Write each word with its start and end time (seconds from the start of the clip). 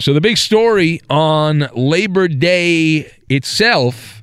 So 0.00 0.14
the 0.14 0.20
big 0.20 0.38
story 0.38 1.00
on 1.10 1.68
Labor 1.74 2.26
Day 2.26 3.12
itself 3.28 4.22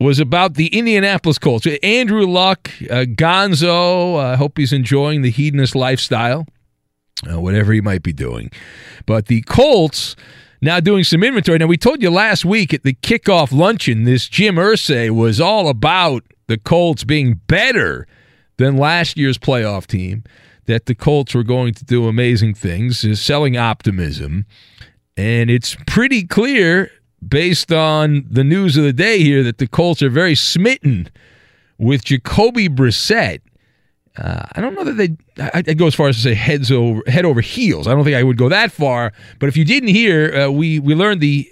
was 0.00 0.18
about 0.18 0.54
the 0.54 0.66
Indianapolis 0.76 1.38
Colts. 1.38 1.64
Andrew 1.84 2.26
Luck, 2.26 2.70
uh, 2.90 3.04
Gonzo, 3.06 4.18
I 4.18 4.32
uh, 4.32 4.36
hope 4.36 4.58
he's 4.58 4.72
enjoying 4.72 5.22
the 5.22 5.30
hedonist 5.30 5.76
lifestyle, 5.76 6.44
uh, 7.30 7.40
whatever 7.40 7.72
he 7.72 7.80
might 7.80 8.02
be 8.02 8.12
doing. 8.12 8.50
But 9.06 9.26
the 9.26 9.42
Colts 9.42 10.16
now 10.60 10.80
doing 10.80 11.04
some 11.04 11.22
inventory. 11.22 11.58
Now, 11.58 11.66
we 11.66 11.76
told 11.76 12.02
you 12.02 12.10
last 12.10 12.44
week 12.44 12.74
at 12.74 12.82
the 12.82 12.94
kickoff 12.94 13.52
luncheon, 13.52 14.04
this 14.04 14.28
Jim 14.28 14.56
Irsay 14.56 15.10
was 15.10 15.40
all 15.40 15.68
about 15.68 16.24
the 16.48 16.58
Colts 16.58 17.04
being 17.04 17.40
better 17.46 18.06
than 18.56 18.76
last 18.76 19.16
year's 19.16 19.38
playoff 19.38 19.86
team, 19.86 20.24
that 20.66 20.86
the 20.86 20.94
Colts 20.94 21.34
were 21.34 21.44
going 21.44 21.74
to 21.74 21.84
do 21.84 22.08
amazing 22.08 22.54
things, 22.54 23.04
is 23.04 23.20
selling 23.20 23.56
optimism. 23.56 24.46
And 25.20 25.50
it's 25.50 25.76
pretty 25.86 26.26
clear, 26.26 26.90
based 27.28 27.70
on 27.72 28.24
the 28.30 28.42
news 28.42 28.78
of 28.78 28.84
the 28.84 28.92
day 28.94 29.18
here, 29.18 29.42
that 29.42 29.58
the 29.58 29.66
Colts 29.66 30.00
are 30.00 30.08
very 30.08 30.34
smitten 30.34 31.10
with 31.76 32.04
Jacoby 32.04 32.70
Brissett. 32.70 33.40
Uh, 34.16 34.46
I 34.52 34.62
don't 34.62 34.74
know 34.74 34.84
that 34.84 34.94
they. 34.94 35.50
I'd 35.52 35.76
go 35.76 35.86
as 35.88 35.94
far 35.94 36.08
as 36.08 36.16
to 36.16 36.22
say 36.22 36.32
heads 36.32 36.72
over 36.72 37.02
head 37.06 37.26
over 37.26 37.42
heels. 37.42 37.86
I 37.86 37.90
don't 37.92 38.02
think 38.02 38.16
I 38.16 38.22
would 38.22 38.38
go 38.38 38.48
that 38.48 38.72
far. 38.72 39.12
But 39.38 39.50
if 39.50 39.58
you 39.58 39.64
didn't 39.66 39.90
hear, 39.90 40.34
uh, 40.34 40.50
we 40.50 40.78
we 40.78 40.94
learned 40.94 41.20
the 41.20 41.46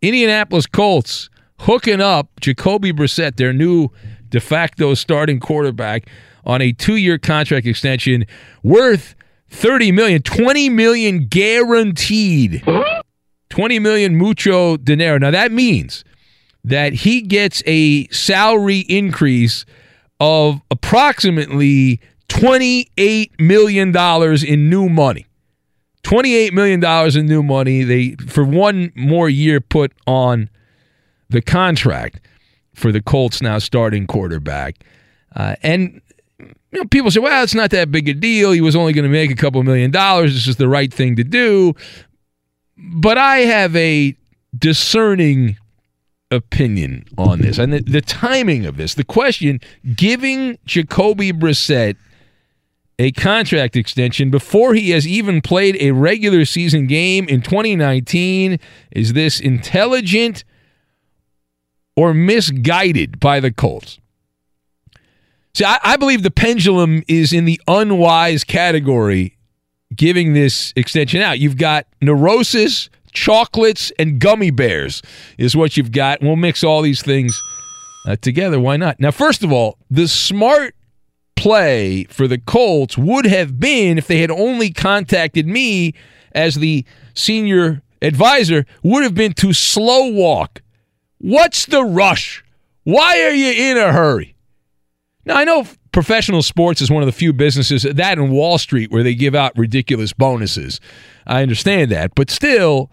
Indianapolis 0.00 0.64
Colts 0.64 1.28
hooking 1.60 2.00
up 2.00 2.28
Jacoby 2.40 2.94
Brissett, 2.94 3.36
their 3.36 3.52
new 3.52 3.90
de 4.30 4.40
facto 4.40 4.94
starting 4.94 5.38
quarterback, 5.38 6.08
on 6.46 6.62
a 6.62 6.72
two-year 6.72 7.18
contract 7.18 7.66
extension 7.66 8.24
worth 8.62 9.14
30 9.56 9.92
million, 9.92 10.22
20 10.22 10.68
million 10.68 11.26
guaranteed. 11.26 12.62
20 13.48 13.78
million 13.78 14.16
mucho 14.16 14.76
dinero. 14.76 15.18
Now 15.18 15.30
that 15.30 15.50
means 15.50 16.04
that 16.62 16.92
he 16.92 17.22
gets 17.22 17.62
a 17.66 18.06
salary 18.08 18.80
increase 18.80 19.64
of 20.20 20.60
approximately 20.70 22.00
$28 22.28 23.30
million 23.40 23.96
in 24.44 24.68
new 24.68 24.88
money. 24.88 25.26
$28 26.02 26.52
million 26.52 27.18
in 27.18 27.26
new 27.26 27.42
money. 27.42 27.82
They, 27.82 28.14
for 28.28 28.44
one 28.44 28.92
more 28.94 29.28
year, 29.28 29.60
put 29.60 29.92
on 30.06 30.50
the 31.28 31.40
contract 31.40 32.20
for 32.74 32.92
the 32.92 33.00
Colts 33.00 33.40
now 33.40 33.58
starting 33.58 34.06
quarterback. 34.06 34.84
Uh, 35.34 35.56
and 35.62 36.00
you 36.38 36.54
know, 36.72 36.84
people 36.84 37.10
say, 37.10 37.20
well, 37.20 37.42
it's 37.42 37.54
not 37.54 37.70
that 37.70 37.90
big 37.90 38.08
a 38.08 38.14
deal. 38.14 38.52
He 38.52 38.60
was 38.60 38.76
only 38.76 38.92
going 38.92 39.04
to 39.04 39.10
make 39.10 39.30
a 39.30 39.36
couple 39.36 39.62
million 39.62 39.90
dollars. 39.90 40.34
This 40.34 40.46
is 40.46 40.56
the 40.56 40.68
right 40.68 40.92
thing 40.92 41.16
to 41.16 41.24
do. 41.24 41.74
But 42.76 43.16
I 43.18 43.38
have 43.38 43.74
a 43.76 44.16
discerning 44.56 45.56
opinion 46.30 47.04
on 47.16 47.40
this 47.40 47.56
and 47.58 47.72
the, 47.72 47.80
the 47.80 48.00
timing 48.00 48.66
of 48.66 48.76
this. 48.76 48.94
The 48.94 49.04
question 49.04 49.60
giving 49.94 50.58
Jacoby 50.66 51.32
Brissett 51.32 51.96
a 52.98 53.12
contract 53.12 53.76
extension 53.76 54.30
before 54.30 54.74
he 54.74 54.90
has 54.90 55.06
even 55.06 55.40
played 55.42 55.76
a 55.80 55.90
regular 55.92 56.44
season 56.44 56.86
game 56.86 57.28
in 57.28 57.42
2019. 57.42 58.58
Is 58.90 59.12
this 59.12 59.38
intelligent 59.38 60.44
or 61.94 62.14
misguided 62.14 63.20
by 63.20 63.40
the 63.40 63.52
Colts? 63.52 63.98
See, 65.56 65.64
I, 65.64 65.78
I 65.82 65.96
believe 65.96 66.22
the 66.22 66.30
pendulum 66.30 67.02
is 67.08 67.32
in 67.32 67.46
the 67.46 67.58
unwise 67.66 68.44
category 68.44 69.38
giving 69.94 70.34
this 70.34 70.74
extension 70.76 71.22
out. 71.22 71.38
You've 71.38 71.56
got 71.56 71.86
neurosis, 72.02 72.90
chocolates, 73.12 73.90
and 73.98 74.18
gummy 74.18 74.50
bears, 74.50 75.00
is 75.38 75.56
what 75.56 75.78
you've 75.78 75.92
got. 75.92 76.20
We'll 76.20 76.36
mix 76.36 76.62
all 76.62 76.82
these 76.82 77.00
things 77.00 77.40
uh, 78.06 78.16
together. 78.16 78.60
Why 78.60 78.76
not? 78.76 79.00
Now, 79.00 79.10
first 79.10 79.42
of 79.42 79.50
all, 79.50 79.78
the 79.90 80.08
smart 80.08 80.74
play 81.36 82.04
for 82.04 82.28
the 82.28 82.36
Colts 82.36 82.98
would 82.98 83.24
have 83.24 83.58
been 83.58 83.96
if 83.96 84.08
they 84.08 84.18
had 84.18 84.30
only 84.30 84.70
contacted 84.70 85.46
me 85.46 85.94
as 86.32 86.56
the 86.56 86.84
senior 87.14 87.82
advisor, 88.02 88.66
would 88.82 89.04
have 89.04 89.14
been 89.14 89.32
to 89.32 89.54
slow 89.54 90.08
walk. 90.08 90.60
What's 91.16 91.64
the 91.64 91.82
rush? 91.82 92.44
Why 92.84 93.22
are 93.22 93.32
you 93.32 93.70
in 93.70 93.78
a 93.78 93.90
hurry? 93.90 94.35
Now, 95.26 95.36
I 95.36 95.44
know 95.44 95.66
professional 95.90 96.40
sports 96.40 96.80
is 96.80 96.90
one 96.90 97.02
of 97.02 97.06
the 97.06 97.12
few 97.12 97.32
businesses, 97.32 97.82
that 97.82 98.18
in 98.18 98.30
Wall 98.30 98.58
Street, 98.58 98.90
where 98.92 99.02
they 99.02 99.14
give 99.14 99.34
out 99.34 99.52
ridiculous 99.56 100.12
bonuses. 100.12 100.80
I 101.26 101.42
understand 101.42 101.90
that. 101.90 102.14
But 102.14 102.30
still, 102.30 102.90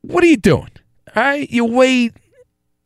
what 0.00 0.24
are 0.24 0.28
you 0.28 0.38
doing? 0.38 0.70
All 1.14 1.22
right, 1.22 1.48
you 1.50 1.66
wait 1.66 2.14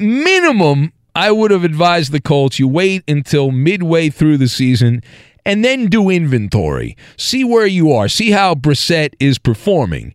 minimum. 0.01 0.93
I 1.15 1.31
would 1.31 1.51
have 1.53 1.65
advised 1.65 2.13
the 2.13 2.21
Colts 2.21 2.59
you 2.59 2.69
wait 2.69 3.03
until 3.09 3.51
midway 3.51 4.11
through 4.11 4.37
the 4.37 4.49
season 4.49 5.03
and 5.47 5.65
then 5.65 5.87
do 5.87 6.11
inventory. 6.11 6.97
See 7.17 7.45
where 7.45 7.67
you 7.67 7.93
are. 7.93 8.09
See 8.09 8.33
how 8.33 8.55
Brissett 8.55 9.15
is 9.21 9.39
performing. 9.39 10.15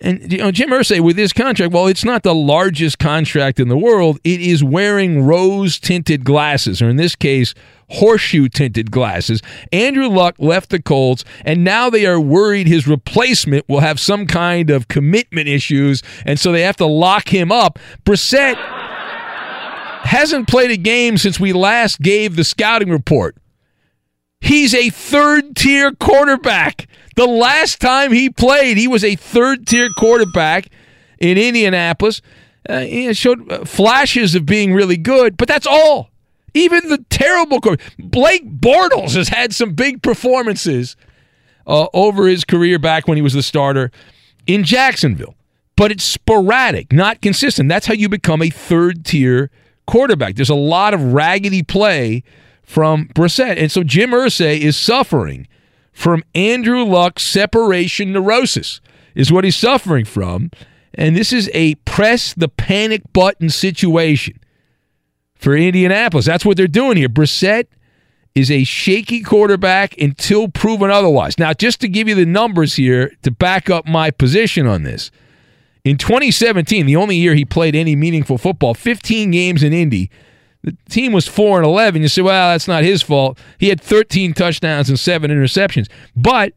And 0.00 0.32
you 0.32 0.38
know, 0.38 0.50
Jim 0.50 0.70
Irsay 0.70 1.00
with 1.00 1.16
this 1.16 1.32
contract, 1.32 1.72
well, 1.72 1.86
it's 1.86 2.04
not 2.04 2.22
the 2.22 2.34
largest 2.34 2.98
contract 2.98 3.60
in 3.60 3.68
the 3.68 3.76
world. 3.76 4.18
It 4.24 4.40
is 4.40 4.64
wearing 4.64 5.22
rose 5.24 5.78
tinted 5.78 6.24
glasses, 6.24 6.80
or 6.80 6.88
in 6.88 6.96
this 6.96 7.14
case, 7.14 7.54
horseshoe 7.90 8.48
tinted 8.48 8.90
glasses. 8.90 9.42
Andrew 9.72 10.08
Luck 10.08 10.36
left 10.38 10.70
the 10.70 10.80
Colts, 10.80 11.24
and 11.44 11.64
now 11.64 11.90
they 11.90 12.06
are 12.06 12.20
worried 12.20 12.66
his 12.66 12.88
replacement 12.88 13.68
will 13.68 13.80
have 13.80 14.00
some 14.00 14.26
kind 14.26 14.70
of 14.70 14.88
commitment 14.88 15.48
issues, 15.48 16.02
and 16.24 16.38
so 16.38 16.50
they 16.50 16.62
have 16.62 16.76
to 16.76 16.86
lock 16.86 17.28
him 17.28 17.52
up. 17.52 17.78
Brissett 18.04 18.56
hasn't 20.04 20.48
played 20.48 20.70
a 20.70 20.76
game 20.76 21.18
since 21.18 21.38
we 21.38 21.52
last 21.52 22.00
gave 22.00 22.36
the 22.36 22.44
scouting 22.44 22.88
report. 22.88 23.36
He's 24.40 24.74
a 24.74 24.88
third 24.88 25.54
tier 25.56 25.92
quarterback. 25.92 26.86
The 27.16 27.26
last 27.26 27.80
time 27.80 28.12
he 28.12 28.30
played, 28.30 28.76
he 28.76 28.88
was 28.88 29.04
a 29.04 29.16
third 29.16 29.66
tier 29.66 29.88
quarterback 29.96 30.68
in 31.18 31.38
Indianapolis. 31.38 32.22
Uh, 32.68 32.80
he 32.80 33.12
showed 33.14 33.50
uh, 33.50 33.64
flashes 33.64 34.34
of 34.34 34.46
being 34.46 34.72
really 34.72 34.96
good, 34.96 35.36
but 35.36 35.48
that's 35.48 35.66
all. 35.66 36.10
Even 36.54 36.88
the 36.88 37.04
terrible 37.10 37.60
Blake 37.98 38.48
Bortles 38.60 39.14
has 39.14 39.28
had 39.28 39.54
some 39.54 39.72
big 39.72 40.02
performances 40.02 40.96
uh, 41.66 41.86
over 41.94 42.26
his 42.26 42.44
career 42.44 42.78
back 42.78 43.06
when 43.06 43.16
he 43.16 43.22
was 43.22 43.34
the 43.34 43.42
starter 43.42 43.90
in 44.46 44.64
Jacksonville, 44.64 45.36
but 45.76 45.92
it's 45.92 46.04
sporadic, 46.04 46.92
not 46.92 47.22
consistent. 47.22 47.68
That's 47.68 47.86
how 47.86 47.94
you 47.94 48.08
become 48.08 48.42
a 48.42 48.50
third 48.50 49.04
tier 49.04 49.50
quarterback. 49.86 50.34
There's 50.34 50.50
a 50.50 50.54
lot 50.54 50.92
of 50.92 51.12
raggedy 51.12 51.62
play 51.62 52.24
from 52.62 53.08
Brissett. 53.08 53.56
And 53.56 53.70
so 53.70 53.82
Jim 53.82 54.10
Irsay 54.10 54.58
is 54.58 54.76
suffering 54.76 55.46
from 55.92 56.22
Andrew 56.34 56.84
Luck's 56.84 57.22
separation 57.22 58.12
neurosis, 58.12 58.80
is 59.14 59.32
what 59.32 59.44
he's 59.44 59.56
suffering 59.56 60.04
from. 60.04 60.50
And 60.94 61.16
this 61.16 61.32
is 61.32 61.50
a 61.54 61.76
press 61.76 62.34
the 62.34 62.48
panic 62.48 63.02
button 63.12 63.48
situation 63.48 64.40
for 65.34 65.56
Indianapolis. 65.56 66.26
That's 66.26 66.44
what 66.44 66.56
they're 66.56 66.68
doing 66.68 66.96
here. 66.96 67.08
Brissett 67.08 67.66
is 68.34 68.50
a 68.50 68.64
shaky 68.64 69.22
quarterback 69.22 69.98
until 69.98 70.48
proven 70.48 70.90
otherwise. 70.90 71.38
Now, 71.38 71.52
just 71.52 71.80
to 71.80 71.88
give 71.88 72.08
you 72.08 72.14
the 72.14 72.26
numbers 72.26 72.74
here 72.74 73.12
to 73.22 73.30
back 73.30 73.68
up 73.68 73.86
my 73.86 74.10
position 74.10 74.66
on 74.66 74.82
this. 74.82 75.10
In 75.84 75.96
2017, 75.96 76.86
the 76.86 76.96
only 76.96 77.16
year 77.16 77.34
he 77.34 77.44
played 77.44 77.74
any 77.74 77.96
meaningful 77.96 78.38
football, 78.38 78.74
15 78.74 79.30
games 79.30 79.62
in 79.62 79.72
Indy, 79.72 80.10
the 80.62 80.76
team 80.88 81.12
was 81.12 81.26
4 81.26 81.58
and 81.58 81.66
11. 81.66 82.02
You 82.02 82.08
say, 82.08 82.22
well, 82.22 82.52
that's 82.52 82.68
not 82.68 82.84
his 82.84 83.02
fault. 83.02 83.38
He 83.58 83.68
had 83.68 83.80
13 83.80 84.34
touchdowns 84.34 84.88
and 84.88 84.98
7 84.98 85.30
interceptions. 85.30 85.88
But 86.14 86.54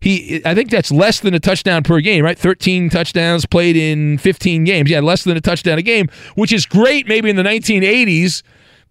he 0.00 0.42
I 0.44 0.54
think 0.54 0.70
that's 0.70 0.90
less 0.90 1.20
than 1.20 1.34
a 1.34 1.40
touchdown 1.40 1.82
per 1.82 2.00
game, 2.00 2.24
right? 2.24 2.38
13 2.38 2.90
touchdowns 2.90 3.46
played 3.46 3.76
in 3.76 4.18
15 4.18 4.64
games. 4.64 4.90
Yeah, 4.90 5.00
less 5.00 5.24
than 5.24 5.36
a 5.36 5.40
touchdown 5.40 5.78
a 5.78 5.82
game, 5.82 6.08
which 6.34 6.52
is 6.52 6.66
great 6.66 7.08
maybe 7.08 7.30
in 7.30 7.36
the 7.36 7.42
1980s, 7.42 8.42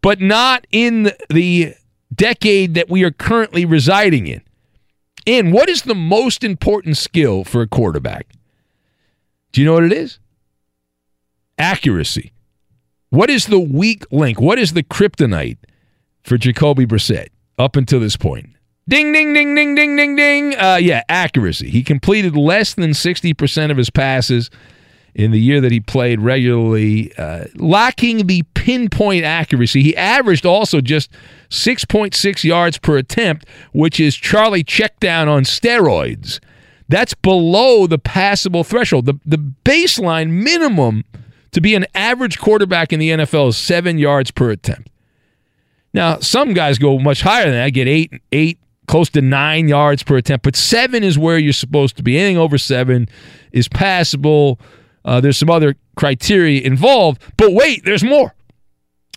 but 0.01 0.19
not 0.19 0.65
in 0.71 1.12
the 1.30 1.75
decade 2.13 2.74
that 2.74 2.89
we 2.89 3.04
are 3.04 3.12
currently 3.12 3.65
residing 3.65 4.27
in. 4.27 4.42
And 5.25 5.54
what 5.54 5.69
is 5.69 5.83
the 5.83 5.95
most 5.95 6.44
important 6.44 6.98
skill 6.98 7.44
for 7.44 7.62
a 7.62 7.68
quarterback? 7.68 8.27
Do 9.51 9.62
you 9.62 9.68
know 9.68 9.74
what 9.74 9.83
it 9.83 9.94
is? 9.94 10.19
Accuracy. 11.57 12.33
What 13.13 13.30
is 13.30 13.45
the 13.45 13.60
weak 13.60 14.06
link? 14.12 14.42
What 14.42 14.57
is 14.57 14.74
the 14.74 14.81
kryptonite 14.81 15.60
for 16.24 16.36
Jacoby 16.36 16.88
Brissett 16.88 17.27
up 17.60 17.75
until 17.75 18.00
this 18.00 18.18
point? 18.18 18.50
Ding, 18.89 19.12
ding, 19.12 19.36
ding, 19.36 19.54
ding, 19.54 19.75
ding, 19.75 19.95
ding, 19.95 20.15
ding. 20.15 20.56
Uh, 20.57 20.80
yeah, 20.81 21.04
accuracy. 21.07 21.69
He 21.69 21.83
completed 21.83 22.36
less 22.36 22.74
than 22.74 22.89
60% 22.89 23.69
of 23.69 23.77
his 23.77 23.92
passes 23.92 24.50
in 25.13 25.30
the 25.30 25.39
year 25.39 25.62
that 25.62 25.71
he 25.71 25.80
played 25.80 26.21
regularly, 26.21 27.15
uh, 27.15 27.45
lacking 27.54 28.25
the 28.25 28.42
pinpoint 28.56 29.25
accuracy. 29.25 29.83
He 29.83 29.95
averaged 29.95 30.48
also 30.48 30.81
just 30.81 31.12
6.6 31.50 32.44
yards 32.44 32.80
per 32.80 32.98
attempt, 32.98 33.45
which 33.74 34.00
is 34.00 34.15
Charlie 34.15 34.63
checkdown 34.63 35.27
on 35.27 35.44
steroids. 35.44 36.39
That's 36.89 37.13
below 37.13 37.86
the 37.86 38.00
passable 38.00 38.63
threshold. 38.63 39.06
The, 39.06 39.19
the 39.24 39.38
baseline 39.38 40.31
minimum 40.31 41.04
to 41.53 41.61
be 41.61 41.75
an 41.75 41.85
average 41.95 42.39
quarterback 42.39 42.91
in 42.94 43.00
the 43.00 43.09
NFL 43.09 43.50
is 43.50 43.57
seven 43.57 43.97
yards 43.97 44.31
per 44.31 44.51
attempt. 44.51 44.89
Now, 45.94 46.19
some 46.19 46.53
guys 46.53 46.79
go 46.79 46.97
much 47.00 47.21
higher 47.21 47.45
than 47.45 47.53
that, 47.53 47.69
get 47.69 47.88
eight, 47.88 48.11
eight, 48.31 48.59
close 48.88 49.09
to 49.11 49.21
nine 49.21 49.67
yards 49.67 50.03
per 50.03 50.17
attempt, 50.17 50.44
but 50.44 50.55
seven 50.55 51.03
is 51.03 51.17
where 51.17 51.38
you're 51.38 51.53
supposed 51.53 51.95
to 51.97 52.03
be. 52.03 52.17
Anything 52.17 52.38
over 52.38 52.57
seven 52.57 53.07
is 53.51 53.67
passable. 53.67 54.60
Uh, 55.05 55.22
there's 55.22 55.38
some 55.38 55.50
other 55.50 55.75
criteria 55.95 56.62
involved, 56.62 57.22
but 57.38 57.53
wait, 57.53 57.86
there's 57.86 58.03
more. 58.03 58.33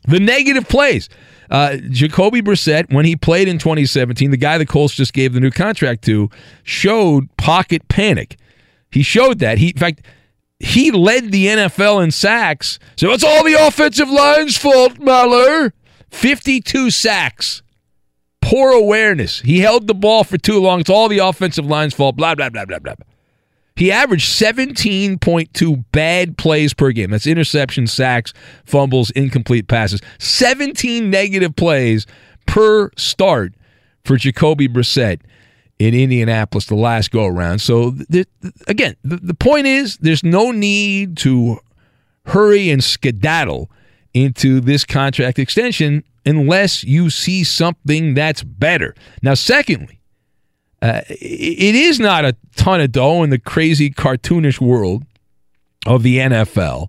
The 0.05 0.21
negative 0.21 0.69
plays. 0.69 1.09
Uh, 1.51 1.77
Jacoby 1.91 2.43
Brissett, 2.43 2.93
when 2.93 3.05
he 3.05 3.17
played 3.17 3.49
in 3.49 3.59
2017, 3.59 4.31
the 4.31 4.37
guy 4.37 4.59
the 4.59 4.67
Colts 4.67 4.95
just 4.95 5.13
gave 5.13 5.33
the 5.33 5.41
new 5.41 5.51
contract 5.51 6.03
to, 6.05 6.29
showed 6.65 7.35
pocket 7.37 7.87
panic. 7.89 8.37
He 8.91 9.03
showed 9.03 9.39
that. 9.39 9.59
He, 9.59 9.69
in 9.69 9.77
fact, 9.77 10.03
he 10.59 10.91
led 10.91 11.33
the 11.33 11.47
NFL 11.47 12.03
in 12.03 12.11
sacks. 12.11 12.79
So 12.97 13.11
it's 13.11 13.25
all 13.25 13.45
the 13.45 13.55
offensive 13.55 14.09
line's 14.09 14.57
fault, 14.57 14.95
Maller. 14.95 15.73
52 16.11 16.91
sacks. 16.91 17.63
Poor 18.41 18.71
awareness. 18.71 19.41
He 19.41 19.61
held 19.61 19.87
the 19.87 19.95
ball 19.95 20.25
for 20.25 20.39
too 20.39 20.61
long. 20.61 20.81
It's 20.81 20.91
all 20.91 21.09
the 21.09 21.19
offensive 21.19 21.67
line's 21.67 21.95
fault. 21.95 22.17
Blah, 22.17 22.35
blah, 22.37 22.49
blah, 22.49 22.65
blah, 22.65 22.79
blah. 22.79 22.95
He 23.75 23.93
averaged 23.93 24.29
17.2 24.29 25.85
bad 25.93 26.39
plays 26.39 26.73
per 26.73 26.93
game. 26.93 27.11
That's 27.11 27.27
interceptions, 27.27 27.91
sacks, 27.91 28.33
fumbles, 28.65 29.11
incomplete 29.11 29.69
passes. 29.69 30.01
17 30.19 31.11
negative 31.11 31.55
plays 31.57 32.07
per 32.47 32.91
start 32.97 33.53
for 34.05 34.17
Jacoby 34.17 34.69
Brissett 34.69 35.21
in 35.79 35.95
Indianapolis 35.95 36.67
the 36.67 36.75
last 36.75 37.11
go 37.11 37.27
around. 37.27 37.61
So, 37.61 37.95
th- 38.11 38.29
again, 38.67 38.97
the, 39.05 39.17
the 39.17 39.35
point 39.35 39.67
is 39.67 39.97
there's 39.99 40.25
no 40.25 40.51
need 40.51 41.17
to 41.19 41.59
hurry 42.27 42.71
and 42.71 42.83
skedaddle 42.83 43.71
into 44.15 44.61
this 44.61 44.85
contract 44.85 45.39
extension 45.39 46.03
unless 46.25 46.83
you 46.83 47.11
see 47.11 47.45
something 47.45 48.15
that's 48.15 48.43
better. 48.43 48.95
Now, 49.23 49.35
secondly, 49.35 50.01
uh, 50.83 51.03
it 51.09 51.75
is 51.75 52.01
not 52.01 52.25
a 52.25 52.37
ton 52.57 52.81
of 52.81 52.93
dough 52.93 53.23
in 53.23 53.31
the 53.31 53.39
crazy 53.39 53.91
cartoonish 53.91 54.61
world 54.61 55.05
of 55.87 56.03
the 56.03 56.19
NFL. 56.19 56.89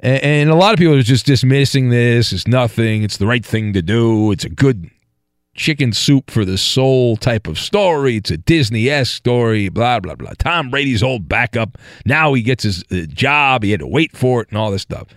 And 0.00 0.50
a 0.50 0.56
lot 0.56 0.72
of 0.72 0.78
people 0.78 0.94
are 0.94 1.02
just 1.02 1.26
dismissing 1.26 1.90
this. 1.90 2.32
It's 2.32 2.48
nothing. 2.48 3.04
It's 3.04 3.18
the 3.18 3.26
right 3.26 3.44
thing 3.44 3.72
to 3.74 3.82
do. 3.82 4.32
It's 4.32 4.44
a 4.44 4.50
good 4.50 4.90
chicken 5.54 5.92
soup 5.92 6.30
for 6.30 6.44
the 6.44 6.58
soul 6.58 7.16
type 7.16 7.46
of 7.46 7.58
story. 7.58 8.16
It's 8.16 8.30
a 8.30 8.36
Disney 8.36 8.88
esque 8.88 9.14
story, 9.14 9.68
blah, 9.68 10.00
blah, 10.00 10.14
blah. 10.14 10.32
Tom 10.38 10.70
Brady's 10.70 11.02
old 11.02 11.28
backup. 11.28 11.78
Now 12.06 12.34
he 12.34 12.42
gets 12.42 12.64
his 12.64 12.84
uh, 12.90 13.06
job. 13.08 13.62
He 13.62 13.70
had 13.70 13.80
to 13.80 13.86
wait 13.86 14.16
for 14.16 14.42
it 14.42 14.48
and 14.48 14.58
all 14.58 14.70
this 14.70 14.82
stuff. 14.82 15.08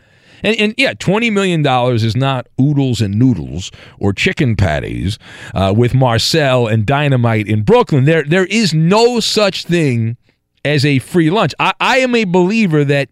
And, 0.44 0.56
and 0.60 0.74
yeah, 0.78 0.94
$20 0.94 1.32
million 1.32 1.66
is 1.96 2.16
not 2.16 2.48
oodles 2.60 3.02
and 3.02 3.18
noodles 3.18 3.72
or 4.00 4.14
chicken 4.14 4.56
patties 4.56 5.18
uh, 5.54 5.74
with 5.76 5.94
Marcel 5.94 6.68
and 6.68 6.86
Dynamite 6.86 7.48
in 7.48 7.64
Brooklyn. 7.64 8.06
There, 8.06 8.24
there 8.24 8.46
is 8.46 8.74
no 8.74 9.20
such 9.20 9.66
thing 9.66 10.18
as 10.64 10.86
a 10.86 11.00
free 11.00 11.30
lunch. 11.30 11.54
I, 11.60 11.74
I 11.80 11.98
am 12.00 12.14
a 12.14 12.26
believer 12.26 12.84
that 12.84 13.10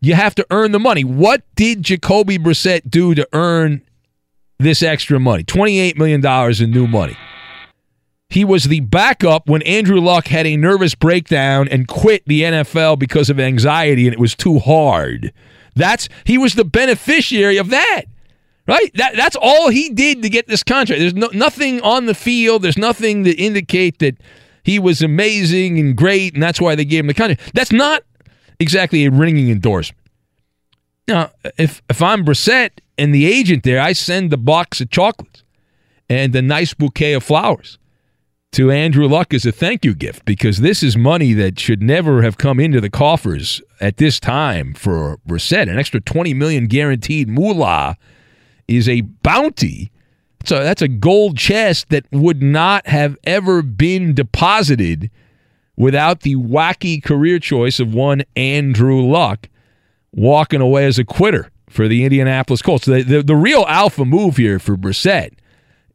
you 0.00 0.14
have 0.14 0.34
to 0.36 0.46
earn 0.50 0.72
the 0.72 0.78
money. 0.78 1.04
What 1.04 1.42
did 1.56 1.82
Jacoby 1.82 2.38
Brissett 2.38 2.88
do 2.88 3.14
to 3.14 3.26
earn 3.32 3.82
this 4.60 4.82
extra 4.82 5.18
money? 5.18 5.44
$28 5.44 5.96
million 5.96 6.24
in 6.62 6.70
new 6.70 6.86
money. 6.86 7.16
He 8.30 8.44
was 8.44 8.64
the 8.64 8.80
backup 8.80 9.48
when 9.48 9.60
Andrew 9.62 10.00
Luck 10.00 10.28
had 10.28 10.46
a 10.46 10.56
nervous 10.56 10.94
breakdown 10.94 11.66
and 11.66 11.88
quit 11.88 12.22
the 12.26 12.42
NFL 12.42 12.98
because 12.98 13.28
of 13.28 13.40
anxiety 13.40 14.06
and 14.06 14.14
it 14.14 14.20
was 14.20 14.36
too 14.36 14.60
hard. 14.60 15.32
That's 15.74 16.08
he 16.24 16.38
was 16.38 16.54
the 16.54 16.64
beneficiary 16.64 17.56
of 17.56 17.70
that. 17.70 18.02
Right? 18.68 18.92
That 18.94 19.16
that's 19.16 19.36
all 19.40 19.68
he 19.68 19.90
did 19.90 20.22
to 20.22 20.28
get 20.28 20.46
this 20.46 20.62
contract. 20.62 21.00
There's 21.00 21.14
no, 21.14 21.28
nothing 21.32 21.80
on 21.80 22.06
the 22.06 22.14
field, 22.14 22.62
there's 22.62 22.78
nothing 22.78 23.24
to 23.24 23.32
indicate 23.32 23.98
that 23.98 24.16
he 24.62 24.78
was 24.78 25.02
amazing 25.02 25.80
and 25.80 25.96
great 25.96 26.34
and 26.34 26.42
that's 26.42 26.60
why 26.60 26.76
they 26.76 26.84
gave 26.84 27.00
him 27.00 27.08
the 27.08 27.14
contract. 27.14 27.52
That's 27.52 27.72
not 27.72 28.04
exactly 28.60 29.06
a 29.06 29.10
ringing 29.10 29.50
endorsement. 29.50 29.99
Now, 31.10 31.32
if 31.58 31.82
if 31.90 32.00
I'm 32.00 32.24
Brissett 32.24 32.70
and 32.96 33.12
the 33.12 33.26
agent 33.26 33.64
there, 33.64 33.80
I 33.80 33.94
send 33.94 34.30
the 34.30 34.36
box 34.36 34.80
of 34.80 34.90
chocolates 34.90 35.42
and 36.08 36.34
a 36.36 36.40
nice 36.40 36.72
bouquet 36.72 37.14
of 37.14 37.24
flowers 37.24 37.78
to 38.52 38.70
Andrew 38.70 39.08
Luck 39.08 39.34
as 39.34 39.44
a 39.44 39.50
thank 39.50 39.84
you 39.84 39.92
gift 39.92 40.24
because 40.24 40.58
this 40.60 40.84
is 40.84 40.96
money 40.96 41.32
that 41.32 41.58
should 41.58 41.82
never 41.82 42.22
have 42.22 42.38
come 42.38 42.60
into 42.60 42.80
the 42.80 42.90
coffers 42.90 43.60
at 43.80 43.96
this 43.96 44.20
time 44.20 44.72
for 44.72 45.18
Brissett. 45.26 45.68
An 45.68 45.80
extra 45.80 46.00
20 46.00 46.32
million 46.32 46.68
guaranteed 46.68 47.28
moolah 47.28 47.96
is 48.68 48.88
a 48.88 49.00
bounty. 49.00 49.90
So 50.44 50.62
that's 50.62 50.80
a 50.80 50.86
gold 50.86 51.36
chest 51.36 51.88
that 51.88 52.06
would 52.12 52.40
not 52.40 52.86
have 52.86 53.16
ever 53.24 53.62
been 53.62 54.14
deposited 54.14 55.10
without 55.76 56.20
the 56.20 56.36
wacky 56.36 57.02
career 57.02 57.40
choice 57.40 57.80
of 57.80 57.92
one 57.92 58.22
Andrew 58.36 59.02
Luck 59.02 59.48
walking 60.12 60.60
away 60.60 60.86
as 60.86 60.98
a 60.98 61.04
quitter 61.04 61.50
for 61.68 61.88
the 61.88 62.04
Indianapolis 62.04 62.62
Colts. 62.62 62.86
The, 62.86 63.02
the, 63.02 63.22
the 63.22 63.36
real 63.36 63.64
alpha 63.68 64.04
move 64.04 64.36
here 64.36 64.58
for 64.58 64.76
Brissett 64.76 65.32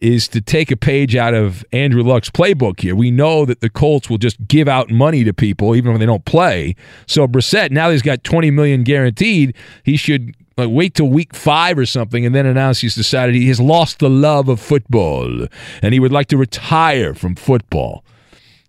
is 0.01 0.27
to 0.29 0.41
take 0.41 0.71
a 0.71 0.77
page 0.77 1.15
out 1.15 1.33
of 1.33 1.65
Andrew 1.71 2.03
Luck's 2.03 2.29
playbook 2.29 2.79
here. 2.81 2.95
We 2.95 3.11
know 3.11 3.45
that 3.45 3.61
the 3.61 3.69
Colts 3.69 4.09
will 4.09 4.17
just 4.17 4.47
give 4.47 4.67
out 4.67 4.89
money 4.89 5.23
to 5.23 5.33
people 5.33 5.75
even 5.75 5.91
when 5.91 5.99
they 5.99 6.05
don't 6.05 6.25
play. 6.25 6.75
So 7.07 7.27
Brissett, 7.27 7.71
now 7.71 7.89
he's 7.89 8.01
got 8.01 8.23
20 8.23 8.51
million 8.51 8.83
guaranteed, 8.83 9.55
he 9.83 9.97
should 9.97 10.35
like 10.57 10.69
wait 10.69 10.95
till 10.95 11.07
week 11.07 11.35
five 11.35 11.77
or 11.77 11.85
something 11.85 12.25
and 12.25 12.33
then 12.33 12.45
announce 12.45 12.79
he's 12.79 12.95
decided 12.95 13.35
he 13.35 13.47
has 13.49 13.59
lost 13.59 13.99
the 13.99 14.09
love 14.09 14.47
of 14.47 14.59
football 14.59 15.47
and 15.81 15.93
he 15.93 15.99
would 15.99 16.11
like 16.11 16.27
to 16.27 16.37
retire 16.37 17.13
from 17.13 17.35
football. 17.35 18.03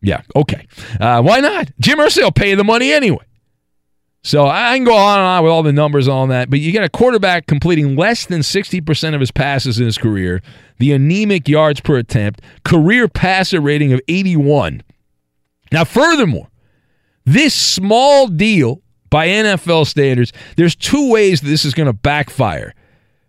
Yeah, 0.03 0.23
okay. 0.35 0.67
Uh, 1.01 1.23
why 1.23 1.41
not? 1.41 1.71
Jim 1.81 1.99
Irsay 1.99 2.23
will 2.23 2.33
pay 2.33 2.55
the 2.55 2.65
money 2.65 2.93
anyway. 2.93 3.25
So 4.27 4.49
I 4.49 4.75
can 4.77 4.83
go 4.83 4.97
on 4.97 5.21
and 5.21 5.25
on 5.29 5.45
with 5.45 5.53
all 5.53 5.63
the 5.63 5.73
numbers 5.73 6.09
on 6.09 6.31
that, 6.31 6.51
but 6.51 6.59
you 6.59 6.73
get 6.73 6.83
a 6.83 6.89
quarterback 6.89 7.47
completing 7.47 7.95
less 7.95 8.27
than 8.27 8.41
60% 8.41 9.15
of 9.15 9.21
his 9.21 9.31
passes 9.31 9.79
in 9.79 9.87
his 9.87 9.99
career, 9.99 10.43
the 10.79 10.91
anemic 10.91 11.49
yards 11.49 11.81
per 11.81 11.97
attempt, 11.97 12.41
career 12.65 13.07
passer 13.07 13.61
rating 13.61 13.93
of 13.93 14.01
81. 14.09 14.83
Now, 15.71 15.85
furthermore, 15.85 16.49
this 17.25 17.55
small 17.55 18.27
deal 18.27 18.83
by 19.11 19.29
NFL 19.29 19.87
standards, 19.87 20.33
there's 20.57 20.75
two 20.75 21.09
ways 21.09 21.41
this 21.41 21.65
is 21.65 21.73
going 21.73 21.87
to 21.87 21.93
backfire 21.93 22.75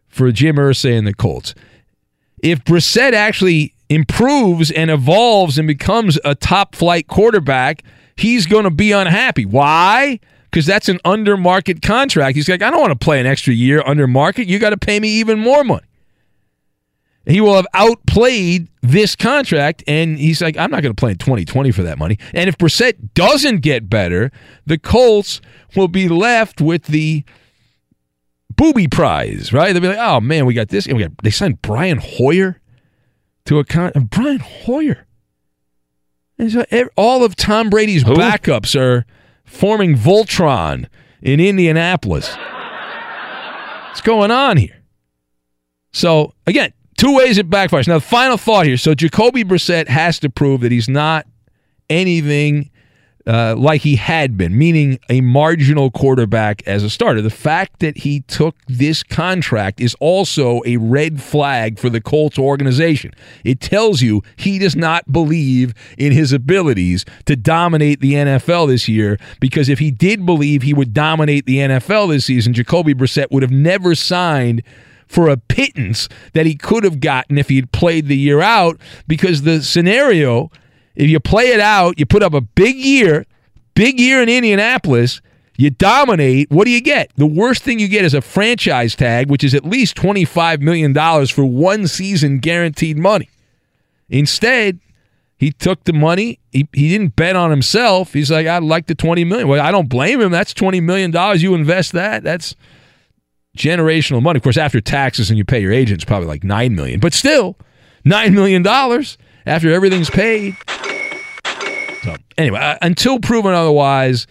for 0.07 0.31
Jim 0.31 0.55
Irsay 0.55 0.97
and 0.97 1.05
the 1.05 1.13
Colts. 1.13 1.53
If 2.41 2.63
Brissett 2.63 3.13
actually 3.13 3.75
improves 3.87 4.71
and 4.71 4.89
evolves 4.89 5.59
and 5.59 5.67
becomes 5.67 6.17
a 6.25 6.33
top 6.33 6.73
flight 6.73 7.05
quarterback, 7.05 7.83
he's 8.15 8.47
going 8.47 8.63
to 8.63 8.71
be 8.71 8.93
unhappy. 8.93 9.45
Why? 9.45 10.19
Because 10.57 10.65
that's 10.65 10.89
an 10.89 10.99
under 11.05 11.37
market 11.37 11.83
contract. 11.83 12.35
He's 12.35 12.49
like, 12.49 12.63
I 12.63 12.71
don't 12.71 12.81
want 12.81 12.91
to 12.91 12.97
play 12.97 13.19
an 13.19 13.27
extra 13.27 13.53
year 13.53 13.83
under 13.85 14.07
market. 14.07 14.47
You 14.47 14.57
got 14.57 14.71
to 14.71 14.77
pay 14.77 14.99
me 14.99 15.07
even 15.07 15.37
more 15.37 15.63
money. 15.63 15.85
He 17.27 17.41
will 17.41 17.53
have 17.53 17.67
outplayed 17.75 18.67
this 18.81 19.15
contract, 19.15 19.83
and 19.85 20.17
he's 20.17 20.41
like, 20.41 20.57
I'm 20.57 20.71
not 20.71 20.81
going 20.81 20.95
to 20.95 20.99
play 20.99 21.11
in 21.11 21.17
2020 21.19 21.69
for 21.69 21.83
that 21.83 21.99
money. 21.99 22.17
And 22.33 22.49
if 22.49 22.57
Brissett 22.57 23.13
doesn't 23.13 23.59
get 23.59 23.87
better, 23.87 24.31
the 24.65 24.79
Colts 24.79 25.41
will 25.75 25.89
be 25.89 26.09
left 26.09 26.59
with 26.59 26.85
the 26.85 27.23
booby 28.55 28.87
prize, 28.87 29.53
right? 29.53 29.73
They'll 29.73 29.81
be 29.83 29.89
like, 29.89 29.99
oh 29.99 30.19
man, 30.21 30.47
we 30.47 30.55
got 30.55 30.69
this, 30.69 30.87
and 30.87 30.97
we 30.97 31.03
got 31.03 31.11
they 31.21 31.29
signed 31.29 31.61
Brian 31.61 31.99
Hoyer 32.01 32.59
to 33.45 33.59
a 33.59 33.63
con. 33.63 33.91
Brian 34.09 34.39
Hoyer. 34.39 35.05
And 36.39 36.51
so 36.51 36.65
all 36.95 37.23
of 37.23 37.35
Tom 37.35 37.69
Brady's 37.69 38.01
Who? 38.01 38.15
backups 38.15 38.75
are 38.75 39.05
forming 39.47 39.95
Voltron 39.95 40.87
in 41.21 41.39
Indianapolis. 41.39 42.35
What's 43.87 44.01
going 44.01 44.29
on 44.29 44.57
here? 44.57 44.83
So, 45.91 46.33
again, 46.45 46.73
two 46.97 47.15
ways 47.15 47.39
it 47.39 47.49
backfires. 47.49 47.87
Now, 47.87 47.95
the 47.95 48.01
final 48.01 48.37
thought 48.37 48.67
here. 48.67 48.77
So, 48.77 48.93
Jacoby 48.93 49.43
Brissett 49.43 49.87
has 49.87 50.19
to 50.19 50.29
prove 50.29 50.61
that 50.61 50.71
he's 50.71 50.87
not 50.87 51.25
anything 51.89 52.69
uh, 53.27 53.55
like 53.57 53.81
he 53.81 53.97
had 53.97 54.37
been, 54.37 54.57
meaning 54.57 54.99
a 55.09 55.19
marginal 55.19 55.91
quarterback 55.91 56.65
as 56.65 56.81
a 56.81 56.89
starter. 56.89 57.21
The 57.21 57.29
fact 57.29 57.81
that 57.81 57.97
he 57.97 58.21
took 58.21 58.55
this 58.67 59.03
contract 59.03 59.81
is 59.81 59.95
also 59.99 60.61
a 60.65 60.77
red 60.77 61.21
flag 61.21 61.77
for 61.77 61.89
the 61.89 61.99
Colts 61.99 62.39
organization. 62.39 63.13
It 63.43 63.59
tells 63.59 64.01
you 64.01 64.23
he 64.37 64.57
does 64.57 64.77
not 64.77 65.11
believe 65.11 65.73
in 65.97 66.13
his 66.13 66.31
abilities 66.31 67.03
to 67.25 67.35
dominate 67.35 67.99
the 67.99 68.13
NFL 68.13 68.69
this 68.69 68.87
year 68.87 69.19
because 69.41 69.67
if 69.67 69.79
he 69.79 69.91
did 69.91 70.25
believe 70.25 70.61
he 70.61 70.73
would 70.73 70.93
dominate 70.93 71.45
the 71.45 71.57
NFL 71.57 72.09
this 72.09 72.25
season, 72.25 72.53
Jacoby 72.53 72.93
Brissett 72.93 73.29
would 73.29 73.43
have 73.43 73.51
never 73.51 73.93
signed 73.93 74.63
for 75.05 75.27
a 75.27 75.37
pittance 75.37 76.07
that 76.33 76.45
he 76.45 76.55
could 76.55 76.85
have 76.85 77.01
gotten 77.01 77.37
if 77.37 77.49
he 77.49 77.57
had 77.57 77.71
played 77.73 78.07
the 78.07 78.17
year 78.17 78.41
out 78.41 78.79
because 79.05 79.41
the 79.41 79.61
scenario– 79.61 80.49
if 80.97 81.09
you 81.09 81.19
play 81.19 81.49
it 81.49 81.59
out, 81.59 81.99
you 81.99 82.05
put 82.05 82.23
up 82.23 82.33
a 82.33 82.41
big 82.41 82.75
year, 82.75 83.25
big 83.75 83.99
year 83.99 84.21
in 84.21 84.27
Indianapolis, 84.29 85.21
you 85.55 85.69
dominate, 85.69 86.49
what 86.51 86.65
do 86.65 86.71
you 86.71 86.81
get? 86.81 87.11
The 87.15 87.27
worst 87.27 87.63
thing 87.63 87.79
you 87.79 87.87
get 87.87 88.03
is 88.03 88.15
a 88.15 88.21
franchise 88.21 88.95
tag, 88.95 89.29
which 89.29 89.43
is 89.43 89.53
at 89.53 89.63
least 89.63 89.95
$25 89.95 90.59
million 90.61 90.93
for 91.27 91.45
one 91.45 91.87
season 91.87 92.39
guaranteed 92.39 92.97
money. 92.97 93.29
Instead, 94.09 94.79
he 95.37 95.51
took 95.51 95.83
the 95.83 95.93
money. 95.93 96.39
He, 96.51 96.67
he 96.73 96.89
didn't 96.89 97.15
bet 97.15 97.35
on 97.35 97.51
himself. 97.51 98.13
He's 98.13 98.31
like, 98.31 98.47
I'd 98.47 98.63
like 98.63 98.87
the 98.87 98.95
20 98.95 99.23
million. 99.23 99.47
Well, 99.47 99.63
I 99.63 99.71
don't 99.71 99.89
blame 99.89 100.19
him. 100.19 100.31
That's 100.31 100.53
20 100.53 100.79
million 100.81 101.11
dollars. 101.11 101.43
You 101.43 101.53
invest 101.53 101.91
that. 101.91 102.23
That's 102.23 102.55
generational 103.55 104.23
money. 104.23 104.37
Of 104.37 104.43
course, 104.43 104.57
after 104.57 104.81
taxes 104.81 105.29
and 105.29 105.37
you 105.37 105.45
pay 105.45 105.61
your 105.61 105.73
agents, 105.73 106.05
probably 106.05 106.27
like 106.27 106.43
9 106.43 106.75
million. 106.75 106.99
But 106.99 107.13
still, 107.13 107.55
nine 108.03 108.33
million 108.33 108.63
dollars 108.63 109.17
after 109.45 109.71
everything's 109.71 110.09
paid. 110.09 110.55
So 112.07 112.15
anyway, 112.37 112.59
uh, 112.59 112.77
until 112.81 113.19
proven 113.19 113.53
otherwise, 113.53 114.27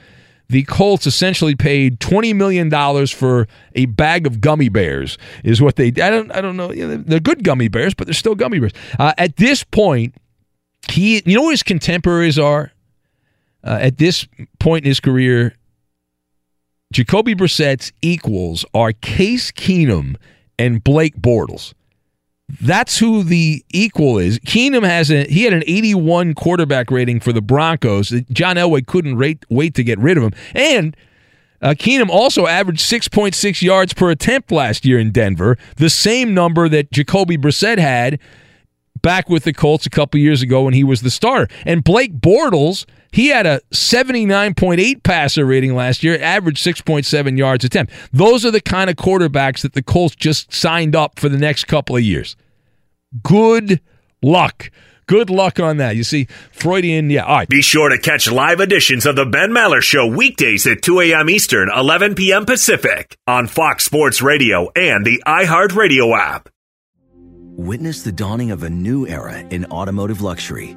the 0.48 0.62
Colts 0.62 1.06
essentially 1.06 1.54
paid 1.54 2.00
twenty 2.00 2.32
million 2.32 2.70
dollars 2.70 3.10
for 3.10 3.48
a 3.74 3.84
bag 3.86 4.26
of 4.26 4.40
gummy 4.40 4.70
bears. 4.70 5.18
Is 5.44 5.60
what 5.60 5.76
they? 5.76 5.88
I 5.88 6.10
don't. 6.10 6.30
I 6.32 6.40
don't 6.40 6.56
know. 6.56 6.72
they're 6.72 7.20
good 7.20 7.44
gummy 7.44 7.68
bears, 7.68 7.92
but 7.92 8.06
they're 8.06 8.14
still 8.14 8.34
gummy 8.34 8.60
bears. 8.60 8.72
Uh, 8.98 9.12
at 9.18 9.36
this 9.36 9.62
point, 9.62 10.14
he. 10.90 11.22
You 11.26 11.36
know 11.36 11.42
what 11.42 11.50
his 11.50 11.62
contemporaries 11.62 12.38
are. 12.38 12.72
Uh, 13.62 13.78
at 13.80 13.98
this 13.98 14.26
point 14.60 14.84
in 14.84 14.88
his 14.88 15.00
career, 15.00 15.54
Jacoby 16.92 17.34
Brissett's 17.34 17.92
equals 18.00 18.64
are 18.72 18.92
Case 18.92 19.50
Keenum 19.50 20.16
and 20.58 20.82
Blake 20.82 21.16
Bortles. 21.16 21.74
That's 22.48 22.98
who 22.98 23.24
the 23.24 23.64
equal 23.70 24.18
is. 24.18 24.38
Keenum 24.40 24.84
has 24.84 25.10
a 25.10 25.24
he 25.24 25.42
had 25.42 25.52
an 25.52 25.64
81 25.66 26.34
quarterback 26.34 26.90
rating 26.90 27.18
for 27.18 27.32
the 27.32 27.42
Broncos. 27.42 28.10
John 28.30 28.56
Elway 28.56 28.86
couldn't 28.86 29.16
rate, 29.16 29.44
wait 29.50 29.74
to 29.74 29.82
get 29.82 29.98
rid 29.98 30.16
of 30.16 30.22
him. 30.22 30.32
And 30.54 30.96
uh, 31.60 31.70
Keenum 31.70 32.08
also 32.08 32.46
averaged 32.46 32.80
6.6 32.80 33.62
yards 33.62 33.94
per 33.94 34.10
attempt 34.10 34.52
last 34.52 34.84
year 34.84 34.98
in 34.98 35.10
Denver, 35.10 35.58
the 35.76 35.90
same 35.90 36.34
number 36.34 36.68
that 36.68 36.92
Jacoby 36.92 37.36
Brissett 37.36 37.78
had 37.78 38.20
back 39.02 39.28
with 39.28 39.44
the 39.44 39.52
Colts 39.52 39.86
a 39.86 39.90
couple 39.90 40.20
years 40.20 40.42
ago 40.42 40.62
when 40.64 40.74
he 40.74 40.84
was 40.84 41.02
the 41.02 41.10
starter. 41.10 41.48
And 41.64 41.82
Blake 41.82 42.14
Bortles, 42.14 42.86
he 43.16 43.28
had 43.28 43.46
a 43.46 43.62
79.8 43.72 45.02
passer 45.02 45.46
rating 45.46 45.74
last 45.74 46.04
year, 46.04 46.20
averaged 46.20 46.62
6.7 46.62 47.38
yards 47.38 47.64
attempt. 47.64 47.94
Those 48.12 48.44
are 48.44 48.50
the 48.50 48.60
kind 48.60 48.90
of 48.90 48.96
quarterbacks 48.96 49.62
that 49.62 49.72
the 49.72 49.82
Colts 49.82 50.14
just 50.14 50.52
signed 50.52 50.94
up 50.94 51.18
for 51.18 51.30
the 51.30 51.38
next 51.38 51.64
couple 51.64 51.96
of 51.96 52.02
years. 52.02 52.36
Good 53.22 53.80
luck. 54.20 54.70
Good 55.06 55.30
luck 55.30 55.58
on 55.58 55.78
that. 55.78 55.96
You 55.96 56.04
see, 56.04 56.26
Freudian, 56.52 57.08
yeah. 57.08 57.24
All 57.24 57.36
right. 57.36 57.48
Be 57.48 57.62
sure 57.62 57.88
to 57.88 57.96
catch 57.96 58.30
live 58.30 58.60
editions 58.60 59.06
of 59.06 59.16
the 59.16 59.24
Ben 59.24 59.50
Maller 59.50 59.80
Show 59.80 60.06
weekdays 60.06 60.66
at 60.66 60.82
2 60.82 61.00
a.m. 61.00 61.30
Eastern, 61.30 61.70
11 61.74 62.16
p.m. 62.16 62.44
Pacific 62.44 63.16
on 63.26 63.46
Fox 63.46 63.86
Sports 63.86 64.20
Radio 64.20 64.70
and 64.76 65.06
the 65.06 65.22
iHeartRadio 65.26 66.14
app. 66.18 66.50
Witness 67.56 68.02
the 68.02 68.12
dawning 68.12 68.50
of 68.50 68.62
a 68.62 68.68
new 68.68 69.06
era 69.06 69.38
in 69.38 69.64
automotive 69.66 70.20
luxury 70.20 70.76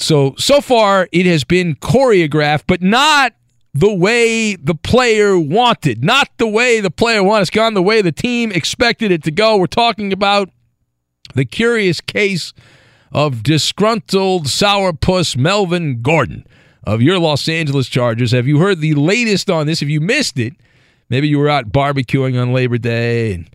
So, 0.00 0.34
so 0.38 0.60
far 0.60 1.08
it 1.12 1.26
has 1.26 1.44
been 1.44 1.76
choreographed, 1.76 2.64
but 2.66 2.80
not 2.82 3.34
the 3.74 3.92
way 3.92 4.56
the 4.56 4.74
player 4.74 5.38
wanted, 5.38 6.02
not 6.02 6.28
the 6.38 6.48
way 6.48 6.80
the 6.80 6.90
player 6.90 7.22
wanted. 7.22 7.42
It's 7.42 7.50
gone 7.50 7.74
the 7.74 7.82
way 7.82 8.02
the 8.02 8.10
team 8.10 8.50
expected 8.50 9.12
it 9.12 9.22
to 9.24 9.30
go. 9.30 9.58
We're 9.58 9.66
talking 9.66 10.12
about 10.12 10.50
the 11.34 11.44
curious 11.44 12.00
case 12.00 12.52
of 13.12 13.42
disgruntled 13.42 14.46
sourpuss 14.46 15.36
Melvin 15.36 16.00
Gordon 16.00 16.46
of 16.84 17.02
your 17.02 17.18
Los 17.18 17.48
Angeles 17.48 17.88
Chargers. 17.88 18.32
Have 18.32 18.46
you 18.46 18.58
heard 18.58 18.80
the 18.80 18.94
latest 18.94 19.50
on 19.50 19.66
this? 19.66 19.82
If 19.82 19.88
you 19.88 20.00
missed 20.00 20.38
it, 20.38 20.54
maybe 21.10 21.28
you 21.28 21.38
were 21.38 21.48
out 21.48 21.70
barbecuing 21.70 22.40
on 22.40 22.52
Labor 22.52 22.78
Day 22.78 23.34
and 23.34 23.50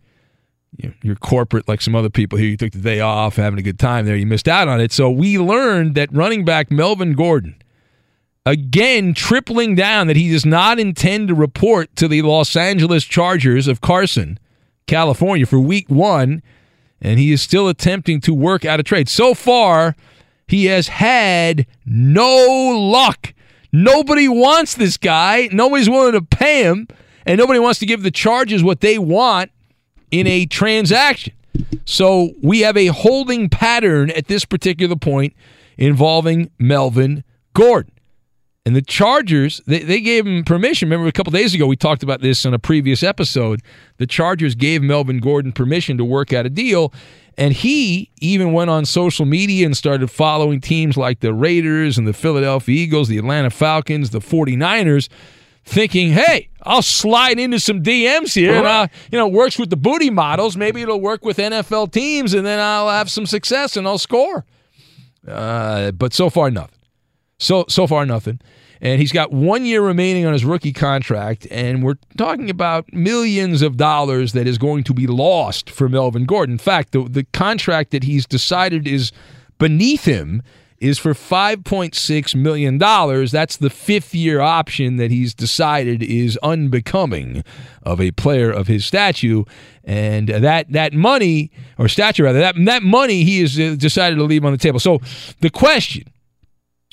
you're 1.02 1.16
corporate 1.16 1.68
like 1.68 1.82
some 1.82 1.96
other 1.96 2.10
people 2.10 2.38
here. 2.38 2.50
You 2.50 2.58
took 2.58 2.72
the 2.72 2.80
day 2.80 3.00
off, 3.00 3.36
having 3.36 3.60
a 3.60 3.64
good 3.64 3.80
time 3.80 4.06
there. 4.06 4.16
You 4.16 4.26
missed 4.26 4.48
out 4.48 4.68
on 4.68 4.82
it. 4.82 4.92
So 4.92 5.10
we 5.10 5.38
learned 5.38 5.96
that 5.96 6.12
running 6.12 6.46
back 6.46 6.72
Melvin 6.72 7.14
Gordon, 7.14 7.56
again, 8.46 9.14
tripling 9.14 9.76
down 9.76 10.08
that 10.08 10.16
he 10.16 10.32
does 10.32 10.46
not 10.46 10.80
intend 10.80 11.28
to 11.30 11.36
report 11.36 11.96
to 11.98 12.08
the 12.08 12.22
Los 12.22 12.56
Angeles 12.56 13.04
Chargers 13.04 13.68
of 13.68 13.82
Carson, 13.82 14.40
California 14.88 15.46
for 15.46 15.60
week 15.60 15.90
one, 15.90 16.42
and 17.02 17.20
he 17.20 17.32
is 17.32 17.42
still 17.42 17.68
attempting 17.68 18.22
to 18.22 18.34
work 18.34 18.66
out 18.66 18.80
a 18.80 18.84
trade. 18.84 19.10
So 19.10 19.34
far, 19.34 19.96
he 20.48 20.66
has 20.66 20.88
had 20.88 21.66
no 21.86 22.78
luck. 22.78 23.34
Nobody 23.72 24.28
wants 24.28 24.76
this 24.76 24.96
guy. 24.98 25.50
Nobody's 25.52 25.90
willing 25.90 26.14
to 26.14 26.22
pay 26.22 26.64
him, 26.64 26.88
and 27.26 27.38
nobody 27.38 27.60
wants 27.60 27.80
to 27.80 27.86
give 27.86 28.04
the 28.04 28.12
Chargers 28.12 28.64
what 28.64 28.82
they 28.82 28.98
want 28.98 29.52
in 30.20 30.28
a 30.28 30.46
transaction. 30.46 31.34
So 31.86 32.32
we 32.42 32.62
have 32.62 32.78
a 32.78 32.88
holding 32.88 33.50
pattern 33.50 34.10
at 34.12 34.28
this 34.28 34.46
particular 34.46 34.96
point 34.96 35.34
involving 35.78 36.52
Melvin 36.58 37.24
Gordon. 37.54 37.92
And 38.66 38.76
the 38.76 38.82
Chargers, 38.82 39.62
they, 39.68 39.80
they 39.80 40.02
gave 40.02 40.26
him 40.26 40.44
permission. 40.44 40.90
Remember, 40.90 41.08
a 41.08 41.12
couple 41.12 41.32
days 41.32 41.54
ago, 41.54 41.68
we 41.68 41.76
talked 41.76 42.02
about 42.02 42.22
this 42.22 42.46
on 42.46 42.54
a 42.54 42.60
previous 42.60 43.04
episode. 43.04 43.62
The 43.98 44.08
Chargers 44.08 44.56
gave 44.56 44.82
Melvin 44.82 45.20
Gordon 45.20 45.52
permission 45.52 45.98
to 45.98 46.06
work 46.06 46.34
out 46.34 46.46
a 46.46 46.50
deal. 46.50 46.92
And 47.38 47.54
he 47.54 48.10
even 48.22 48.54
went 48.54 48.72
on 48.72 48.86
social 48.86 49.26
media 49.26 49.66
and 49.66 49.76
started 49.76 50.10
following 50.10 50.62
teams 50.62 50.98
like 50.98 51.20
the 51.20 51.34
Raiders 51.34 51.98
and 51.98 52.08
the 52.08 52.14
Philadelphia 52.14 52.76
Eagles, 52.76 53.10
the 53.10 53.18
Atlanta 53.18 53.50
Falcons, 53.50 54.12
the 54.12 54.20
49ers, 54.20 55.10
thinking, 55.66 56.12
hey, 56.12 56.50
I'll 56.66 56.82
slide 56.82 57.40
into 57.40 57.60
some 57.60 57.84
DMs 57.84 58.34
here 58.34 58.56
and 58.56 58.68
I, 58.68 58.90
you 59.12 59.18
know, 59.18 59.28
works 59.28 59.60
with 59.60 59.70
the 59.70 59.78
booty 59.78 60.10
models. 60.10 60.58
Maybe 60.58 60.82
it'll 60.82 61.00
work 61.00 61.24
with 61.24 61.38
NFL 61.38 61.92
teams 61.92 62.34
and 62.34 62.46
then 62.46 62.60
I'll 62.60 62.90
have 62.90 63.10
some 63.10 63.26
success 63.26 63.78
and 63.78 63.88
I'll 63.88 64.00
score. 64.00 64.46
Uh, 65.28 65.92
but 65.92 66.14
so 66.14 66.30
far, 66.30 66.50
nothing. 66.52 66.80
So 67.38 67.66
so 67.68 67.88
far, 67.88 68.06
nothing. 68.06 68.40
And 68.82 69.00
he's 69.00 69.12
got 69.12 69.32
one 69.32 69.66
year 69.66 69.82
remaining 69.82 70.26
on 70.26 70.34
his 70.34 70.44
rookie 70.44 70.74
contract, 70.74 71.48
and 71.50 71.82
we're 71.82 71.96
talking 72.18 72.50
about 72.50 72.92
millions 72.94 73.62
of 73.62 73.78
dollars 73.78 74.34
that 74.34 74.48
is 74.48 74.58
going 74.58 74.84
to 74.84 74.94
be 74.94 75.08
lost 75.08 75.70
for 75.70 75.88
Melvin 75.88 76.26
Gordon. 76.26 76.54
In 76.54 76.60
fact, 76.60 76.92
the, 76.92 77.04
the 77.04 77.24
contract 77.34 77.92
that 77.92 78.04
he's 78.04 78.26
decided 78.26 78.88
is 78.88 79.12
beneath 79.58 80.06
him 80.06 80.44
is 80.80 81.00
for 81.00 81.14
$5.6 81.14 82.36
million. 82.36 82.78
That's 82.78 83.58
the 83.58 83.70
fifth 83.70 84.14
year 84.14 84.42
option 84.42 84.98
that 84.98 85.12
he's 85.12 85.34
decided 85.34 86.04
is 86.04 86.38
unbecoming 86.44 87.44
of 87.84 88.02
a 88.02 88.12
player 88.12 88.52
of 88.52 88.68
his 88.68 88.86
statue. 88.86 89.46
And 89.84 90.30
that, 90.30 90.72
that 90.72 90.94
money, 90.94 91.52
or 91.78 91.88
stature 91.88 92.24
rather, 92.24 92.40
that, 92.40 92.56
that 92.66 92.84
money 92.84 93.24
he 93.24 93.42
has 93.42 93.60
uh, 93.60 93.76
decided 93.78 94.18
to 94.18 94.24
leave 94.24 94.44
on 94.44 94.52
the 94.52 94.58
table. 94.58 94.80
So 94.80 95.00
the 95.42 95.50
question 95.50 96.12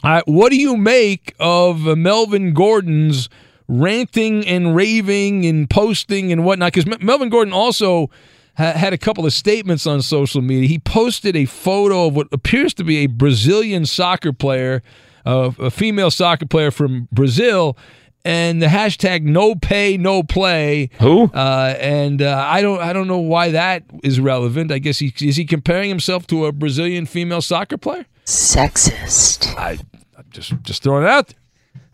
uh, 0.04 0.20
what 0.24 0.50
do 0.50 0.56
you 0.56 0.76
make 0.76 1.34
of 1.38 1.82
Melvin 1.96 2.54
Gordon's 2.54 3.28
ranting 3.68 4.46
and 4.46 4.74
raving 4.74 5.46
and 5.46 5.70
posting 5.70 6.32
and 6.32 6.44
whatnot? 6.44 6.72
Because 6.72 7.00
Melvin 7.00 7.28
Gordon 7.28 7.52
also 7.52 8.10
ha- 8.56 8.72
had 8.72 8.92
a 8.92 8.98
couple 8.98 9.26
of 9.26 9.32
statements 9.32 9.86
on 9.86 10.02
social 10.02 10.42
media. 10.42 10.68
He 10.68 10.78
posted 10.78 11.36
a 11.36 11.44
photo 11.46 12.06
of 12.06 12.16
what 12.16 12.28
appears 12.32 12.74
to 12.74 12.84
be 12.84 12.98
a 12.98 13.06
Brazilian 13.06 13.86
soccer 13.86 14.32
player, 14.32 14.82
uh, 15.26 15.50
a 15.58 15.70
female 15.70 16.10
soccer 16.10 16.46
player 16.46 16.70
from 16.70 17.08
Brazil. 17.12 17.76
And 18.24 18.62
the 18.62 18.66
hashtag 18.66 19.24
no 19.24 19.56
pay 19.56 19.96
no 19.96 20.22
play. 20.22 20.90
Who? 21.00 21.24
Uh, 21.34 21.74
and 21.80 22.22
uh, 22.22 22.44
I 22.46 22.62
don't 22.62 22.80
I 22.80 22.92
don't 22.92 23.08
know 23.08 23.18
why 23.18 23.50
that 23.50 23.82
is 24.04 24.20
relevant. 24.20 24.70
I 24.70 24.78
guess 24.78 25.00
he 25.00 25.12
is 25.20 25.34
he 25.34 25.44
comparing 25.44 25.88
himself 25.88 26.28
to 26.28 26.46
a 26.46 26.52
Brazilian 26.52 27.06
female 27.06 27.42
soccer 27.42 27.76
player. 27.76 28.06
Sexist. 28.24 29.56
I 29.58 29.78
I'm 30.16 30.24
just 30.30 30.52
just 30.62 30.84
throwing 30.84 31.02
it 31.02 31.08
out 31.08 31.26
there. 31.28 31.36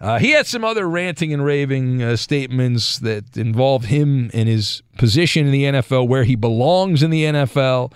Uh, 0.00 0.18
he 0.18 0.30
had 0.30 0.46
some 0.46 0.64
other 0.64 0.88
ranting 0.88 1.32
and 1.32 1.44
raving 1.44 2.02
uh, 2.02 2.14
statements 2.16 2.98
that 3.00 3.36
involved 3.36 3.86
him 3.86 4.30
and 4.32 4.48
his 4.48 4.82
position 4.96 5.46
in 5.46 5.52
the 5.52 5.64
NFL, 5.64 6.06
where 6.06 6.24
he 6.24 6.36
belongs 6.36 7.02
in 7.02 7.10
the 7.10 7.24
NFL. 7.24 7.92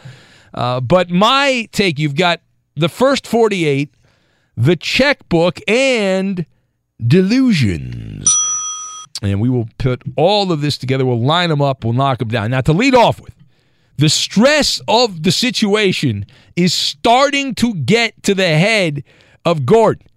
Uh, 0.53 0.81
but 0.81 1.11
my 1.11 1.69
take, 1.71 1.99
you've 1.99 2.17
got 2.17 2.41
the 2.75 2.89
first 2.89 3.27
48, 3.27 3.95
the 4.57 4.75
checkbook, 4.75 5.61
and 5.69 6.45
delusions. 7.07 8.29
And 9.23 9.41
we 9.41 9.49
will 9.49 9.69
put 9.79 10.03
all 10.17 10.51
of 10.51 10.61
this 10.61 10.77
together. 10.77 11.07
We'll 11.07 11.25
line 11.25 11.51
them 11.51 11.63
up. 11.63 11.85
We'll 11.85 11.93
knock 11.93 12.19
them 12.19 12.29
down. 12.29 12.51
Now, 12.51 12.63
to 12.63 12.73
lead 12.73 12.97
off 12.97 13.21
with, 13.21 13.35
the 13.97 14.09
stress 14.09 14.81
of 14.89 15.23
the 15.23 15.31
situation 15.31 16.27
is 16.57 16.75
starting 16.75 17.55
to 17.57 17.75
get 17.75 18.21
to 18.25 18.35
the 18.35 18.49
head 18.49 19.05
of 19.45 19.65
Gordon. 19.65 20.09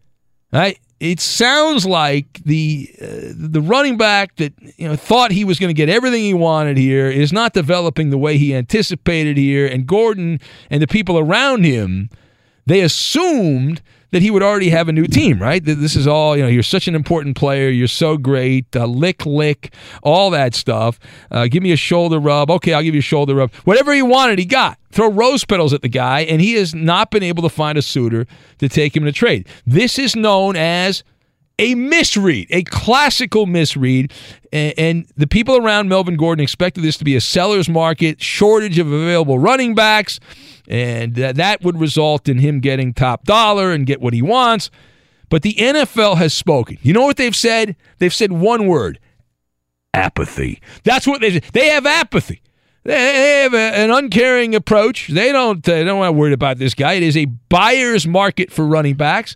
Right? 0.51 0.79
It 0.99 1.19
sounds 1.19 1.85
like 1.85 2.41
the 2.45 2.89
uh, 3.01 3.33
the 3.35 3.61
running 3.61 3.97
back 3.97 4.35
that 4.37 4.53
you 4.77 4.87
know 4.87 4.95
thought 4.95 5.31
he 5.31 5.43
was 5.43 5.59
going 5.59 5.69
to 5.69 5.73
get 5.73 5.89
everything 5.89 6.23
he 6.23 6.33
wanted 6.33 6.77
here 6.77 7.09
is 7.09 7.33
not 7.33 7.53
developing 7.53 8.11
the 8.11 8.17
way 8.17 8.37
he 8.37 8.55
anticipated 8.55 9.37
here, 9.37 9.67
and 9.67 9.85
Gordon 9.85 10.39
and 10.69 10.81
the 10.81 10.87
people 10.87 11.19
around 11.19 11.65
him 11.65 12.09
they 12.65 12.81
assumed 12.81 13.81
that 14.11 14.21
he 14.21 14.31
would 14.31 14.43
already 14.43 14.69
have 14.69 14.87
a 14.87 14.91
new 14.91 15.07
team, 15.07 15.41
right? 15.41 15.63
This 15.63 15.95
is 15.95 16.07
all, 16.07 16.37
you 16.37 16.43
know, 16.43 16.49
you're 16.49 16.63
such 16.63 16.87
an 16.87 16.95
important 16.95 17.35
player. 17.35 17.69
You're 17.69 17.87
so 17.87 18.17
great. 18.17 18.75
Uh, 18.75 18.85
lick, 18.85 19.25
lick, 19.25 19.73
all 20.03 20.29
that 20.31 20.55
stuff. 20.55 20.99
Uh, 21.31 21.47
give 21.47 21.63
me 21.63 21.71
a 21.71 21.77
shoulder 21.77 22.19
rub. 22.19 22.49
Okay, 22.49 22.73
I'll 22.73 22.83
give 22.83 22.95
you 22.95 22.99
a 22.99 23.03
shoulder 23.03 23.35
rub. 23.35 23.53
Whatever 23.65 23.93
he 23.93 24.01
wanted, 24.01 24.39
he 24.39 24.45
got. 24.45 24.77
Throw 24.91 25.09
rose 25.09 25.43
petals 25.43 25.73
at 25.73 25.81
the 25.81 25.89
guy, 25.89 26.21
and 26.21 26.39
he 26.39 26.53
has 26.53 26.73
not 26.73 27.11
been 27.11 27.23
able 27.23 27.43
to 27.43 27.49
find 27.49 27.77
a 27.77 27.81
suitor 27.81 28.25
to 28.59 28.69
take 28.69 28.95
him 28.95 29.03
to 29.03 29.11
trade. 29.11 29.47
This 29.65 29.99
is 29.99 30.15
known 30.15 30.55
as 30.55 31.03
a 31.59 31.75
misread, 31.75 32.47
a 32.49 32.63
classical 32.63 33.45
misread. 33.45 34.11
And, 34.51 34.73
and, 34.77 35.07
the 35.17 35.27
people 35.27 35.57
around 35.57 35.89
Melvin 35.89 36.17
Gordon 36.17 36.43
expected 36.43 36.83
this 36.83 36.97
to 36.97 37.05
be 37.05 37.15
a 37.15 37.21
seller's 37.21 37.69
market, 37.69 38.21
shortage 38.21 38.79
of 38.79 38.91
available 38.91 39.39
running 39.39 39.75
backs, 39.75 40.19
and 40.67 41.15
that, 41.15 41.35
that 41.35 41.61
would 41.63 41.79
result 41.79 42.27
in 42.27 42.39
him 42.39 42.59
getting 42.59 42.93
top 42.93 43.23
dollar 43.25 43.71
and 43.71 43.85
get 43.85 44.01
what 44.01 44.13
he 44.13 44.21
wants. 44.21 44.69
But 45.29 45.41
the 45.41 45.53
NFL 45.53 46.17
has 46.17 46.33
spoken. 46.33 46.77
You 46.81 46.93
know 46.93 47.05
what 47.05 47.17
they've 47.17 47.35
said? 47.35 47.75
They've 47.97 48.13
said 48.13 48.31
one 48.31 48.67
word 48.67 48.99
apathy. 49.93 50.61
That's 50.83 51.07
what 51.07 51.21
they 51.21 51.39
They 51.39 51.67
have 51.69 51.85
apathy. 51.85 52.41
They 52.83 53.41
have 53.41 53.55
a, 53.55 53.57
an 53.57 53.89
uncaring 53.89 54.53
approach. 54.53 55.07
They 55.07 55.31
don't, 55.31 55.67
uh, 55.67 55.71
they 55.71 55.83
don't 55.83 55.97
want 55.97 56.09
to 56.09 56.19
worry 56.19 56.33
about 56.33 56.59
this 56.59 56.75
guy. 56.75 56.93
It 56.93 57.03
is 57.03 57.17
a 57.17 57.25
buyer's 57.25 58.05
market 58.05 58.51
for 58.51 58.65
running 58.65 58.93
backs. 58.93 59.35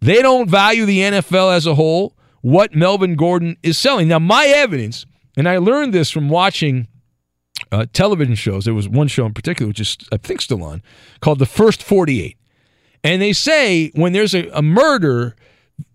They 0.00 0.20
don't 0.20 0.50
value 0.50 0.84
the 0.84 0.98
NFL 0.98 1.56
as 1.56 1.66
a 1.66 1.74
whole, 1.74 2.14
what 2.42 2.74
Melvin 2.74 3.16
Gordon 3.16 3.56
is 3.62 3.78
selling. 3.78 4.08
Now, 4.08 4.18
my 4.18 4.46
evidence, 4.46 5.06
and 5.38 5.48
I 5.48 5.56
learned 5.56 5.94
this 5.94 6.10
from 6.10 6.28
watching 6.28 6.86
uh, 7.72 7.86
television 7.92 8.34
shows. 8.34 8.64
There 8.64 8.74
was 8.74 8.88
one 8.88 9.08
show 9.08 9.26
in 9.26 9.34
particular, 9.34 9.68
which 9.68 9.80
is, 9.80 9.96
I 10.12 10.18
think, 10.18 10.40
still 10.40 10.62
on, 10.62 10.82
called 11.20 11.38
The 11.38 11.46
First 11.46 11.82
48. 11.82 12.36
And 13.02 13.20
they 13.20 13.32
say 13.32 13.90
when 13.94 14.12
there's 14.12 14.34
a, 14.34 14.48
a 14.50 14.62
murder, 14.62 15.34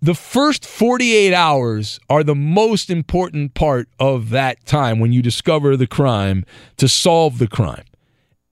the 0.01 0.15
first 0.15 0.65
48 0.65 1.33
hours 1.33 1.99
are 2.09 2.23
the 2.23 2.35
most 2.35 2.89
important 2.89 3.53
part 3.53 3.87
of 3.99 4.31
that 4.31 4.65
time 4.65 4.99
when 4.99 5.13
you 5.13 5.21
discover 5.21 5.77
the 5.77 5.87
crime 5.87 6.45
to 6.77 6.87
solve 6.87 7.37
the 7.37 7.47
crime. 7.47 7.85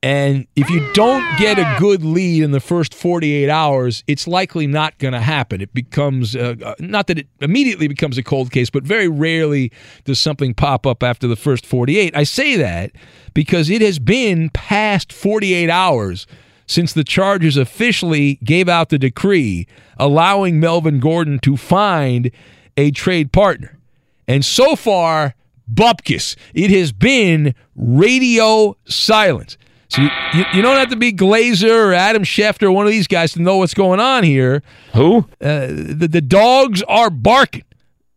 And 0.06 0.46
if 0.56 0.70
you 0.70 0.88
don't 0.94 1.26
get 1.40 1.58
a 1.58 1.78
good 1.80 2.06
lead 2.06 2.44
in 2.44 2.52
the 2.52 2.60
first 2.60 2.94
48 2.94 3.50
hours, 3.50 4.04
it's 4.06 4.28
likely 4.28 4.68
not 4.68 4.96
going 5.00 5.14
to 5.14 5.20
happen. 5.20 5.62
It 5.62 5.74
becomes, 5.74 6.36
uh, 6.36 6.54
uh, 6.64 6.76
not 6.78 7.08
that 7.08 7.18
it 7.18 7.28
immediately 7.42 7.88
becomes 7.88 8.16
a 8.20 8.22
cold 8.22 8.52
case, 8.52 8.70
but 8.70 8.84
very 8.84 9.08
rarely 9.08 9.72
does 10.04 10.20
something 10.20 10.54
pop 10.54 10.86
up 10.86 11.02
after 11.02 11.28
the 11.28 11.36
first 11.36 11.66
48. 11.66 12.16
I 12.16 12.24
say 12.24 12.56
that 12.56 12.92
because 13.34 13.68
it 13.72 13.82
has 13.82 13.98
been 13.98 14.52
past 14.52 15.12
48 15.12 15.72
hours 15.72 16.28
since 16.68 16.94
the 16.94 17.04
Chargers 17.04 17.58
officially 17.58 18.36
gave 18.44 18.70
out 18.70 18.90
the 18.90 19.00
decree 19.00 19.66
allowing 19.98 20.60
Melvin 20.60 21.00
Gordon 21.00 21.40
to 21.40 21.58
find 21.58 22.30
a 22.78 22.92
trade 22.92 23.34
partner. 23.34 23.80
And 24.28 24.46
so 24.46 24.76
far, 24.76 25.34
bupkis. 25.74 26.36
It 26.54 26.70
has 26.70 26.92
been 26.92 27.56
radio 27.76 28.78
silence. 28.86 29.58
So 29.96 30.02
you, 30.02 30.10
you, 30.34 30.46
you, 30.56 30.62
don't 30.62 30.76
have 30.76 30.90
to 30.90 30.98
be 30.98 31.14
Glazer 31.14 31.74
or 31.74 31.94
Adam 31.94 32.24
Schefter 32.24 32.64
or 32.64 32.72
one 32.72 32.86
of 32.86 32.92
these 32.92 33.08
guys 33.08 33.32
to 33.34 33.42
know 33.42 33.58
what's 33.58 33.74
going 33.74 34.02
on 34.02 34.26
here. 34.26 34.62
Who? 34.94 35.20
Uh, 35.40 35.68
the, 35.68 36.10
the 36.12 36.22
dogs 36.22 36.84
are 36.84 37.10
barking. 37.10 37.64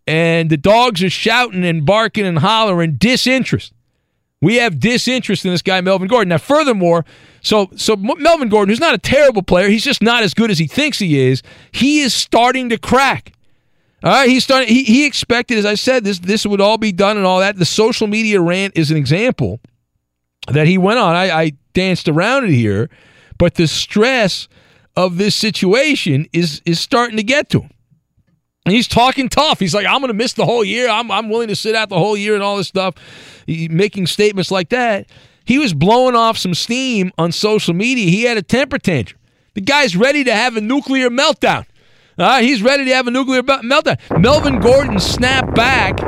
And 0.04 0.50
the 0.50 0.56
dogs 0.56 1.04
are 1.04 1.10
shouting 1.10 1.64
and 1.64 1.86
barking 1.86 2.26
and 2.26 2.40
hollering 2.40 2.96
disinterest. 2.96 3.72
We 4.40 4.56
have 4.56 4.80
disinterest 4.80 5.44
in 5.44 5.52
this 5.52 5.62
guy, 5.62 5.80
Melvin 5.80 6.08
Gordon. 6.08 6.30
Now, 6.30 6.38
furthermore, 6.38 7.04
so 7.42 7.70
so 7.76 7.94
Melvin 7.94 8.48
Gordon, 8.48 8.70
who's 8.70 8.80
not 8.80 8.94
a 8.94 8.98
terrible 8.98 9.42
player, 9.42 9.68
he's 9.68 9.84
just 9.84 10.02
not 10.02 10.24
as 10.24 10.34
good 10.34 10.50
as 10.50 10.58
he 10.58 10.66
thinks 10.66 10.98
he 10.98 11.20
is. 11.20 11.42
He 11.70 12.00
is 12.00 12.12
starting 12.12 12.70
to 12.70 12.78
crack. 12.78 13.34
All 14.02 14.10
right, 14.10 14.28
he's 14.28 14.42
starting. 14.42 14.68
He, 14.68 14.82
he 14.82 15.06
expected, 15.06 15.58
as 15.58 15.66
I 15.66 15.74
said, 15.74 16.02
this 16.02 16.18
this 16.18 16.44
would 16.44 16.60
all 16.60 16.78
be 16.78 16.90
done 16.90 17.16
and 17.16 17.26
all 17.26 17.38
that. 17.38 17.56
The 17.56 17.64
social 17.64 18.08
media 18.08 18.40
rant 18.40 18.76
is 18.76 18.90
an 18.90 18.96
example 18.96 19.60
that 20.52 20.66
he 20.66 20.78
went 20.78 20.98
on. 20.98 21.14
I, 21.14 21.30
I 21.30 21.52
danced 21.78 22.08
around 22.08 22.42
it 22.42 22.50
here, 22.50 22.90
but 23.38 23.54
the 23.54 23.68
stress 23.68 24.48
of 24.96 25.16
this 25.16 25.36
situation 25.36 26.26
is 26.32 26.60
is 26.64 26.80
starting 26.80 27.16
to 27.16 27.22
get 27.22 27.48
to 27.50 27.60
him. 27.60 27.70
And 28.66 28.74
he's 28.74 28.88
talking 28.88 29.28
tough. 29.28 29.60
He's 29.60 29.74
like, 29.74 29.86
I'm 29.86 30.00
going 30.00 30.08
to 30.08 30.14
miss 30.14 30.32
the 30.32 30.44
whole 30.44 30.64
year. 30.64 30.88
I'm, 30.88 31.08
I'm 31.10 31.30
willing 31.30 31.48
to 31.48 31.56
sit 31.56 31.76
out 31.76 31.88
the 31.88 31.98
whole 31.98 32.16
year 32.16 32.34
and 32.34 32.42
all 32.42 32.56
this 32.56 32.66
stuff. 32.66 32.96
He, 33.46 33.68
making 33.68 34.08
statements 34.08 34.50
like 34.50 34.70
that. 34.70 35.06
He 35.44 35.58
was 35.58 35.72
blowing 35.72 36.16
off 36.16 36.36
some 36.36 36.52
steam 36.52 37.12
on 37.16 37.30
social 37.30 37.72
media. 37.74 38.10
He 38.10 38.24
had 38.24 38.36
a 38.36 38.42
temper 38.42 38.78
tantrum. 38.78 39.20
The 39.54 39.60
guy's 39.60 39.96
ready 39.96 40.24
to 40.24 40.34
have 40.34 40.56
a 40.56 40.60
nuclear 40.60 41.08
meltdown. 41.10 41.64
Uh, 42.18 42.40
he's 42.40 42.60
ready 42.60 42.84
to 42.86 42.94
have 42.94 43.06
a 43.06 43.10
nuclear 43.12 43.42
meltdown. 43.42 43.98
Melvin 44.20 44.58
Gordon 44.58 44.98
snapped 44.98 45.54
back 45.54 45.98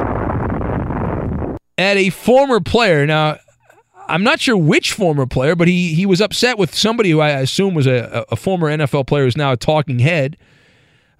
at 1.79 1.97
a 1.97 2.11
former 2.11 2.61
player. 2.61 3.07
Now, 3.07 3.39
I'm 4.11 4.25
not 4.25 4.41
sure 4.41 4.57
which 4.57 4.93
former 4.93 5.27
player, 5.27 5.55
but 5.55 5.69
he 5.69 5.95
he 5.95 6.05
was 6.05 6.21
upset 6.21 6.59
with 6.59 6.75
somebody 6.75 7.11
who 7.11 7.21
I 7.21 7.31
assume 7.31 7.75
was 7.75 7.87
a, 7.87 8.25
a 8.31 8.37
former 8.37 8.69
NFL 8.69 9.07
player 9.07 9.25
who's 9.25 9.37
now 9.37 9.53
a 9.53 9.57
talking 9.57 10.01
head 10.01 10.37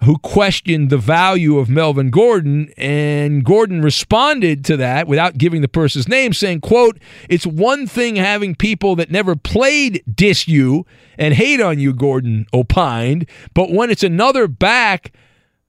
who 0.05 0.17
questioned 0.19 0.89
the 0.89 0.99
value 0.99 1.59
of 1.59 1.69
Melvin 1.69 2.11
Gordon 2.11 2.73
and 2.77 3.45
Gordon 3.45 3.83
responded 3.83 4.65
to 4.67 4.77
that 4.79 5.07
without 5.07 5.37
giving 5.37 5.61
the 5.61 5.69
person's 5.69 6.09
name 6.09 6.33
saying 6.33 6.61
quote 6.63 6.99
it's 7.29 7.47
one 7.47 7.87
thing 7.87 8.17
having 8.17 8.55
people 8.55 8.97
that 8.97 9.11
never 9.11 9.37
played 9.37 10.03
diss 10.13 10.49
you 10.49 10.87
and 11.19 11.35
hate 11.35 11.61
on 11.61 11.79
you 11.79 11.93
Gordon 11.93 12.47
opined 12.55 13.29
but 13.55 13.71
when 13.71 13.91
it's 13.91 14.05
another 14.05 14.49
back 14.49 15.13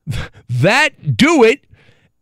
that 0.49 1.17
do 1.17 1.43
it 1.43 1.65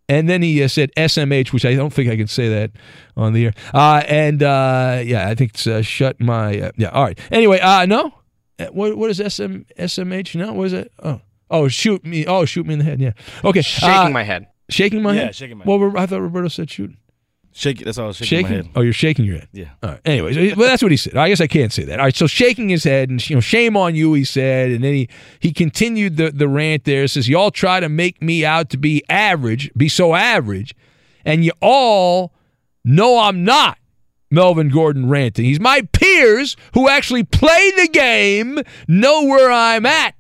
and 0.10 0.28
then 0.28 0.42
he 0.42 0.62
uh, 0.62 0.68
said 0.68 0.92
SMH, 0.98 1.54
which 1.54 1.66
I 1.66 1.76
don't 1.76 1.94
think 1.94 2.10
I 2.10 2.18
can 2.18 2.28
say 2.28 2.50
that 2.50 2.72
on 3.16 3.34
the 3.34 3.46
air. 3.46 3.54
Uh, 3.74 4.04
and 4.08 4.44
uh, 4.44 5.02
yeah, 5.06 5.30
I 5.30 5.36
think 5.36 5.52
it's 5.52 5.68
uh, 5.68 5.82
shut 5.82 6.20
my. 6.20 6.60
Uh, 6.60 6.72
yeah, 6.76 6.90
all 6.90 7.04
right. 7.04 7.20
Anyway, 7.32 7.60
uh, 7.60 7.86
no. 7.86 8.14
What, 8.72 8.98
what 8.98 9.10
is 9.10 9.18
SM, 9.18 9.62
SMH? 9.78 10.36
No, 10.36 10.52
what 10.52 10.66
is 10.66 10.74
it? 10.74 10.92
Oh. 11.02 11.22
Oh, 11.52 11.68
shoot 11.68 12.06
me! 12.06 12.28
Oh, 12.28 12.46
shoot 12.46 12.68
me 12.68 12.74
in 12.74 12.80
the 12.80 12.86
head. 12.86 13.00
Yeah. 13.00 13.14
Okay. 13.44 13.62
Shaking 13.62 13.90
uh, 13.90 14.10
my 14.10 14.24
head. 14.24 14.48
Shaking 14.70 15.02
my 15.02 15.14
head. 15.14 15.20
Yeah, 15.20 15.26
head. 15.26 15.36
shaking 15.36 15.58
my 15.58 15.66
head. 15.66 15.80
Well, 15.80 15.98
I 15.98 16.06
thought 16.06 16.22
Roberto 16.22 16.48
said 16.48 16.70
shoot. 16.70 16.92
Shake. 17.52 17.80
That's 17.84 17.98
all. 17.98 18.06
I 18.06 18.08
was 18.08 18.18
shaking, 18.18 18.28
Shaking. 18.38 18.50
my 18.50 18.56
head. 18.64 18.70
Oh, 18.76 18.82
you're 18.82 18.94
shaking 18.94 19.26
your 19.26 19.38
head. 19.38 19.48
Yeah. 19.52 19.70
All 19.84 19.90
right. 19.92 20.00
Anyways, 20.06 20.56
well, 20.56 20.68
that's 20.68 20.82
what 20.84 20.92
he 20.92 20.98
said. 20.98 21.18
I 21.18 21.30
guess 21.30 21.42
I 21.42 21.48
can't 21.48 21.74
say 21.74 21.84
that. 21.86 22.00
All 22.00 22.06
right. 22.06 22.16
So 22.16 22.28
shaking 22.28 22.70
his 22.70 22.84
head 22.84 23.10
and 23.10 23.28
you 23.30 23.36
know, 23.36 23.40
shame 23.42 23.76
on 23.76 23.96
you, 23.96 24.14
he 24.14 24.24
said, 24.24 24.72
and 24.72 24.84
then 24.84 24.94
he 24.94 25.10
he 25.40 25.52
continued 25.52 26.18
the 26.18 26.32
the 26.32 26.48
rant 26.48 26.86
there. 26.86 27.08
Says 27.08 27.28
y'all 27.28 27.52
try 27.52 27.80
to 27.80 27.90
make 27.90 28.22
me 28.22 28.46
out 28.46 28.70
to 28.70 28.78
be 28.78 29.04
average, 29.10 29.72
be 29.76 29.90
so 29.90 30.14
average, 30.16 30.76
and 31.26 31.44
you 31.44 31.52
all 31.62 32.34
know 32.86 33.20
I'm 33.20 33.44
not. 33.44 33.78
Melvin 34.32 34.70
Gordon 34.70 35.10
ranting. 35.10 35.46
He's 35.46 35.60
my 35.60 35.82
peers 35.92 36.56
who 36.76 36.88
actually 36.88 37.24
play 37.24 37.72
the 37.78 37.88
game 37.92 38.60
know 38.88 39.26
where 39.26 39.52
I'm 39.52 39.88
at. 39.88 40.14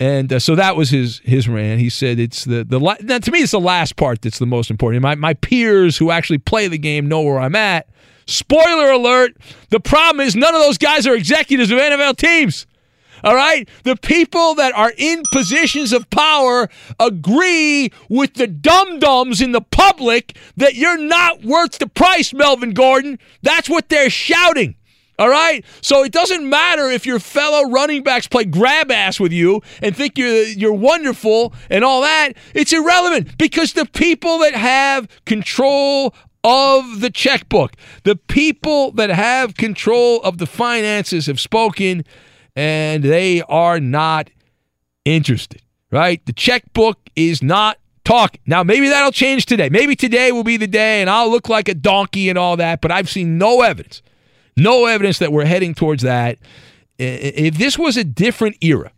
And 0.00 0.32
uh, 0.32 0.38
so 0.40 0.56
that 0.56 0.76
was 0.76 0.90
his 0.90 1.20
his 1.20 1.48
rant. 1.48 1.80
He 1.80 1.88
said 1.88 2.18
it's 2.18 2.44
the 2.44 2.64
the 2.64 2.80
la- 2.80 2.96
now 3.00 3.18
to 3.18 3.30
me 3.30 3.40
it's 3.40 3.52
the 3.52 3.60
last 3.60 3.96
part 3.96 4.22
that's 4.22 4.38
the 4.38 4.46
most 4.46 4.70
important. 4.70 5.02
My 5.02 5.14
my 5.14 5.34
peers 5.34 5.96
who 5.96 6.10
actually 6.10 6.38
play 6.38 6.66
the 6.68 6.78
game 6.78 7.08
know 7.08 7.22
where 7.22 7.38
I'm 7.38 7.54
at. 7.54 7.88
Spoiler 8.26 8.90
alert: 8.90 9.36
the 9.70 9.80
problem 9.80 10.26
is 10.26 10.34
none 10.34 10.54
of 10.54 10.60
those 10.60 10.78
guys 10.78 11.06
are 11.06 11.14
executives 11.14 11.70
of 11.70 11.78
NFL 11.78 12.16
teams. 12.16 12.66
All 13.22 13.34
right, 13.34 13.66
the 13.84 13.96
people 13.96 14.54
that 14.56 14.74
are 14.74 14.92
in 14.98 15.22
positions 15.32 15.94
of 15.94 16.10
power 16.10 16.68
agree 17.00 17.90
with 18.10 18.34
the 18.34 18.46
dum 18.46 18.98
dums 18.98 19.40
in 19.40 19.52
the 19.52 19.62
public 19.62 20.36
that 20.58 20.74
you're 20.74 20.98
not 20.98 21.42
worth 21.42 21.78
the 21.78 21.86
price, 21.86 22.34
Melvin 22.34 22.72
Gordon. 22.72 23.18
That's 23.42 23.70
what 23.70 23.88
they're 23.88 24.10
shouting. 24.10 24.76
All 25.18 25.28
right? 25.28 25.64
So 25.80 26.02
it 26.02 26.12
doesn't 26.12 26.48
matter 26.48 26.90
if 26.90 27.06
your 27.06 27.20
fellow 27.20 27.70
running 27.70 28.02
backs 28.02 28.26
play 28.26 28.44
grab 28.44 28.90
ass 28.90 29.20
with 29.20 29.32
you 29.32 29.62
and 29.80 29.96
think 29.96 30.18
you're 30.18 30.44
you're 30.44 30.72
wonderful 30.72 31.54
and 31.70 31.84
all 31.84 32.00
that. 32.02 32.32
It's 32.52 32.72
irrelevant 32.72 33.38
because 33.38 33.74
the 33.74 33.86
people 33.86 34.38
that 34.40 34.54
have 34.54 35.08
control 35.24 36.14
of 36.42 37.00
the 37.00 37.10
checkbook, 37.10 37.72
the 38.02 38.16
people 38.16 38.90
that 38.92 39.10
have 39.10 39.56
control 39.56 40.20
of 40.22 40.38
the 40.38 40.46
finances 40.46 41.26
have 41.26 41.40
spoken 41.40 42.04
and 42.56 43.02
they 43.02 43.40
are 43.42 43.80
not 43.80 44.30
interested, 45.04 45.62
right? 45.90 46.24
The 46.26 46.32
checkbook 46.32 46.98
is 47.16 47.42
not 47.42 47.78
talking. 48.04 48.40
Now, 48.46 48.62
maybe 48.62 48.88
that'll 48.88 49.12
change 49.12 49.46
today. 49.46 49.68
Maybe 49.70 49.96
today 49.96 50.32
will 50.32 50.44
be 50.44 50.56
the 50.56 50.66
day 50.66 51.00
and 51.00 51.08
I'll 51.08 51.30
look 51.30 51.48
like 51.48 51.68
a 51.68 51.74
donkey 51.74 52.28
and 52.28 52.38
all 52.38 52.56
that, 52.56 52.80
but 52.80 52.90
I've 52.90 53.08
seen 53.08 53.38
no 53.38 53.62
evidence 53.62 54.02
no 54.56 54.86
evidence 54.86 55.18
that 55.18 55.32
we're 55.32 55.44
heading 55.44 55.74
towards 55.74 56.02
that. 56.02 56.38
If 56.98 57.58
this 57.58 57.78
was 57.78 57.96
a 57.96 58.04
different 58.04 58.56
era 58.60 58.92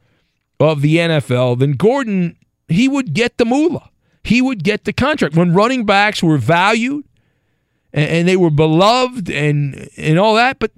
of 0.61 0.83
the 0.83 0.97
NFL, 0.97 1.59
then 1.59 1.73
Gordon, 1.73 2.37
he 2.69 2.89
would 2.89 3.15
get 3.15 3.39
the 3.39 3.45
moolah. 3.45 3.91
He 4.23 4.43
would 4.43 4.65
get 4.65 4.85
the 4.85 4.93
contract. 4.93 5.37
When 5.37 5.55
running 5.55 5.87
backs 5.87 6.23
were 6.23 6.39
valued 6.39 7.05
and 7.93 8.29
they 8.29 8.37
were 8.37 8.51
beloved 8.51 9.31
and, 9.31 9.89
and 9.97 10.19
all 10.19 10.35
that, 10.35 10.59
but 10.59 10.73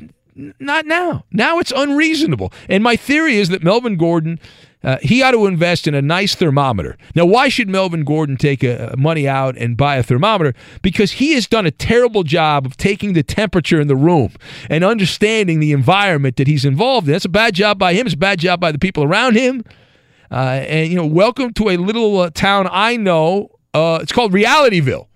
not 0.61 0.87
now. 0.87 1.25
Now 1.33 1.59
it's 1.59 1.73
unreasonable. 1.75 2.53
And 2.69 2.85
my 2.85 2.95
theory 2.95 3.37
is 3.37 3.49
that 3.49 3.65
Melvin 3.65 3.97
Gordon 3.97 4.39
uh, 4.85 4.97
he 5.03 5.23
ought 5.23 5.33
to 5.33 5.47
invest 5.47 5.89
in 5.89 5.95
a 5.95 6.03
nice 6.03 6.35
thermometer. 6.35 6.97
Now, 7.15 7.27
why 7.27 7.49
should 7.49 7.69
Melvin 7.69 8.05
Gordon 8.05 8.37
take 8.37 8.63
a, 8.63 8.95
money 8.97 9.27
out 9.27 9.57
and 9.57 9.77
buy 9.77 9.97
a 9.97 10.03
thermometer? 10.03 10.55
Because 10.83 11.13
he 11.13 11.35
has 11.35 11.49
done 11.49 11.67
a 11.67 11.71
terrible 11.71 12.23
job 12.23 12.65
of 12.65 12.77
taking 12.77 13.13
the 13.13 13.25
temperature 13.25 13.81
in 13.81 13.89
the 13.89 13.97
room 13.97 14.33
and 14.71 14.85
understanding 14.85 15.59
the 15.59 15.73
environment 15.73 16.37
that 16.37 16.47
he's 16.47 16.65
involved 16.65 17.09
in. 17.09 17.13
That's 17.13 17.25
a 17.25 17.31
bad 17.31 17.55
job 17.55 17.79
by 17.79 17.95
him. 17.95 18.07
It's 18.07 18.15
a 18.15 18.19
bad 18.19 18.39
job 18.39 18.61
by 18.61 18.71
the 18.71 18.79
people 18.79 19.03
around 19.03 19.37
him. 19.37 19.65
Uh, 20.31 20.63
and 20.69 20.91
you 20.91 20.97
know, 20.97 21.07
welcome 21.07 21.53
to 21.55 21.71
a 21.71 21.77
little 21.77 22.21
uh, 22.21 22.31
town 22.31 22.69
I 22.71 22.97
know. 22.97 23.51
Uh, 23.75 23.99
it's 24.03 24.13
called 24.13 24.33
Realityville, 24.33 25.07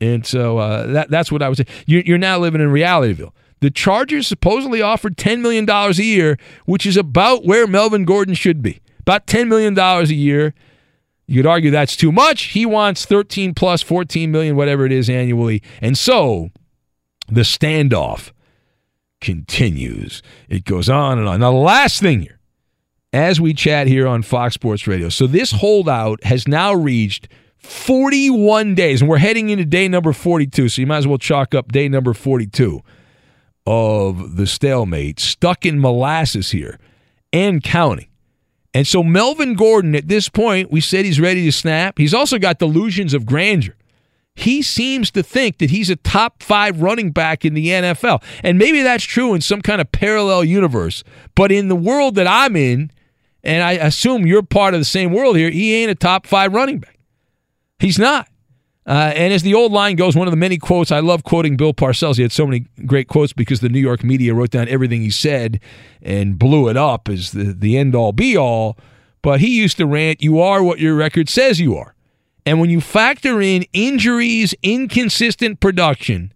and 0.00 0.24
so 0.24 0.58
uh, 0.58 0.86
that 0.88 1.10
that's 1.10 1.32
what 1.32 1.42
I 1.42 1.48
would 1.48 1.58
say. 1.58 1.66
You're, 1.86 2.02
you're 2.02 2.18
now 2.18 2.38
living 2.38 2.60
in 2.60 2.68
Realityville. 2.68 3.32
The 3.60 3.70
Chargers 3.70 4.26
supposedly 4.26 4.82
offered 4.82 5.16
$10 5.16 5.40
million 5.40 5.68
a 5.68 5.90
year, 5.92 6.38
which 6.66 6.84
is 6.84 6.96
about 6.96 7.46
where 7.46 7.66
Melvin 7.66 8.04
Gordon 8.04 8.34
should 8.34 8.62
be 8.62 8.80
about 9.04 9.26
$10 9.26 9.48
million 9.48 9.78
a 9.78 10.02
year. 10.04 10.54
You 11.26 11.42
could 11.42 11.46
argue 11.46 11.70
that's 11.70 11.96
too 11.96 12.12
much. 12.12 12.44
He 12.44 12.66
wants 12.66 13.06
13 13.06 13.54
plus 13.54 13.82
14 13.82 14.30
million, 14.30 14.56
whatever 14.56 14.84
it 14.84 14.92
is 14.92 15.08
annually. 15.08 15.62
And 15.80 15.96
so 15.96 16.50
the 17.28 17.42
standoff 17.42 18.32
continues. 19.20 20.22
It 20.48 20.64
goes 20.64 20.88
on 20.90 21.18
and 21.18 21.28
on. 21.28 21.40
Now, 21.40 21.50
the 21.50 21.58
last 21.58 22.00
thing 22.00 22.22
here, 22.22 22.40
as 23.14 23.40
we 23.40 23.54
chat 23.54 23.86
here 23.86 24.08
on 24.08 24.22
Fox 24.22 24.54
Sports 24.54 24.88
Radio. 24.88 25.08
So 25.08 25.28
this 25.28 25.52
holdout 25.52 26.24
has 26.24 26.48
now 26.48 26.74
reached 26.74 27.28
41 27.58 28.74
days, 28.74 29.00
and 29.00 29.08
we're 29.08 29.18
heading 29.18 29.50
into 29.50 29.64
day 29.64 29.86
number 29.86 30.12
42. 30.12 30.68
So 30.68 30.80
you 30.82 30.86
might 30.86 30.98
as 30.98 31.06
well 31.06 31.16
chalk 31.16 31.54
up 31.54 31.70
day 31.70 31.88
number 31.88 32.12
42 32.12 32.80
of 33.66 34.36
the 34.36 34.48
stalemate, 34.48 35.20
stuck 35.20 35.64
in 35.64 35.80
molasses 35.80 36.50
here 36.50 36.78
and 37.32 37.62
counting. 37.62 38.08
And 38.74 38.86
so 38.86 39.04
Melvin 39.04 39.54
Gordon, 39.54 39.94
at 39.94 40.08
this 40.08 40.28
point, 40.28 40.70
we 40.72 40.80
said 40.80 41.04
he's 41.04 41.20
ready 41.20 41.44
to 41.44 41.52
snap. 41.52 41.96
He's 41.96 42.12
also 42.12 42.38
got 42.38 42.58
delusions 42.58 43.14
of 43.14 43.24
grandeur. 43.24 43.76
He 44.34 44.62
seems 44.62 45.12
to 45.12 45.22
think 45.22 45.58
that 45.58 45.70
he's 45.70 45.90
a 45.90 45.96
top 45.96 46.42
five 46.42 46.82
running 46.82 47.12
back 47.12 47.44
in 47.44 47.54
the 47.54 47.68
NFL. 47.68 48.20
And 48.42 48.58
maybe 48.58 48.82
that's 48.82 49.04
true 49.04 49.32
in 49.32 49.40
some 49.40 49.62
kind 49.62 49.80
of 49.80 49.92
parallel 49.92 50.42
universe. 50.42 51.04
But 51.36 51.52
in 51.52 51.68
the 51.68 51.76
world 51.76 52.16
that 52.16 52.26
I'm 52.26 52.56
in, 52.56 52.90
and 53.44 53.62
I 53.62 53.72
assume 53.72 54.26
you're 54.26 54.42
part 54.42 54.74
of 54.74 54.80
the 54.80 54.84
same 54.84 55.12
world 55.12 55.36
here, 55.36 55.50
he 55.50 55.74
ain't 55.74 55.92
a 55.92 55.94
top 55.94 56.26
five 56.26 56.52
running 56.52 56.80
back. 56.80 56.98
He's 57.78 57.98
not. 57.98 58.28
Uh, 58.86 59.12
and 59.14 59.32
as 59.32 59.42
the 59.42 59.54
old 59.54 59.72
line 59.72 59.96
goes, 59.96 60.14
one 60.14 60.26
of 60.26 60.32
the 60.32 60.36
many 60.36 60.58
quotes, 60.58 60.92
I 60.92 61.00
love 61.00 61.24
quoting 61.24 61.56
Bill 61.56 61.72
Parcells. 61.72 62.16
He 62.16 62.22
had 62.22 62.32
so 62.32 62.46
many 62.46 62.66
great 62.84 63.08
quotes 63.08 63.32
because 63.32 63.60
the 63.60 63.70
New 63.70 63.80
York 63.80 64.04
media 64.04 64.34
wrote 64.34 64.50
down 64.50 64.68
everything 64.68 65.00
he 65.00 65.10
said 65.10 65.58
and 66.02 66.38
blew 66.38 66.68
it 66.68 66.76
up 66.76 67.08
as 67.08 67.30
the, 67.32 67.44
the 67.44 67.78
end 67.78 67.94
all 67.94 68.12
be 68.12 68.36
all. 68.36 68.76
But 69.22 69.40
he 69.40 69.58
used 69.58 69.78
to 69.78 69.86
rant, 69.86 70.22
You 70.22 70.38
are 70.38 70.62
what 70.62 70.80
your 70.80 70.94
record 70.94 71.30
says 71.30 71.60
you 71.60 71.76
are. 71.76 71.94
And 72.44 72.60
when 72.60 72.68
you 72.68 72.82
factor 72.82 73.40
in 73.40 73.64
injuries, 73.72 74.54
inconsistent 74.62 75.60
production, 75.60 76.32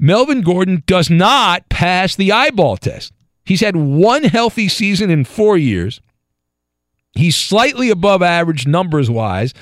Melvin 0.00 0.40
Gordon 0.40 0.82
does 0.86 1.10
not 1.10 1.68
pass 1.68 2.16
the 2.16 2.32
eyeball 2.32 2.76
test. 2.76 3.12
He's 3.44 3.60
had 3.60 3.76
one 3.76 4.24
healthy 4.24 4.68
season 4.68 5.10
in 5.10 5.24
four 5.24 5.56
years. 5.56 6.00
He's 7.12 7.36
slightly 7.36 7.88
above 7.88 8.20
average 8.20 8.66
numbers 8.66 9.08
wise. 9.08 9.54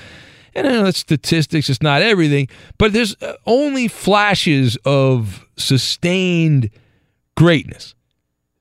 And 0.53 0.67
I 0.67 0.71
know 0.71 0.83
that's 0.83 0.99
statistics, 0.99 1.69
it's 1.69 1.81
not 1.81 2.01
everything, 2.01 2.49
but 2.77 2.93
there's 2.93 3.15
uh, 3.21 3.33
only 3.45 3.87
flashes 3.87 4.77
of 4.85 5.45
sustained 5.57 6.69
greatness. 7.37 7.95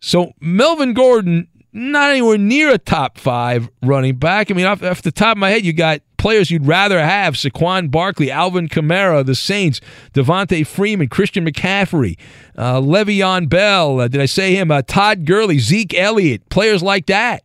So 0.01 0.33
Melvin 0.41 0.95
Gordon, 0.95 1.49
not 1.73 2.11
anywhere 2.11 2.39
near 2.39 2.73
a 2.73 2.79
top 2.79 3.19
five 3.19 3.69
running 3.83 4.17
back. 4.17 4.51
I 4.51 4.55
mean, 4.55 4.67
off, 4.67 4.83
off 4.83 5.03
the 5.03 5.13
top 5.13 5.37
of 5.37 5.39
my 5.39 5.51
head, 5.51 5.65
you 5.65 5.73
got 5.73 6.01
players 6.17 6.51
you'd 6.51 6.67
rather 6.67 7.01
have 7.01 7.35
Saquon 7.35 7.91
Barkley, 7.91 8.31
Alvin 8.31 8.69
Kamara, 8.69 9.25
the 9.25 9.35
Saints, 9.35 9.81
Devonta 10.13 10.67
Freeman, 10.67 11.09
Christian 11.09 11.47
McCaffrey, 11.47 12.19
uh, 12.57 12.81
Le'Veon 12.81 13.49
Bell, 13.49 14.01
uh, 14.01 14.09
did 14.09 14.21
I 14.21 14.27
say 14.27 14.55
him? 14.55 14.71
Uh, 14.71 14.83
Todd 14.83 15.25
Gurley, 15.25 15.59
Zeke 15.59 15.95
Elliott, 15.95 16.49
players 16.51 16.83
like 16.83 17.07
that 17.07 17.43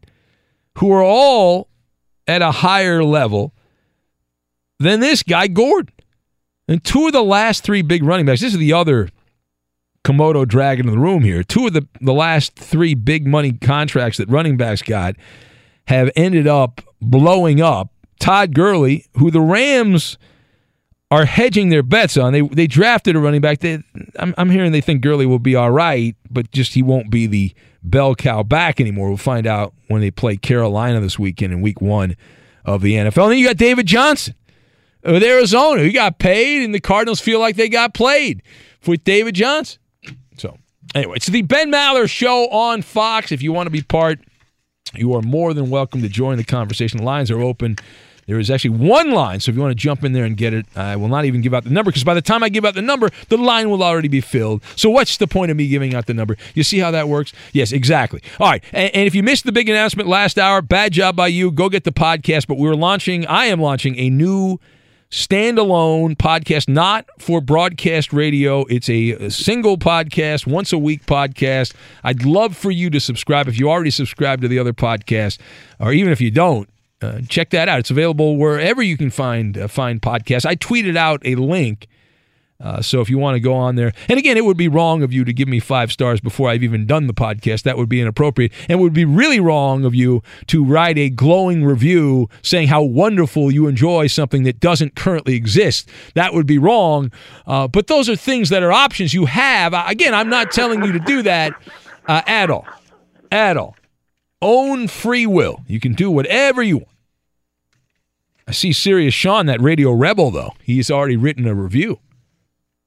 who 0.77 0.91
are 0.91 1.03
all 1.03 1.69
at 2.27 2.41
a 2.41 2.51
higher 2.51 3.03
level 3.03 3.54
than 4.79 4.99
this 4.99 5.23
guy, 5.23 5.47
Gordon. 5.47 5.93
And 6.67 6.83
two 6.83 7.07
of 7.07 7.13
the 7.13 7.23
last 7.23 7.63
three 7.63 7.81
big 7.81 8.03
running 8.03 8.25
backs, 8.25 8.41
this 8.41 8.53
is 8.53 8.59
the 8.59 8.73
other 8.73 9.09
Komodo 10.03 10.47
dragon 10.47 10.87
in 10.87 10.93
the 10.93 10.99
room 10.99 11.23
here. 11.23 11.43
Two 11.43 11.67
of 11.67 11.73
the, 11.73 11.87
the 12.01 12.13
last 12.13 12.55
three 12.55 12.93
big 12.93 13.27
money 13.27 13.53
contracts 13.53 14.17
that 14.17 14.29
running 14.29 14.57
backs 14.57 14.81
got 14.81 15.15
have 15.87 16.09
ended 16.15 16.47
up 16.47 16.81
blowing 17.01 17.61
up. 17.61 17.89
Todd 18.19 18.53
Gurley, 18.53 19.05
who 19.17 19.29
the 19.29 19.41
Rams 19.41 20.17
are 21.11 21.25
hedging 21.25 21.69
their 21.69 21.83
bets 21.83 22.17
on. 22.17 22.33
They 22.33 22.41
they 22.41 22.67
drafted 22.67 23.15
a 23.15 23.19
running 23.19 23.41
back. 23.41 23.59
They, 23.59 23.81
I'm, 24.17 24.33
I'm 24.37 24.49
hearing 24.49 24.71
they 24.71 24.81
think 24.81 25.01
Gurley 25.01 25.25
will 25.25 25.39
be 25.39 25.55
all 25.55 25.71
right, 25.71 26.15
but 26.29 26.51
just 26.51 26.73
he 26.73 26.81
won't 26.81 27.11
be 27.11 27.27
the 27.27 27.53
bell 27.83 28.15
cow 28.15 28.41
back 28.41 28.81
anymore. 28.81 29.09
We'll 29.09 29.17
find 29.17 29.45
out 29.45 29.73
when 29.87 30.01
they 30.01 30.11
play 30.11 30.37
Carolina 30.37 30.99
this 31.01 31.19
weekend 31.19 31.53
in 31.53 31.61
Week 31.61 31.81
One 31.81 32.15
of 32.63 32.81
the 32.81 32.93
NFL. 32.95 33.23
And 33.23 33.31
then 33.33 33.37
you 33.37 33.47
got 33.47 33.57
David 33.57 33.85
Johnson 33.85 34.33
with 35.05 35.23
Arizona. 35.23 35.83
He 35.83 35.91
got 35.91 36.19
paid, 36.19 36.63
and 36.63 36.73
the 36.73 36.79
Cardinals 36.79 37.19
feel 37.19 37.39
like 37.39 37.55
they 37.55 37.69
got 37.69 37.93
played 37.93 38.41
with 38.85 39.03
David 39.03 39.35
Johnson. 39.35 39.79
So 40.37 40.57
anyway, 40.93 41.17
it's 41.17 41.27
the 41.27 41.41
Ben 41.43 41.71
Maller 41.71 42.09
Show 42.09 42.49
on 42.49 42.81
Fox. 42.81 43.31
If 43.31 43.41
you 43.41 43.53
want 43.53 43.67
to 43.67 43.71
be 43.71 43.81
part, 43.81 44.19
you 44.93 45.13
are 45.13 45.21
more 45.21 45.53
than 45.53 45.69
welcome 45.69 46.01
to 46.01 46.09
join 46.09 46.37
the 46.37 46.43
conversation. 46.43 46.99
The 46.99 47.05
lines 47.05 47.31
are 47.31 47.41
open. 47.41 47.77
There 48.27 48.39
is 48.39 48.49
actually 48.49 48.71
one 48.71 49.11
line, 49.11 49.39
so 49.39 49.51
if 49.51 49.55
you 49.55 49.61
want 49.61 49.71
to 49.71 49.75
jump 49.75 50.03
in 50.03 50.13
there 50.13 50.25
and 50.25 50.35
get 50.35 50.51
it, 50.51 50.65
I 50.75 50.95
will 50.95 51.09
not 51.09 51.25
even 51.25 51.41
give 51.41 51.53
out 51.53 51.63
the 51.63 51.69
number 51.69 51.91
because 51.91 52.03
by 52.03 52.15
the 52.15 52.23
time 52.23 52.41
I 52.41 52.49
give 52.49 52.65
out 52.65 52.73
the 52.73 52.81
number, 52.81 53.11
the 53.29 53.37
line 53.37 53.69
will 53.69 53.83
already 53.83 54.07
be 54.07 54.19
filled. 54.19 54.63
So 54.75 54.89
what's 54.89 55.17
the 55.17 55.27
point 55.27 55.51
of 55.51 55.57
me 55.57 55.67
giving 55.67 55.93
out 55.93 56.07
the 56.07 56.15
number? 56.15 56.35
You 56.55 56.63
see 56.63 56.79
how 56.79 56.89
that 56.89 57.07
works? 57.07 57.33
Yes, 57.53 57.71
exactly. 57.71 58.23
All 58.39 58.49
right, 58.49 58.63
and, 58.73 58.89
and 58.95 59.05
if 59.05 59.13
you 59.13 59.21
missed 59.21 59.45
the 59.45 59.51
big 59.51 59.69
announcement 59.69 60.09
last 60.09 60.39
hour, 60.39 60.63
bad 60.63 60.91
job 60.91 61.15
by 61.15 61.27
you. 61.27 61.51
Go 61.51 61.69
get 61.69 61.83
the 61.83 61.91
podcast. 61.91 62.47
But 62.47 62.57
we're 62.57 62.73
launching. 62.73 63.27
I 63.27 63.45
am 63.45 63.61
launching 63.61 63.95
a 63.99 64.09
new 64.09 64.59
standalone 65.15 66.17
podcast, 66.17 66.67
not 66.67 67.05
for 67.19 67.39
broadcast 67.39 68.11
radio. 68.11 68.65
It's 68.65 68.89
a, 68.89 69.11
a, 69.11 69.31
single 69.31 69.77
podcast, 69.77 70.45
once 70.45 70.73
a 70.73 70.77
week 70.77 71.05
podcast. 71.05 71.73
I'd 72.03 72.25
love 72.25 72.55
for 72.55 72.69
you 72.69 72.89
to 72.89 72.99
subscribe 72.99 73.47
if 73.47 73.57
you 73.57 73.69
already 73.69 73.91
subscribe 73.91 74.41
to 74.41 74.49
the 74.49 74.59
other 74.59 74.73
podcast, 74.73 75.39
or 75.79 75.93
even 75.93 76.11
if 76.11 76.19
you 76.19 76.31
don't. 76.31 76.67
Uh, 77.01 77.21
check 77.29 77.51
that 77.51 77.69
out. 77.69 77.79
It's 77.79 77.91
available 77.91 78.35
wherever 78.35 78.83
you 78.83 78.97
can 78.97 79.09
find 79.09 79.57
uh, 79.57 79.69
find 79.69 80.01
podcasts. 80.01 80.45
I 80.45 80.55
tweeted 80.55 80.97
out 80.97 81.21
a 81.23 81.35
link, 81.35 81.87
uh, 82.59 82.81
so 82.81 83.01
if 83.01 83.09
you 83.09 83.17
want 83.17 83.35
to 83.35 83.39
go 83.39 83.53
on 83.53 83.75
there, 83.75 83.91
and 84.07 84.17
again, 84.17 84.37
it 84.37 84.45
would 84.45 84.57
be 84.57 84.67
wrong 84.67 85.03
of 85.03 85.11
you 85.11 85.25
to 85.25 85.33
give 85.33 85.47
me 85.47 85.59
five 85.59 85.91
stars 85.91 86.21
before 86.21 86.49
I've 86.49 86.63
even 86.63 86.85
done 86.85 87.07
the 87.07 87.13
podcast. 87.13 87.63
That 87.63 87.77
would 87.77 87.89
be 87.89 88.01
inappropriate, 88.01 88.51
and 88.63 88.79
it 88.79 88.81
would 88.81 88.93
be 88.93 89.05
really 89.05 89.39
wrong 89.39 89.85
of 89.85 89.93
you 89.93 90.21
to 90.47 90.63
write 90.63 90.97
a 90.97 91.09
glowing 91.09 91.65
review 91.65 92.29
saying 92.41 92.67
how 92.67 92.81
wonderful 92.83 93.51
you 93.51 93.67
enjoy 93.67 94.07
something 94.07 94.43
that 94.43 94.59
doesn't 94.59 94.95
currently 94.95 95.35
exist. 95.35 95.89
That 96.13 96.33
would 96.33 96.47
be 96.47 96.57
wrong. 96.57 97.11
Uh, 97.45 97.67
but 97.67 97.87
those 97.87 98.09
are 98.09 98.15
things 98.15 98.49
that 98.49 98.63
are 98.63 98.71
options 98.71 99.13
you 99.13 99.25
have. 99.25 99.73
Again, 99.73 100.13
I'm 100.13 100.29
not 100.29 100.51
telling 100.51 100.83
you 100.83 100.91
to 100.93 100.99
do 100.99 101.21
that 101.23 101.53
uh, 102.07 102.21
at 102.25 102.49
all, 102.49 102.65
at 103.31 103.57
all 103.57 103.75
own 104.45 104.87
free 104.87 105.25
will. 105.25 105.63
You 105.67 105.79
can 105.79 105.93
do 105.93 106.11
whatever 106.11 106.61
you 106.61 106.77
want. 106.77 106.89
I 108.47 108.51
see 108.51 108.73
Serious 108.73 109.13
Sean, 109.13 109.47
that 109.47 109.59
radio 109.59 109.91
rebel, 109.91 110.29
though. 110.29 110.53
He's 110.61 110.91
already 110.91 111.17
written 111.17 111.47
a 111.47 111.55
review. 111.55 111.99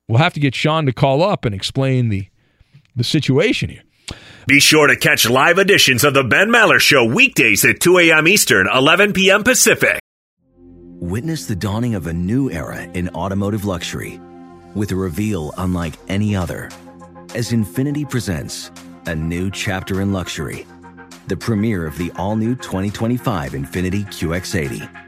We'll 0.09 0.19
have 0.19 0.35
to 0.35 0.41
get 0.41 0.55
Sean 0.55 0.87
to 0.87 0.93
call 0.93 1.23
up 1.23 1.45
and 1.45 1.55
explain 1.55 2.09
the, 2.09 2.29
the 2.97 3.05
situation 3.05 3.71
here. 3.71 3.83
Be 4.47 4.61
sure 4.61 4.87
to 4.87 4.97
catch 4.97 5.29
live 5.29 5.59
editions 5.59 6.05
of 6.05 6.15
The 6.15 6.25
Ben 6.25 6.49
Maller 6.49 6.81
Show 6.81 7.05
weekdays 7.05 7.65
at 7.65 7.81
2 7.81 7.99
a.m. 7.99 8.27
Eastern, 8.27 8.67
11 8.73 9.13
p.m. 9.13 9.45
Pacific. 9.45 10.01
Witness 11.01 11.47
the 11.47 11.55
dawning 11.55 11.95
of 11.95 12.07
a 12.07 12.13
new 12.13 12.51
era 12.51 12.83
in 12.95 13.09
automotive 13.11 13.65
luxury 13.65 14.19
with 14.75 14.91
a 14.91 14.97
reveal 14.97 15.53
unlike 15.59 15.95
any 16.09 16.35
other 16.35 16.71
as 17.35 17.53
Infiniti 17.53 18.09
presents 18.09 18.71
a 19.07 19.15
new 19.15 19.51
chapter 19.51 20.01
in 20.01 20.13
luxury 20.13 20.67
the 21.29 21.37
premiere 21.37 21.87
of 21.87 21.97
the 21.99 22.11
all 22.17 22.37
new 22.37 22.55
2025 22.55 23.53
Infiniti 23.53 24.05
QX80. 24.07 25.08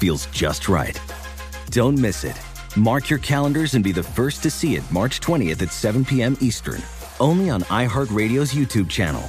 feels 0.00 0.26
just 0.26 0.68
right. 0.68 1.00
Don't 1.70 1.98
miss 1.98 2.24
it. 2.24 2.40
Mark 2.76 3.10
your 3.10 3.18
calendars 3.20 3.74
and 3.74 3.84
be 3.84 3.92
the 3.92 4.02
first 4.02 4.42
to 4.42 4.50
see 4.50 4.74
it 4.74 4.82
March 4.90 5.20
20th 5.20 5.62
at 5.62 5.70
7 5.70 6.04
p.m. 6.04 6.36
Eastern, 6.40 6.82
only 7.20 7.50
on 7.50 7.60
iHeartRadio's 7.62 8.52
YouTube 8.52 8.88
channel. 8.88 9.22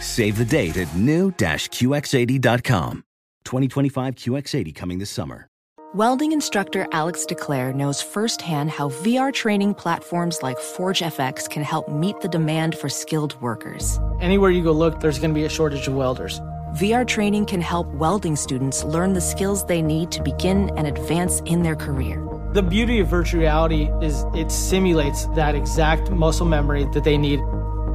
Save 0.00 0.38
the 0.38 0.44
date 0.44 0.76
at 0.76 0.94
new-QX80.com. 0.96 3.04
2025 3.44 4.14
QX80 4.14 4.74
coming 4.74 4.98
this 4.98 5.10
summer. 5.10 5.46
Welding 5.94 6.32
instructor 6.32 6.88
Alex 6.90 7.24
DeClaire 7.24 7.72
knows 7.72 8.02
firsthand 8.02 8.70
how 8.70 8.88
VR 8.88 9.32
training 9.32 9.74
platforms 9.74 10.42
like 10.42 10.58
ForgeFX 10.58 11.48
can 11.48 11.62
help 11.62 11.88
meet 11.88 12.20
the 12.20 12.26
demand 12.26 12.76
for 12.76 12.88
skilled 12.88 13.40
workers. 13.40 14.00
Anywhere 14.20 14.50
you 14.50 14.64
go 14.64 14.72
look, 14.72 14.98
there's 14.98 15.20
going 15.20 15.30
to 15.30 15.34
be 15.34 15.44
a 15.44 15.48
shortage 15.48 15.86
of 15.86 15.94
welders. 15.94 16.40
VR 16.74 17.06
training 17.06 17.46
can 17.46 17.60
help 17.60 17.86
welding 17.94 18.34
students 18.34 18.82
learn 18.82 19.12
the 19.12 19.20
skills 19.20 19.64
they 19.64 19.80
need 19.80 20.10
to 20.10 20.20
begin 20.20 20.76
and 20.76 20.88
advance 20.88 21.38
in 21.42 21.62
their 21.62 21.76
career. 21.76 22.20
The 22.52 22.64
beauty 22.64 22.98
of 22.98 23.06
virtual 23.06 23.42
reality 23.42 23.90
is 24.02 24.24
it 24.34 24.50
simulates 24.50 25.26
that 25.36 25.54
exact 25.54 26.10
muscle 26.10 26.46
memory 26.46 26.84
that 26.92 27.04
they 27.04 27.16
need. 27.16 27.38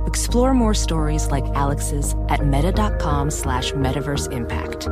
Explore 0.06 0.54
more 0.54 0.74
stories 0.74 1.30
like 1.30 1.44
Alex's 1.56 2.16
at 2.30 2.46
meta.com 2.46 3.32
slash 3.32 3.74
metaverse 3.74 4.32
impact. 4.32 4.88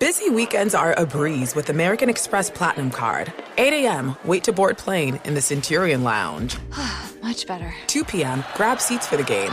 Busy 0.00 0.30
weekends 0.30 0.74
are 0.74 0.94
a 0.94 1.06
breeze 1.06 1.54
with 1.54 1.70
American 1.70 2.08
Express 2.08 2.50
Platinum 2.50 2.90
Card. 2.90 3.32
8 3.56 3.72
a.m., 3.84 4.16
wait 4.24 4.42
to 4.44 4.52
board 4.52 4.78
plane 4.78 5.20
in 5.24 5.34
the 5.34 5.40
Centurion 5.40 6.02
Lounge. 6.02 6.56
Much 7.22 7.46
better. 7.46 7.72
2 7.86 8.04
p.m., 8.04 8.44
grab 8.56 8.80
seats 8.80 9.06
for 9.06 9.16
the 9.16 9.22
game. 9.24 9.52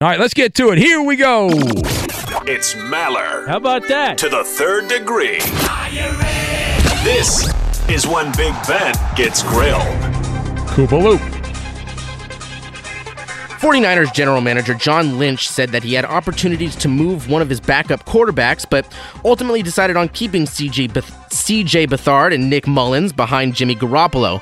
All 0.00 0.08
right, 0.08 0.20
let's 0.20 0.32
get 0.34 0.54
to 0.54 0.70
it. 0.70 0.78
Here 0.78 1.02
we 1.02 1.16
go. 1.16 1.48
It's 2.46 2.74
Maller. 2.74 3.48
How 3.48 3.56
about 3.56 3.88
that? 3.88 4.16
To 4.18 4.28
the 4.28 4.44
third 4.44 4.86
degree. 4.86 5.38
This 7.02 7.52
is 7.90 8.06
when 8.06 8.30
Big 8.36 8.54
Ben 8.68 8.94
gets 9.16 9.42
grilled. 9.42 9.82
Koopa 10.68 11.02
Loop. 11.02 11.20
49ers 13.58 14.14
general 14.14 14.40
manager 14.40 14.72
John 14.74 15.18
Lynch 15.18 15.48
said 15.48 15.70
that 15.70 15.82
he 15.82 15.94
had 15.94 16.04
opportunities 16.04 16.76
to 16.76 16.86
move 16.86 17.28
one 17.28 17.42
of 17.42 17.48
his 17.48 17.58
backup 17.60 18.04
quarterbacks, 18.06 18.64
but 18.70 18.86
ultimately 19.24 19.64
decided 19.64 19.96
on 19.96 20.08
keeping 20.10 20.44
CJ, 20.44 20.92
Beth- 20.94 21.28
CJ 21.30 21.88
Beathard 21.88 22.32
and 22.32 22.48
Nick 22.48 22.66
Mullens 22.68 23.12
behind 23.12 23.56
Jimmy 23.56 23.74
Garoppolo. 23.74 24.40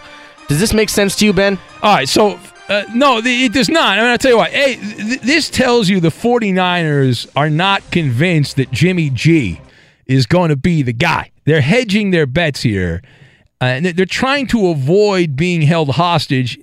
Does 0.49 0.61
this 0.61 0.75
make 0.75 0.91
sense 0.91 1.17
to 1.17 1.25
you, 1.25 1.33
Ben? 1.33 1.59
All 1.83 1.95
right, 1.95 2.07
so 2.07 2.39
uh, 2.69 2.85
no, 2.95 3.21
it 3.25 3.53
does 3.53 3.69
not. 3.69 3.99
I 3.99 4.03
mean, 4.03 4.11
I'll 4.11 4.19
tell 4.19 4.33
you 4.33 4.37
what. 4.37 4.51
Hey, 4.51 4.77
th- 4.77 5.21
this 5.21 5.51
tells 5.51 5.89
you 5.89 6.01
the 6.01 6.09
49ers 6.09 7.29
are 7.37 7.51
not 7.51 7.89
convinced 7.91 8.57
that 8.57 8.71
Jimmy 8.71 9.11
G 9.11 9.61
is 10.07 10.27
going 10.27 10.51
to 10.51 10.57
be 10.57 10.83
the 10.83 10.93
guy. 10.93 11.31
They're 11.45 11.61
hedging 11.61 12.11
their 12.11 12.27
bets 12.27 12.63
here. 12.63 13.03
Uh, 13.61 13.65
and 13.65 13.87
they're 13.87 14.05
trying 14.05 14.47
to 14.49 14.69
avoid 14.69 15.37
being 15.37 15.63
held 15.63 15.91
hostage 15.91 16.59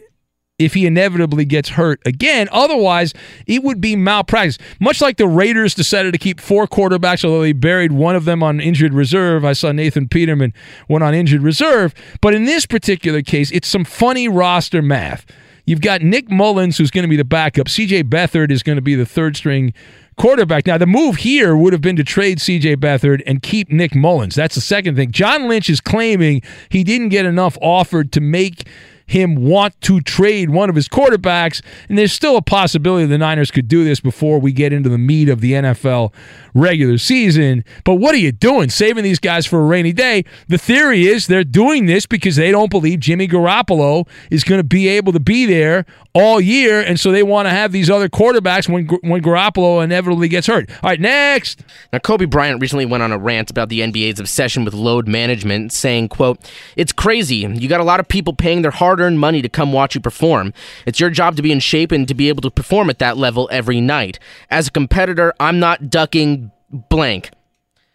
if 0.60 0.74
he 0.76 0.86
inevitably 0.86 1.45
gets 1.45 1.70
hurt 1.70 1.99
again. 2.06 2.47
Otherwise, 2.51 3.14
it 3.47 3.64
would 3.64 3.82
be 3.82 3.95
malpractice. 3.95 4.58
Much 4.80 5.01
like 5.01 5.18
the 5.18 5.28
Raiders 5.28 5.74
decided 5.74 6.12
to 6.14 6.20
keep 6.20 6.39
four 6.39 6.68
quarterbacks, 6.68 7.26
although 7.26 7.41
they 7.41 7.54
buried 7.54 7.91
one 7.91 8.16
of 8.16 8.26
them 8.26 8.43
on 8.43 8.60
injured 8.60 8.93
reserve. 8.93 9.43
I 9.43 9.54
saw 9.54 9.72
Nathan 9.72 10.08
Peterman 10.08 10.54
went 10.88 11.04
on 11.04 11.14
injured 11.14 11.41
reserve. 11.41 11.93
But 12.22 12.36
in 12.36 12.45
this 12.45 12.66
particular 12.66 13.22
case, 13.22 13.51
it's 13.51 13.68
some 13.68 13.84
funny 13.84 14.28
roster 14.28 14.82
math. 14.82 15.26
You've 15.66 15.82
got 15.82 16.01
Nick 16.01 16.30
Mullens, 16.30 16.78
who's 16.78 16.91
going 16.91 17.03
to 17.03 17.09
be 17.09 17.16
the 17.16 17.24
backup. 17.24 17.68
CJ 17.68 18.03
Beathard 18.03 18.51
is 18.51 18.64
going 18.64 18.76
to 18.76 18.82
be 18.82 18.95
the 18.95 19.05
third 19.05 19.38
string 19.38 19.74
quarterback. 20.18 20.68
Now, 20.68 20.78
the 20.78 20.86
move 20.86 21.18
here 21.18 21.55
would 21.55 21.74
have 21.74 21.82
been 21.82 21.95
to 21.95 22.03
trade 22.03 22.39
CJ 22.39 22.78
Beathard 22.78 23.22
and 23.26 23.41
keep 23.41 23.72
Nick 23.72 23.95
Mullens. 23.95 24.36
That's 24.36 24.55
the 24.55 24.61
second 24.61 24.95
thing. 24.95 25.11
John 25.11 25.47
Lynch 25.47 25.70
is 25.70 25.80
claiming 25.80 26.41
he 26.70 26.84
didn't 26.84 27.09
get 27.09 27.26
enough 27.26 27.57
offered 27.61 28.11
to 28.11 28.22
make 28.22 28.68
him 29.06 29.36
want 29.36 29.80
to 29.82 30.01
trade 30.01 30.49
one 30.49 30.70
of 30.70 30.76
his 30.76 30.88
quarterbacks. 30.88 31.62
And 31.89 31.97
there's 31.97 32.14
still 32.14 32.38
a 32.38 32.41
possibility 32.41 33.06
the 33.06 33.18
Niners 33.18 33.51
could 33.51 33.68
do 33.68 33.84
this 33.84 33.99
before 33.99 34.39
we 34.39 34.51
get 34.51 34.74
into 34.74 34.89
the 34.89 34.97
meat 34.97 35.30
of 35.30 35.41
the 35.41 35.54
NFL 35.54 36.14
regular 36.54 36.97
season. 36.97 37.64
But 37.84 37.95
what 37.95 38.14
are 38.16 38.20
you 38.20 38.32
doing? 38.32 38.70
Saving 38.70 39.04
these 39.04 39.20
guys 39.20 39.45
for 39.45 39.60
a 39.60 39.66
rainy 39.66 39.93
day. 39.93 40.24
The 40.47 40.58
theory 40.58 41.08
is 41.08 41.28
they're 41.28 41.43
doing 41.43 41.86
this 41.86 42.06
because 42.06 42.36
they 42.36 42.51
don't 42.51 42.70
believe 42.70 42.99
Jimmy 42.99 43.28
Garoppolo 43.28 44.08
is 44.30 44.43
going 44.43 44.60
to 44.60 44.64
be 44.64 44.88
able 44.88 45.14
to 45.14 45.20
be 45.20 45.45
there 45.45 45.86
all 46.14 46.39
year. 46.39 46.80
And 46.80 46.99
so 46.99 47.12
they 47.12 47.24
want 47.24 47.47
to 47.47 47.49
have 47.49 47.72
these 47.72 47.89
other 47.89 48.08
quarterbacks 48.08 48.70
when, 48.70 48.88
when 49.01 49.22
Garoppolo 49.22 49.84
inevitably 49.84 50.28
gets 50.28 50.47
hurt. 50.47 50.70
All 50.84 50.89
right, 50.89 50.99
next. 50.99 51.64
Now, 51.91 51.99
Kobe 51.99 52.26
Bryant 52.26 52.62
recently 52.62 52.86
went 52.86 53.04
on 53.04 53.12
a 53.12 53.18
rant 53.18 53.49
about 53.49 53.70
the 53.70 53.80
NBA's 53.80 54.20
obsession 54.20 54.64
with 54.64 54.74
load 54.74 55.08
management, 55.08 55.74
saying, 55.74 56.10
quote, 56.10 56.39
It's 56.76 56.91
crazy. 56.91 57.38
You 57.38 57.68
got 57.68 57.80
a 57.80 57.86
lot 57.86 57.99
of 57.99 58.08
people 58.08 58.34
paying 58.34 58.62
their 58.62 58.72
hard 58.72 58.93
earned 59.00 59.20
money 59.20 59.41
to 59.41 59.50
come 59.50 59.74
watch 59.74 59.96
you 59.96 60.02
perform. 60.02 60.54
It's 60.86 61.00
your 61.00 61.10
job 61.10 61.36
to 61.38 61.41
be 61.41 61.52
in 61.52 61.60
shape 61.60 61.91
and 61.91 62.08
to 62.08 62.14
be 62.14 62.30
able 62.30 62.41
to 62.41 62.52
perform 62.52 62.89
at 62.89 63.00
that 63.00 63.18
level 63.18 63.50
every 63.52 63.82
night. 63.82 64.20
As 64.50 64.68
a 64.68 64.72
competitor, 64.72 65.34
I'm 65.39 65.60
not 65.60 65.89
ducking 65.89 66.52
blank. 66.89 67.32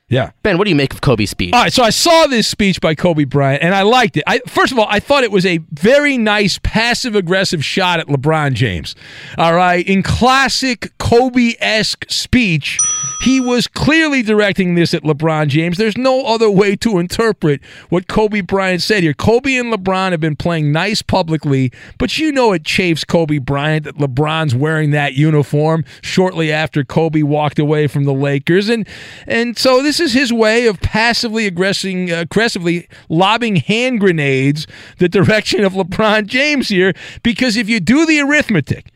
Yeah. 0.08 0.30
Ben, 0.42 0.56
what 0.56 0.64
do 0.64 0.70
you 0.70 0.76
make 0.76 0.94
of 0.94 1.02
Kobe's 1.02 1.28
speech? 1.28 1.52
All 1.52 1.60
right, 1.60 1.72
so 1.72 1.82
I 1.82 1.90
saw 1.90 2.26
this 2.26 2.48
speech 2.48 2.80
by 2.80 2.94
Kobe 2.94 3.24
Bryant 3.24 3.62
and 3.62 3.74
I 3.74 3.82
liked 3.82 4.16
it. 4.16 4.24
I 4.26 4.40
first 4.46 4.72
of 4.72 4.78
all, 4.78 4.86
I 4.88 5.00
thought 5.00 5.22
it 5.22 5.30
was 5.30 5.44
a 5.44 5.58
very 5.70 6.16
nice 6.16 6.58
passive 6.62 7.14
aggressive 7.14 7.62
shot 7.62 8.00
at 8.00 8.06
LeBron 8.06 8.54
James. 8.54 8.94
All 9.36 9.54
right, 9.54 9.86
in 9.86 10.02
classic 10.02 10.96
Kobe-esque 10.98 12.06
speech, 12.08 12.78
he 13.20 13.40
was 13.40 13.66
clearly 13.66 14.22
directing 14.22 14.74
this 14.74 14.94
at 14.94 15.02
LeBron 15.02 15.48
James. 15.48 15.76
There's 15.76 15.98
no 15.98 16.24
other 16.24 16.50
way 16.50 16.76
to 16.76 16.98
interpret 16.98 17.60
what 17.88 18.08
Kobe 18.08 18.40
Bryant 18.40 18.82
said 18.82 19.02
here. 19.02 19.14
Kobe 19.14 19.54
and 19.56 19.72
LeBron 19.72 20.12
have 20.12 20.20
been 20.20 20.36
playing 20.36 20.72
nice 20.72 21.02
publicly, 21.02 21.72
but 21.98 22.18
you 22.18 22.32
know 22.32 22.52
it 22.52 22.64
chafes 22.64 23.04
Kobe 23.04 23.38
Bryant 23.38 23.84
that 23.84 23.96
LeBron's 23.96 24.54
wearing 24.54 24.90
that 24.92 25.14
uniform 25.14 25.84
shortly 26.02 26.52
after 26.52 26.84
Kobe 26.84 27.22
walked 27.22 27.58
away 27.58 27.86
from 27.86 28.04
the 28.04 28.14
Lakers 28.14 28.68
and 28.68 28.86
and 29.26 29.58
so 29.58 29.82
this 29.82 30.00
is 30.00 30.12
his 30.12 30.32
way 30.32 30.66
of 30.66 30.80
passively 30.80 31.46
aggressing, 31.46 32.12
uh, 32.12 32.20
aggressively 32.20 32.88
lobbing 33.08 33.56
hand 33.56 34.00
grenades 34.00 34.66
the 34.98 35.08
direction 35.08 35.64
of 35.64 35.72
LeBron 35.72 36.26
James 36.26 36.68
here. 36.68 36.92
Because 37.22 37.56
if 37.56 37.68
you 37.68 37.80
do 37.80 38.06
the 38.06 38.20
arithmetic, 38.20 38.90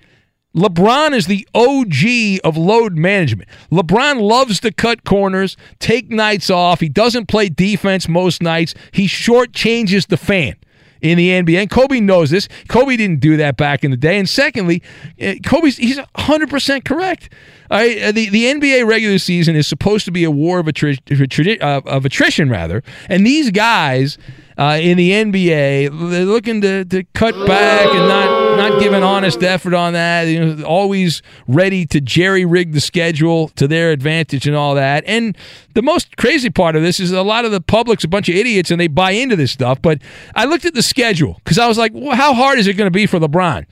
LeBron 0.54 1.14
is 1.14 1.26
the 1.26 1.46
OG 1.54 2.40
of 2.44 2.56
load 2.56 2.96
management. 2.96 3.48
LeBron 3.70 4.20
loves 4.20 4.60
to 4.60 4.72
cut 4.72 5.04
corners, 5.04 5.56
take 5.78 6.10
nights 6.10 6.50
off. 6.50 6.80
He 6.80 6.88
doesn't 6.88 7.26
play 7.26 7.48
defense 7.48 8.08
most 8.08 8.42
nights. 8.42 8.74
He 8.92 9.06
shortchanges 9.06 10.08
the 10.08 10.16
fan 10.16 10.56
in 11.00 11.18
the 11.18 11.30
NBA. 11.30 11.60
And 11.60 11.70
Kobe 11.70 12.00
knows 12.00 12.30
this. 12.30 12.48
Kobe 12.68 12.96
didn't 12.96 13.20
do 13.20 13.36
that 13.36 13.56
back 13.56 13.84
in 13.84 13.90
the 13.90 13.96
day. 13.96 14.18
And 14.18 14.28
secondly, 14.28 14.82
uh, 15.20 15.34
Kobe's 15.44 15.76
he's 15.76 15.98
100% 15.98 16.84
correct. 16.84 17.32
Uh, 17.70 18.12
the, 18.12 18.28
the 18.28 18.44
NBA 18.44 18.86
regular 18.86 19.18
season 19.18 19.56
is 19.56 19.66
supposed 19.66 20.04
to 20.04 20.12
be 20.12 20.24
a 20.24 20.30
war 20.30 20.58
of, 20.60 20.66
attri- 20.66 21.62
uh, 21.62 21.80
of 21.86 22.04
attrition, 22.04 22.50
rather. 22.50 22.82
And 23.08 23.26
these 23.26 23.50
guys 23.50 24.18
uh, 24.58 24.78
in 24.80 24.98
the 24.98 25.10
NBA, 25.10 26.10
they're 26.10 26.24
looking 26.24 26.60
to, 26.60 26.84
to 26.84 27.04
cut 27.14 27.34
back 27.46 27.86
and 27.86 28.08
not, 28.08 28.56
not 28.56 28.80
give 28.80 28.92
an 28.92 29.02
honest 29.02 29.42
effort 29.42 29.74
on 29.74 29.94
that. 29.94 30.22
You 30.24 30.44
know, 30.44 30.64
always 30.64 31.22
ready 31.48 31.86
to 31.86 32.00
jerry 32.00 32.44
rig 32.44 32.72
the 32.72 32.80
schedule 32.80 33.48
to 33.50 33.66
their 33.66 33.92
advantage 33.92 34.46
and 34.46 34.56
all 34.56 34.74
that. 34.74 35.04
And 35.06 35.36
the 35.74 35.82
most 35.82 36.16
crazy 36.16 36.50
part 36.50 36.76
of 36.76 36.82
this 36.82 37.00
is 37.00 37.12
a 37.12 37.22
lot 37.22 37.44
of 37.44 37.52
the 37.52 37.60
public's 37.60 38.04
a 38.04 38.08
bunch 38.08 38.28
of 38.28 38.34
idiots 38.34 38.70
and 38.70 38.80
they 38.80 38.88
buy 38.88 39.12
into 39.12 39.36
this 39.36 39.52
stuff. 39.52 39.80
But 39.80 40.02
I 40.34 40.44
looked 40.44 40.64
at 40.64 40.74
the 40.74 40.82
schedule 40.82 41.40
because 41.44 41.58
I 41.58 41.66
was 41.66 41.78
like, 41.78 41.92
well, 41.94 42.16
how 42.16 42.34
hard 42.34 42.58
is 42.58 42.66
it 42.66 42.74
going 42.74 42.86
to 42.86 42.92
be 42.92 43.06
for 43.06 43.18
LeBron? 43.18 43.66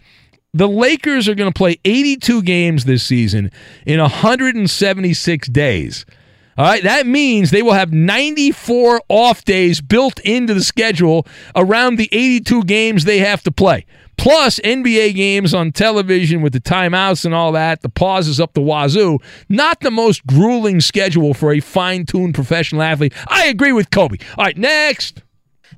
The 0.53 0.69
Lakers 0.69 1.29
are 1.29 1.35
going 1.35 1.51
to 1.53 1.57
play 1.57 1.79
82 1.85 2.43
games 2.43 2.85
this 2.85 3.05
season 3.05 3.53
in 3.87 4.01
176 4.01 5.49
days. 5.49 6.05
All 6.59 6.67
right, 6.67 6.83
that 6.83 7.07
means 7.07 7.51
they 7.51 7.63
will 7.63 7.73
have 7.73 7.93
94 7.93 9.03
off 9.09 9.45
days 9.45 9.81
built 9.81 10.21
into 10.21 10.53
the 10.53 10.63
schedule 10.63 11.27
around 11.57 11.97
the 11.97 12.09
82 12.13 12.65
games 12.65 13.05
they 13.05 13.19
have 13.19 13.43
to 13.45 13.51
play. 13.51 13.87
Plus 14.19 14.59
NBA 14.61 15.15
games 15.15 15.55
on 15.55 15.73
television 15.73 16.43
with 16.43 16.53
the 16.53 16.61
timeouts 16.61 17.25
and 17.25 17.35
all 17.35 17.53
that, 17.53 17.81
the 17.81 17.89
pauses 17.89 18.39
up 18.39 18.53
the 18.53 18.61
wazoo. 18.61 19.19
Not 19.49 19.81
the 19.81 19.91
most 19.91 20.27
grueling 20.27 20.83
schedule 20.83 21.33
for 21.33 21.55
a 21.55 21.61
fine 21.61 22.05
tuned 22.05 22.35
professional 22.35 22.83
athlete. 22.83 23.15
I 23.29 23.47
agree 23.47 23.73
with 23.73 23.91
Kobe. 23.91 24.19
All 24.37 24.45
right, 24.45 24.59
next. 24.59 25.23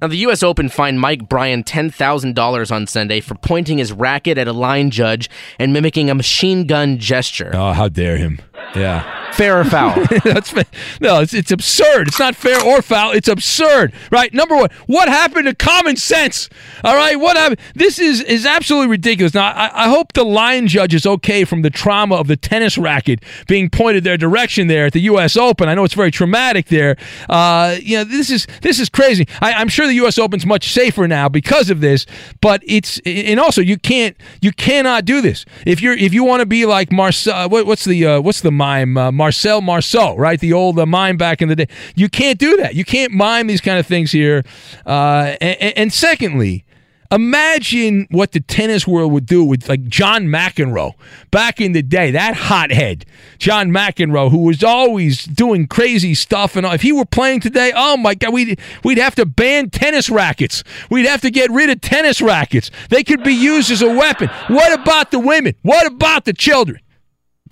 Now, 0.00 0.08
the 0.08 0.16
U.S. 0.16 0.42
Open 0.42 0.68
fined 0.68 0.98
Mike 0.98 1.28
Bryan 1.28 1.62
$10,000 1.62 2.72
on 2.72 2.86
Sunday 2.88 3.20
for 3.20 3.36
pointing 3.36 3.78
his 3.78 3.92
racket 3.92 4.36
at 4.36 4.48
a 4.48 4.52
line 4.52 4.90
judge 4.90 5.30
and 5.60 5.72
mimicking 5.72 6.10
a 6.10 6.14
machine 6.16 6.66
gun 6.66 6.98
gesture. 6.98 7.52
Oh, 7.54 7.72
how 7.72 7.88
dare 7.88 8.16
him. 8.16 8.40
Yeah. 8.74 9.22
Fair 9.32 9.58
or 9.60 9.64
foul? 9.64 10.04
That's 10.24 10.52
no, 11.00 11.20
it's 11.20 11.32
it's 11.32 11.50
absurd. 11.50 12.08
It's 12.08 12.18
not 12.18 12.36
fair 12.36 12.62
or 12.62 12.82
foul. 12.82 13.12
It's 13.12 13.28
absurd. 13.28 13.92
Right? 14.10 14.32
Number 14.32 14.54
one, 14.56 14.68
what 14.86 15.08
happened 15.08 15.46
to 15.46 15.54
common 15.54 15.96
sense? 15.96 16.50
All 16.84 16.94
right, 16.94 17.18
what 17.18 17.36
happened? 17.36 17.60
This 17.74 17.98
is 17.98 18.20
is 18.22 18.44
absolutely 18.44 18.88
ridiculous. 18.88 19.32
Now, 19.32 19.46
I, 19.46 19.86
I 19.86 19.88
hope 19.88 20.12
the 20.12 20.24
line 20.24 20.68
judge 20.68 20.94
is 20.94 21.06
okay 21.06 21.44
from 21.44 21.62
the 21.62 21.70
trauma 21.70 22.16
of 22.16 22.26
the 22.26 22.36
tennis 22.36 22.76
racket 22.76 23.22
being 23.46 23.70
pointed 23.70 24.04
their 24.04 24.18
direction 24.18 24.66
there 24.66 24.86
at 24.86 24.92
the 24.92 25.00
U.S. 25.00 25.36
Open. 25.36 25.68
I 25.68 25.74
know 25.74 25.84
it's 25.84 25.94
very 25.94 26.10
traumatic 26.10 26.66
there. 26.66 26.96
Uh, 27.28 27.76
you 27.80 27.96
know, 27.96 28.04
this 28.04 28.28
is 28.28 28.46
this 28.60 28.78
is 28.78 28.90
crazy. 28.90 29.26
I, 29.40 29.54
I'm 29.54 29.68
sure 29.68 29.86
the 29.86 29.94
U.S. 29.94 30.18
Open's 30.18 30.44
much 30.44 30.72
safer 30.72 31.08
now 31.08 31.28
because 31.30 31.70
of 31.70 31.80
this, 31.80 32.04
but 32.42 32.62
it's 32.66 33.00
and 33.06 33.40
also 33.40 33.62
you 33.62 33.78
can't 33.78 34.16
you 34.42 34.52
cannot 34.52 35.06
do 35.06 35.22
this 35.22 35.46
if 35.64 35.80
you're 35.80 35.94
if 35.94 36.12
you 36.12 36.22
want 36.22 36.40
to 36.40 36.46
be 36.46 36.66
like 36.66 36.92
Marcel. 36.92 37.48
What, 37.48 37.66
what's 37.66 37.86
the 37.86 38.06
uh, 38.06 38.20
what's 38.20 38.42
the 38.42 38.52
mime? 38.62 38.96
Uh, 38.96 39.10
Marcel 39.10 39.60
Marceau, 39.60 40.16
right? 40.16 40.38
The 40.38 40.52
old 40.52 40.78
uh, 40.78 40.86
mime 40.86 41.16
back 41.16 41.42
in 41.42 41.48
the 41.48 41.56
day. 41.56 41.66
You 41.96 42.08
can't 42.08 42.38
do 42.38 42.56
that. 42.58 42.76
You 42.76 42.84
can't 42.84 43.12
mime 43.12 43.48
these 43.48 43.60
kind 43.60 43.78
of 43.78 43.86
things 43.86 44.12
here. 44.12 44.44
Uh, 44.86 45.34
and, 45.40 45.76
and 45.76 45.92
secondly, 45.92 46.64
imagine 47.10 48.06
what 48.12 48.30
the 48.30 48.38
tennis 48.40 48.86
world 48.86 49.10
would 49.10 49.26
do 49.26 49.42
with 49.44 49.68
like 49.68 49.88
John 49.88 50.26
McEnroe 50.26 50.92
back 51.32 51.60
in 51.60 51.72
the 51.72 51.82
day. 51.82 52.12
That 52.12 52.34
hothead, 52.34 53.04
John 53.38 53.70
McEnroe, 53.70 54.30
who 54.30 54.44
was 54.44 54.62
always 54.62 55.24
doing 55.24 55.66
crazy 55.66 56.14
stuff, 56.14 56.54
and 56.54 56.64
all. 56.64 56.72
if 56.72 56.82
he 56.82 56.92
were 56.92 57.04
playing 57.04 57.40
today, 57.40 57.72
oh 57.74 57.96
my 57.96 58.14
God, 58.14 58.32
we'd 58.32 58.60
we'd 58.84 58.98
have 58.98 59.16
to 59.16 59.26
ban 59.26 59.70
tennis 59.70 60.08
rackets. 60.08 60.62
We'd 60.88 61.06
have 61.06 61.20
to 61.22 61.30
get 61.32 61.50
rid 61.50 61.68
of 61.68 61.80
tennis 61.80 62.22
rackets. 62.22 62.70
They 62.90 63.02
could 63.02 63.24
be 63.24 63.34
used 63.34 63.72
as 63.72 63.82
a 63.82 63.92
weapon. 63.92 64.28
What 64.46 64.72
about 64.72 65.10
the 65.10 65.18
women? 65.18 65.56
What 65.62 65.84
about 65.86 66.26
the 66.26 66.32
children? 66.32 66.80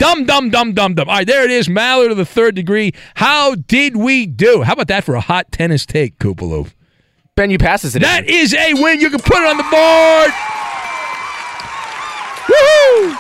Dum, 0.01 0.25
dum, 0.25 0.49
dum, 0.49 0.73
dum, 0.73 0.95
dum. 0.95 1.11
All 1.11 1.17
right, 1.17 1.27
there 1.27 1.45
it 1.45 1.51
is. 1.51 1.69
Maller 1.69 2.09
to 2.09 2.15
the 2.15 2.25
third 2.25 2.55
degree. 2.55 2.95
How 3.17 3.55
did 3.55 3.99
we 3.99 4.25
do? 4.25 4.63
How 4.63 4.73
about 4.73 4.89
that 4.89 5.05
for 5.05 5.15
a 5.15 5.21
hot 5.21 5.53
tennis 5.53 5.85
take, 5.85 6.19
Kupaloo? 6.19 6.73
Ben, 7.37 7.51
you 7.51 7.59
pass 7.59 7.83
this. 7.83 7.93
That 7.93 8.25
is 8.25 8.55
a 8.55 8.73
win. 8.73 8.99
You 8.99 9.11
can 9.11 9.21
put 9.21 9.37
it 9.37 9.47
on 9.47 9.59
the 9.59 9.63
board. 9.65 10.31
Woohoo! 12.49 13.15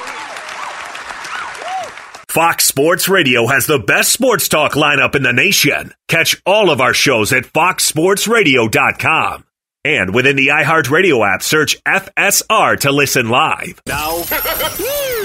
Fox 2.30 2.64
Sports 2.64 3.10
Radio 3.10 3.46
has 3.46 3.66
the 3.66 3.78
best 3.78 4.10
sports 4.10 4.48
talk 4.48 4.72
lineup 4.72 5.14
in 5.14 5.22
the 5.22 5.34
nation. 5.34 5.92
Catch 6.08 6.40
all 6.46 6.70
of 6.70 6.80
our 6.80 6.94
shows 6.94 7.30
at 7.30 7.44
foxsportsradio.com. 7.44 9.44
And 9.82 10.14
within 10.14 10.36
the 10.36 10.48
iHeartRadio 10.48 11.26
app, 11.26 11.42
search 11.42 11.82
FSR 11.84 12.80
to 12.80 12.92
listen 12.92 13.30
live. 13.30 13.80
Now, 13.86 14.24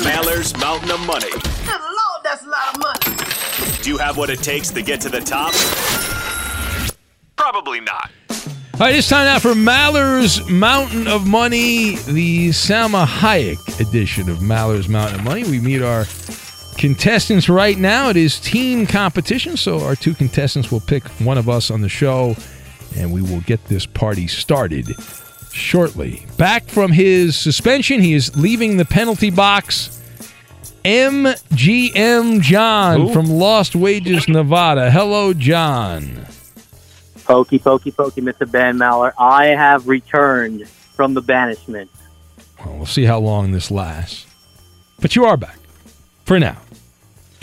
Maller's 0.01 0.55
Mountain 0.55 0.91
of 0.91 1.05
Money. 1.05 1.29
Good 1.29 1.81
Lord, 1.81 2.23
that's 2.23 2.41
a 2.45 2.47
lot 2.47 2.73
of 2.73 2.79
money. 2.79 3.81
Do 3.83 3.89
you 3.89 3.97
have 3.97 4.15
what 4.15 4.29
it 4.29 4.39
takes 4.39 4.69
to 4.69 4.81
get 4.81 5.01
to 5.01 5.09
the 5.09 5.19
top? 5.19 5.53
Probably 7.35 7.81
not. 7.81 8.09
All 8.75 8.79
right, 8.79 8.95
it's 8.95 9.09
time 9.09 9.25
now 9.25 9.39
for 9.39 9.55
Maller's 9.55 10.49
Mountain 10.49 11.09
of 11.09 11.27
Money, 11.27 11.97
the 12.07 12.49
Salma 12.51 13.05
Hayek 13.05 13.81
edition 13.81 14.29
of 14.29 14.41
Maller's 14.41 14.87
Mountain 14.87 15.19
of 15.19 15.25
Money. 15.25 15.43
We 15.43 15.59
meet 15.59 15.81
our 15.81 16.05
contestants 16.77 17.49
right 17.49 17.77
now. 17.77 18.07
It 18.07 18.15
is 18.15 18.39
team 18.39 18.87
competition, 18.87 19.57
so 19.57 19.81
our 19.81 19.97
two 19.97 20.13
contestants 20.13 20.71
will 20.71 20.79
pick 20.79 21.03
one 21.19 21.37
of 21.37 21.49
us 21.49 21.69
on 21.69 21.81
the 21.81 21.89
show, 21.89 22.37
and 22.95 23.11
we 23.11 23.21
will 23.21 23.41
get 23.41 23.63
this 23.65 23.85
party 23.85 24.27
started 24.27 24.95
shortly. 25.51 26.25
Back 26.37 26.65
from 26.65 26.91
his 26.91 27.35
suspension, 27.37 28.01
he 28.01 28.13
is 28.13 28.35
leaving 28.35 28.77
the 28.77 28.85
penalty 28.85 29.29
box. 29.29 29.91
MGM 30.83 32.41
John 32.41 33.01
Who? 33.07 33.13
from 33.13 33.25
Lost 33.25 33.75
Wages, 33.75 34.27
Nevada. 34.27 34.91
Hello, 34.91 35.33
John. 35.33 36.27
Pokey, 37.23 37.57
pokey, 37.57 37.89
pokey, 37.91 38.21
Mr. 38.21 38.49
Ben 38.49 38.77
Maller. 38.77 39.11
I 39.17 39.47
have 39.47 39.87
returned 39.87 40.67
from 40.67 41.15
the 41.15 41.21
banishment. 41.21 41.89
Well, 42.63 42.77
we'll 42.77 42.85
see 42.85 43.03
how 43.05 43.19
long 43.19 43.51
this 43.51 43.71
lasts. 43.71 44.27
But 44.99 45.15
you 45.15 45.25
are 45.25 45.37
back 45.37 45.57
for 46.25 46.39
now. 46.39 46.57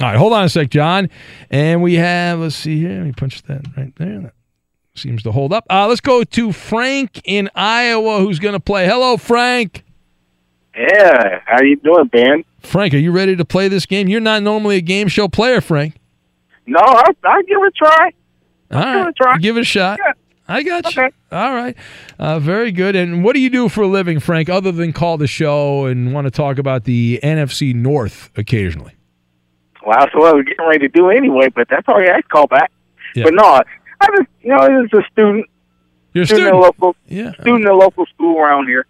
All 0.01 0.07
right, 0.09 0.17
hold 0.17 0.33
on 0.33 0.45
a 0.45 0.49
sec, 0.49 0.71
John. 0.71 1.11
And 1.51 1.83
we 1.83 1.95
have, 1.95 2.39
let's 2.39 2.57
see 2.57 2.79
here. 2.79 2.99
Let 2.99 3.05
me 3.07 3.13
punch 3.13 3.43
that 3.43 3.65
right 3.77 3.95
there. 3.97 4.33
Seems 4.95 5.23
to 5.23 5.33
hold 5.33 5.53
up. 5.53 5.65
Uh, 5.71 5.87
let's 5.89 6.03
go 6.03 6.23
to 6.23 6.53
Frank 6.53 7.23
in 7.25 7.49
Iowa 7.55 8.19
who's 8.19 8.39
going 8.39 8.53
to 8.53 8.61
play. 8.61 8.87
Hello, 8.87 9.17
Frank. 9.17 9.85
Yeah, 10.77 11.41
how 11.47 11.63
you 11.63 11.77
doing, 11.77 12.07
Ben? 12.09 12.45
Frank, 12.61 12.93
are 12.95 12.99
you 12.99 13.11
ready 13.11 13.35
to 13.37 13.45
play 13.45 13.69
this 13.69 13.87
game? 13.87 14.09
You're 14.09 14.21
not 14.21 14.43
normally 14.43 14.77
a 14.77 14.81
game 14.83 15.09
show 15.09 15.29
player, 15.29 15.61
Frank. 15.61 15.97
No, 16.67 16.79
I 16.81 17.05
I 17.25 17.43
give 17.43 17.59
it 17.63 17.67
a 17.67 17.71
try. 17.77 18.11
All 18.71 19.05
right, 19.21 19.41
give 19.41 19.57
it 19.57 19.61
a 19.61 19.65
shot. 19.65 19.99
I 20.49 20.63
got 20.63 20.95
you. 20.95 21.03
All 21.31 21.55
right, 21.55 21.77
uh, 22.19 22.39
very 22.39 22.73
good. 22.73 22.95
And 22.97 23.25
what 23.25 23.35
do 23.35 23.41
you 23.41 23.51
do 23.51 23.69
for 23.69 23.83
a 23.83 23.87
living, 23.87 24.21
Frank, 24.21 24.49
other 24.49 24.73
than 24.73 24.93
call 24.93 25.19
the 25.19 25.27
show 25.27 25.87
and 25.87 26.13
want 26.15 26.27
to 26.27 26.31
talk 26.31 26.59
about 26.59 26.85
the 26.85 27.19
NFC 27.23 27.75
North 27.75 28.31
occasionally? 28.37 28.95
Well, 29.85 29.97
that's 29.99 30.15
what 30.15 30.29
I 30.29 30.33
was 30.37 30.45
getting 30.45 30.67
ready 30.67 30.79
to 30.81 30.89
do 30.89 31.11
anyway, 31.11 31.49
but 31.49 31.69
that's 31.69 31.87
all 31.89 31.97
right. 31.99 32.11
I 32.11 32.23
call 32.23 32.47
back. 32.47 32.71
Yeah. 33.15 33.25
But 33.25 33.35
no, 33.35 33.63
I 34.03 34.17
just 34.17 34.29
you 34.43 34.49
know, 34.51 34.57
I 34.57 34.69
was 34.69 34.91
a 34.93 35.03
student. 35.13 35.47
You're 36.15 36.25
a 36.25 36.27
student 36.27 36.47
student. 36.49 36.63
local 36.63 36.97
Yeah. 37.09 37.33
student 37.41 37.65
at 37.65 37.71
a 37.73 37.75
local 37.77 38.07
school 38.07 38.39
around 38.39 38.67
here. 38.69 38.87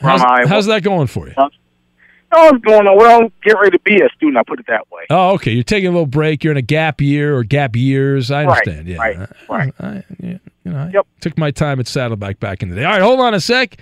How's, 0.00 0.20
From 0.20 0.30
Iowa. 0.30 0.48
how's 0.48 0.66
that 0.66 0.82
going 0.82 1.06
for 1.06 1.28
you? 1.28 1.34
I 2.32 2.50
was 2.50 2.60
going 2.62 2.86
on. 2.86 2.96
Well, 2.98 3.30
get 3.44 3.54
ready 3.58 3.70
to 3.78 3.82
be 3.84 4.00
a 4.00 4.08
student. 4.16 4.36
I 4.36 4.42
put 4.42 4.58
it 4.58 4.66
that 4.66 4.90
way. 4.90 5.02
Oh, 5.10 5.34
okay. 5.34 5.52
You're 5.52 5.62
taking 5.62 5.86
a 5.88 5.90
little 5.92 6.06
break. 6.06 6.42
You're 6.42 6.50
in 6.50 6.56
a 6.56 6.62
gap 6.62 7.00
year 7.00 7.36
or 7.36 7.44
gap 7.44 7.76
years. 7.76 8.30
I 8.30 8.44
Right, 8.44 8.66
understand. 8.66 8.88
yeah. 8.88 8.96
right, 8.98 9.28
right. 9.48 9.74
I, 9.80 10.04
yeah, 10.20 10.38
you 10.64 10.72
know, 10.72 10.78
I 10.78 11.02
took 11.20 11.38
my 11.38 11.50
time 11.52 11.78
at 11.78 11.86
Saddleback 11.86 12.40
back 12.40 12.62
in 12.62 12.68
the 12.70 12.76
day. 12.76 12.84
All 12.84 12.92
right, 12.92 13.00
hold 13.02 13.20
on 13.20 13.32
a 13.32 13.40
sec. 13.40 13.76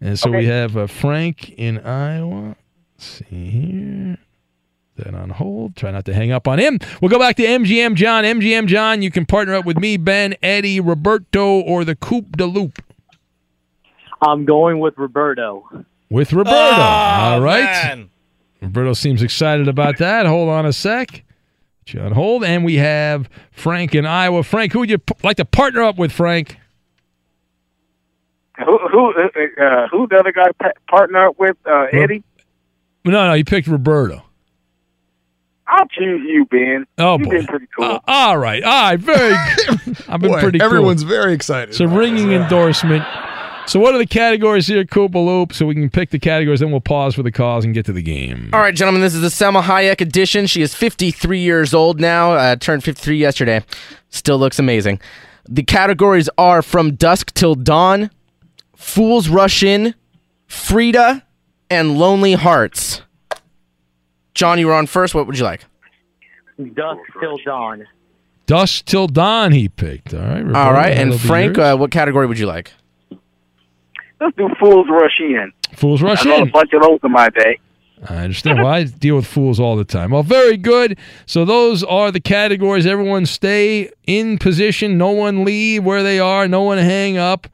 And 0.00 0.18
so 0.18 0.30
we 0.30 0.46
have 0.46 0.76
uh, 0.76 0.86
Frank 0.86 1.50
in 1.50 1.78
Iowa. 1.80 2.56
Let's 2.96 3.06
see 3.28 3.50
here. 3.50 4.18
That 4.96 5.14
on 5.14 5.30
hold. 5.30 5.74
Try 5.74 5.90
not 5.90 6.04
to 6.04 6.14
hang 6.14 6.30
up 6.30 6.46
on 6.46 6.58
him. 6.60 6.78
We'll 7.02 7.08
go 7.10 7.18
back 7.18 7.34
to 7.36 7.42
MGM 7.42 7.96
John. 7.96 8.22
MGM 8.24 8.66
John, 8.66 9.02
you 9.02 9.10
can 9.10 9.26
partner 9.26 9.54
up 9.54 9.64
with 9.64 9.76
me, 9.78 9.96
Ben, 9.96 10.36
Eddie, 10.42 10.78
Roberto, 10.78 11.60
or 11.60 11.84
the 11.84 11.96
Coupe 11.96 12.36
de 12.36 12.46
Loop. 12.46 12.80
I'm 14.22 14.44
going 14.44 14.78
with 14.78 14.94
Roberto. 14.96 15.68
With 16.10 16.32
Roberto. 16.32 16.56
Oh, 16.56 16.80
All 16.80 17.40
right. 17.40 17.64
man. 17.64 18.10
Roberto 18.62 18.92
seems 18.92 19.20
excited 19.20 19.66
about 19.68 19.98
that. 19.98 20.26
Hold 20.26 20.48
on 20.48 20.64
a 20.64 20.72
sec. 20.72 21.24
Put 21.86 21.94
you 21.94 22.00
hold. 22.10 22.44
And 22.44 22.64
we 22.64 22.76
have 22.76 23.28
Frank 23.50 23.94
in 23.94 24.06
Iowa. 24.06 24.42
Frank, 24.44 24.72
who 24.72 24.78
would 24.78 24.90
you 24.90 24.98
p- 24.98 25.14
like 25.24 25.36
to 25.38 25.44
partner 25.44 25.82
up 25.82 25.98
with, 25.98 26.12
Frank? 26.12 26.56
Who 28.64 28.78
who 28.90 29.12
uh, 29.12 29.62
uh, 29.62 29.88
who 29.88 30.06
the 30.06 30.16
other 30.16 30.30
guy 30.32 30.46
pa- 30.62 30.70
partner 30.88 31.26
up 31.26 31.38
with 31.38 31.56
uh, 31.66 31.86
Eddie? 31.92 32.22
No, 33.04 33.26
no, 33.26 33.32
you 33.34 33.44
picked 33.44 33.66
Roberto. 33.66 34.22
I'll 35.66 35.86
choose 35.88 36.22
you, 36.26 36.44
Ben. 36.46 36.86
Oh, 36.98 37.18
You've 37.18 37.24
boy. 37.28 37.30
been 37.38 37.46
pretty 37.46 37.66
cool. 37.76 37.84
Uh, 37.86 37.98
all 38.06 38.36
right. 38.38 38.62
All 38.62 38.70
right. 38.90 39.00
Very 39.00 39.30
good. 39.56 39.96
I've 40.08 40.20
been 40.20 40.30
Boy, 40.30 40.40
pretty 40.40 40.58
cool. 40.58 40.66
everyone's 40.66 41.02
very 41.04 41.32
excited. 41.32 41.70
It's 41.70 41.80
a 41.80 41.88
ringing 41.88 42.32
endorsement. 42.32 43.02
So, 43.66 43.80
what 43.80 43.94
are 43.94 43.98
the 43.98 44.04
categories 44.06 44.66
here, 44.66 44.84
Koopa 44.84 45.14
Loop? 45.24 45.54
So 45.54 45.64
we 45.64 45.74
can 45.74 45.88
pick 45.88 46.10
the 46.10 46.18
categories, 46.18 46.60
then 46.60 46.70
we'll 46.70 46.80
pause 46.82 47.14
for 47.14 47.22
the 47.22 47.32
calls 47.32 47.64
and 47.64 47.72
get 47.72 47.86
to 47.86 47.92
the 47.94 48.02
game. 48.02 48.50
All 48.52 48.60
right, 48.60 48.74
gentlemen, 48.74 49.00
this 49.00 49.14
is 49.14 49.22
the 49.22 49.28
Salma 49.28 49.62
Hayek 49.62 50.02
edition. 50.02 50.46
She 50.46 50.60
is 50.60 50.74
53 50.74 51.38
years 51.40 51.72
old 51.72 51.98
now, 51.98 52.32
uh, 52.32 52.56
turned 52.56 52.84
53 52.84 53.16
yesterday. 53.16 53.64
Still 54.10 54.36
looks 54.38 54.58
amazing. 54.58 55.00
The 55.48 55.62
categories 55.62 56.28
are 56.36 56.60
From 56.60 56.94
Dusk 56.94 57.32
Till 57.32 57.54
Dawn, 57.54 58.10
Fools 58.76 59.30
Rush 59.30 59.62
In, 59.62 59.94
Frida, 60.46 61.24
and 61.70 61.96
Lonely 61.98 62.34
Hearts. 62.34 63.00
John, 64.34 64.58
you 64.58 64.66
were 64.66 64.74
on 64.74 64.86
first. 64.86 65.14
What 65.14 65.26
would 65.26 65.38
you 65.38 65.44
like? 65.44 65.64
Dusk 66.74 67.00
till 67.20 67.36
dawn. 67.44 67.86
Dusk 68.46 68.84
till 68.84 69.06
dawn, 69.06 69.52
he 69.52 69.68
picked. 69.68 70.12
All 70.12 70.20
right. 70.20 70.38
Roberto, 70.44 70.58
All 70.58 70.72
right, 70.72 70.96
and 70.96 71.18
Frank, 71.20 71.56
uh, 71.58 71.76
what 71.76 71.90
category 71.90 72.26
would 72.26 72.38
you 72.38 72.46
like? 72.46 72.72
Let's 74.20 74.36
do 74.36 74.48
Fools 74.60 74.86
Rush 74.88 75.20
In. 75.20 75.52
Fools 75.74 76.02
Rush 76.02 76.24
I 76.26 76.36
In. 76.36 76.48
a 76.48 76.50
bunch 76.50 76.72
of 76.72 76.82
those 76.82 77.00
in 77.02 77.10
my 77.12 77.28
day. 77.30 77.58
I 78.08 78.16
understand. 78.16 78.58
Well, 78.58 78.66
I 78.68 78.84
deal 78.84 79.16
with 79.16 79.26
fools 79.26 79.58
all 79.58 79.76
the 79.76 79.84
time. 79.84 80.10
Well, 80.10 80.22
very 80.22 80.56
good. 80.56 80.98
So 81.26 81.44
those 81.44 81.82
are 81.82 82.10
the 82.12 82.20
categories. 82.20 82.86
Everyone 82.86 83.24
stay 83.26 83.90
in 84.06 84.38
position. 84.38 84.98
No 84.98 85.10
one 85.10 85.44
leave 85.44 85.84
where 85.84 86.02
they 86.02 86.18
are. 86.20 86.46
No 86.46 86.62
one 86.62 86.78
hang 86.78 87.16
up. 87.16 87.48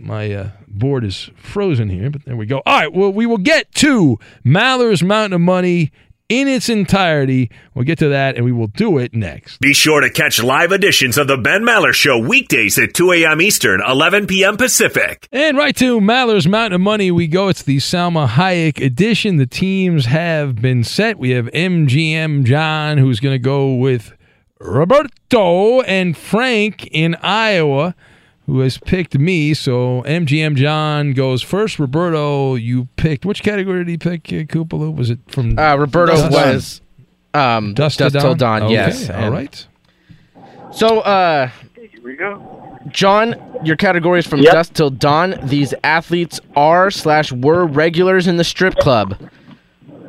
My 0.00 0.32
uh, 0.32 0.50
board 0.68 1.04
is 1.04 1.30
frozen 1.36 1.88
here, 1.88 2.10
but 2.10 2.24
there 2.24 2.36
we 2.36 2.46
go. 2.46 2.62
All 2.66 2.80
right. 2.80 2.92
Well, 2.92 3.12
we 3.12 3.26
will 3.26 3.38
get 3.38 3.72
to 3.76 4.18
Maller's 4.44 5.02
Mountain 5.02 5.34
of 5.34 5.40
Money 5.40 5.92
in 6.28 6.48
its 6.48 6.68
entirety. 6.68 7.50
We'll 7.74 7.84
get 7.84 7.98
to 7.98 8.08
that 8.08 8.36
and 8.36 8.44
we 8.44 8.52
will 8.52 8.66
do 8.66 8.98
it 8.98 9.14
next. 9.14 9.60
Be 9.60 9.74
sure 9.74 10.00
to 10.00 10.10
catch 10.10 10.42
live 10.42 10.72
editions 10.72 11.18
of 11.18 11.28
the 11.28 11.36
Ben 11.36 11.62
Maller 11.62 11.92
Show 11.92 12.18
weekdays 12.18 12.78
at 12.78 12.94
2 12.94 13.12
a.m. 13.12 13.40
Eastern, 13.40 13.82
11 13.86 14.26
p.m. 14.26 14.56
Pacific. 14.56 15.28
And 15.32 15.56
right 15.56 15.76
to 15.76 16.00
Maller's 16.00 16.48
Mountain 16.48 16.76
of 16.76 16.80
Money, 16.80 17.10
we 17.10 17.26
go. 17.26 17.48
It's 17.48 17.62
the 17.62 17.76
Salma 17.76 18.26
Hayek 18.26 18.84
edition. 18.84 19.36
The 19.36 19.46
teams 19.46 20.06
have 20.06 20.56
been 20.56 20.82
set. 20.82 21.18
We 21.18 21.30
have 21.30 21.46
MGM 21.46 22.44
John, 22.44 22.98
who's 22.98 23.20
going 23.20 23.34
to 23.34 23.38
go 23.38 23.74
with 23.74 24.16
Roberto 24.60 25.82
and 25.82 26.16
Frank 26.16 26.86
in 26.90 27.16
Iowa, 27.16 27.94
who 28.46 28.60
has 28.60 28.78
picked 28.78 29.18
me. 29.18 29.54
So 29.54 30.02
MGM 30.06 30.56
John 30.56 31.12
goes 31.12 31.42
first. 31.42 31.78
Roberto, 31.78 32.54
you 32.54 32.88
picked. 32.96 33.24
Which 33.24 33.42
category 33.42 33.78
did 33.84 33.88
he 33.88 33.98
pick, 33.98 34.28
uh, 34.28 34.44
Kupalo? 34.52 34.94
Was 34.94 35.10
it 35.10 35.18
from. 35.28 35.58
Uh, 35.58 35.76
Roberto 35.76 36.12
Dust- 36.14 36.30
was 36.32 36.80
um, 37.34 37.74
Dust, 37.74 37.98
Dust 37.98 38.16
Till 38.18 38.34
Dawn, 38.34 38.64
Okay, 38.64 38.72
yes. 38.74 39.08
All 39.10 39.16
And- 39.16 39.32
right. 39.34 39.66
So, 40.72 41.00
uh, 41.00 41.50
Here 41.76 41.88
we 42.02 42.16
go. 42.16 42.78
John, 42.90 43.34
your 43.64 43.76
category 43.76 44.18
is 44.18 44.26
from 44.26 44.40
Yep. 44.40 44.52
dusk 44.52 44.72
till 44.74 44.90
dawn. 44.90 45.36
These 45.44 45.72
athletes 45.84 46.38
are 46.54 46.90
slash 46.90 47.32
were 47.32 47.64
regulars 47.64 48.26
in 48.26 48.36
the 48.36 48.44
strip 48.44 48.74
club. 48.76 49.16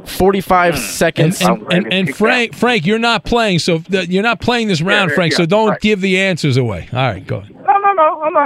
Forty-five 0.05 0.77
seconds. 0.77 1.41
and, 1.41 1.65
and, 1.71 1.91
and 1.93 2.15
Frank, 2.15 2.53
Frank, 2.53 2.85
you're 2.85 2.99
not 2.99 3.23
playing, 3.23 3.59
so 3.59 3.81
you're 3.89 4.21
not 4.23 4.39
playing 4.41 4.67
this 4.67 4.81
round, 4.81 5.09
yeah, 5.11 5.15
Frank. 5.15 5.31
yeah, 5.31 5.37
so 5.37 5.45
don't 5.45 5.69
right. 5.69 5.81
give 5.81 6.01
the 6.01 6.19
answers 6.19 6.57
away. 6.57 6.87
All 6.93 6.99
right, 6.99 7.25
go 7.25 7.37
ahead. 7.37 7.54
No, 7.95 8.19
no, 8.23 8.29
no, 8.29 8.39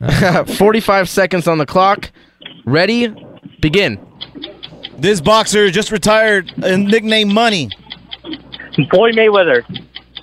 I'm 0.00 0.40
not. 0.40 0.48
45 0.56 1.08
seconds 1.08 1.46
on 1.48 1.58
the 1.58 1.66
clock. 1.66 2.10
Ready? 2.64 3.14
Begin. 3.60 3.98
This 4.98 5.20
boxer 5.20 5.70
just 5.70 5.90
retired 5.90 6.52
and 6.64 6.86
nicknamed 6.86 7.32
Money. 7.32 7.70
Floyd 8.90 9.14
Mayweather. 9.14 9.64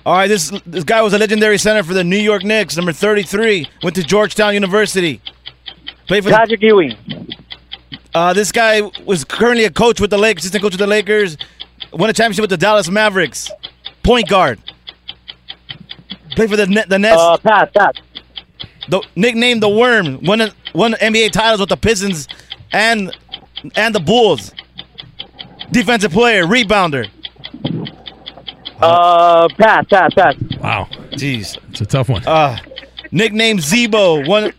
All 0.06 0.16
right, 0.16 0.28
this 0.28 0.50
this 0.66 0.84
guy 0.84 1.00
was 1.00 1.14
a 1.14 1.18
legendary 1.18 1.56
center 1.56 1.82
for 1.82 1.94
the 1.94 2.04
New 2.04 2.18
York 2.18 2.44
Knicks, 2.44 2.76
number 2.76 2.92
33. 2.92 3.66
Went 3.82 3.96
to 3.96 4.02
Georgetown 4.02 4.52
University. 4.52 5.20
Played 6.06 6.24
for 6.24 6.30
the, 6.30 6.36
Patrick 6.36 6.60
Ewing. 6.60 6.94
uh, 8.14 8.34
this 8.34 8.52
guy 8.52 8.82
was 9.06 9.24
currently 9.24 9.64
a 9.64 9.70
coach 9.70 10.00
with 10.00 10.10
the 10.10 10.18
Lakers, 10.18 10.44
assistant 10.44 10.62
coach 10.62 10.72
with 10.72 10.80
the 10.80 10.86
Lakers. 10.86 11.38
Won 11.92 12.10
a 12.10 12.12
championship 12.12 12.42
with 12.42 12.50
the 12.50 12.58
Dallas 12.58 12.90
Mavericks. 12.90 13.50
Point 14.02 14.28
guard. 14.28 14.58
Played 16.36 16.50
for 16.50 16.56
the 16.56 16.66
Net, 16.66 16.88
the 16.88 16.98
Nets. 16.98 17.16
Uh, 17.18 17.38
pass, 17.38 17.70
pass. 17.74 17.94
The, 18.88 19.02
nicknamed 19.16 19.62
the 19.62 19.68
Worm. 19.68 20.20
Won 20.24 20.40
a- 20.40 20.52
won 20.74 20.92
NBA 20.94 21.32
titles 21.32 21.60
with 21.60 21.68
the 21.68 21.76
Pistons 21.76 22.28
and 22.72 23.16
and 23.76 23.94
the 23.94 24.00
Bulls. 24.00 24.52
Defensive 25.70 26.12
player, 26.12 26.44
rebounder. 26.44 27.08
Uh, 28.80 29.48
pass, 29.58 29.84
pass, 29.88 30.12
pass. 30.14 30.34
Wow, 30.60 30.88
Jeez. 31.12 31.56
it's 31.70 31.80
a 31.80 31.86
tough 31.86 32.08
one. 32.08 32.26
Uh, 32.26 32.58
nicknamed 33.12 33.60
Zebo. 33.60 34.26
One 34.28 34.52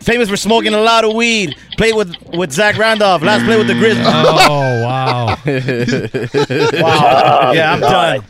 famous 0.00 0.28
for 0.30 0.36
smoking 0.36 0.72
a 0.72 0.80
lot 0.80 1.04
of 1.04 1.14
weed. 1.14 1.56
Played 1.76 1.94
with 1.96 2.14
with 2.32 2.52
Zach 2.52 2.78
Randolph. 2.78 3.22
Last 3.22 3.44
played 3.44 3.58
with 3.58 3.66
the 3.66 3.74
Grizzlies. 3.74 4.06
oh 4.08 4.82
wow, 4.82 5.26
wow. 6.82 7.52
Yeah, 7.52 7.72
I'm 7.74 7.80
done. 7.80 8.20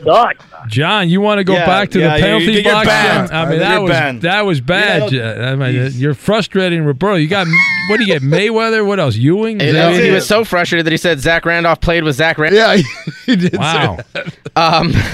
Suck. 0.65 0.71
John, 0.71 1.09
you 1.09 1.21
want 1.21 1.39
to 1.39 1.45
go 1.45 1.53
Yeah, 1.55 1.67
back 1.67 1.91
to 1.91 2.01
yeah, 2.01 2.17
the 2.17 2.23
penalty 2.23 2.45
you- 2.47 2.51
you're 2.61 2.73
box? 2.73 2.87
banned. 2.87 3.31
I 3.33 3.43
mean, 3.45 3.51
You're 3.53 3.59
that 3.61 3.83
was 3.83 3.91
banned. 3.91 4.23
that 4.23 4.47
was 4.47 4.61
bad. 4.61 5.13
You 5.13 5.21
Ja- 5.23 5.51
I 5.53 5.55
mean, 5.57 5.91
you're 5.95 6.15
frustrating, 6.15 6.85
Roberto. 6.85 7.17
You 7.17 7.29
got 7.29 7.47
what 7.89 7.99
do 7.99 8.05
you 8.05 8.07
get? 8.13 8.23
Mayweather. 8.23 8.85
What 8.87 8.99
else? 9.01 9.15
Ewing. 9.17 9.61
Is 9.61 9.67
He, 9.69 9.73
that 9.73 10.03
he 10.03 10.11
was 10.11 10.27
so 10.27 10.45
frustrated 10.45 10.87
that 10.87 10.91
he 10.93 10.97
said 10.97 11.21
Zach 11.21 11.45
Randolph 11.45 11.81
played 11.81 12.03
with 12.05 12.17
Zach 12.17 12.39
Randolph. 12.39 12.79
Yeah, 12.79 12.83
he 13.27 13.37
did. 13.37 13.57
Wow. 13.59 13.97
Say 13.97 14.05
that. 14.15 14.35
Um, 14.57 14.93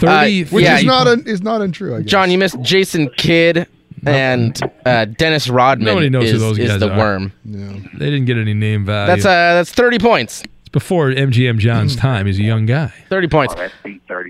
Thirty. 0.00 0.44
uh, 0.44 0.46
Which 0.48 0.64
yeah, 0.64 0.78
is 0.78 0.84
not 0.84 1.06
un, 1.06 1.22
is 1.26 1.42
not 1.42 1.60
untrue. 1.62 1.96
I 1.96 2.00
guess. 2.02 2.10
John, 2.10 2.30
you 2.30 2.38
missed 2.38 2.60
Jason 2.62 3.08
Kidd 3.16 3.66
and 4.06 4.58
uh, 4.86 5.04
Dennis 5.06 5.48
Rodman. 5.48 5.86
Nobody 5.86 6.08
knows 6.10 6.24
is, 6.24 6.32
who 6.32 6.38
those 6.38 6.58
is 6.58 6.68
guys 6.70 6.80
the 6.80 6.90
are. 6.90 6.98
worm. 6.98 7.32
They 7.44 8.06
didn't 8.10 8.24
get 8.26 8.36
any 8.38 8.54
name 8.54 8.84
value. 8.86 9.06
That's 9.14 9.24
uh, 9.24 9.54
that's 9.54 9.72
thirty 9.72 9.98
points. 9.98 10.40
it's 10.60 10.68
before 10.70 11.10
MGM 11.10 11.58
John's 11.58 11.94
Hmm. 11.94 12.00
time. 12.00 12.26
He's 12.26 12.38
a 12.38 12.42
young 12.42 12.66
guy. 12.66 12.92
Thirty 13.08 13.28
points. 13.28 13.54
Oh, 13.56 13.60
that's 13.60 13.74
beat 13.84 14.00
30 14.08 14.29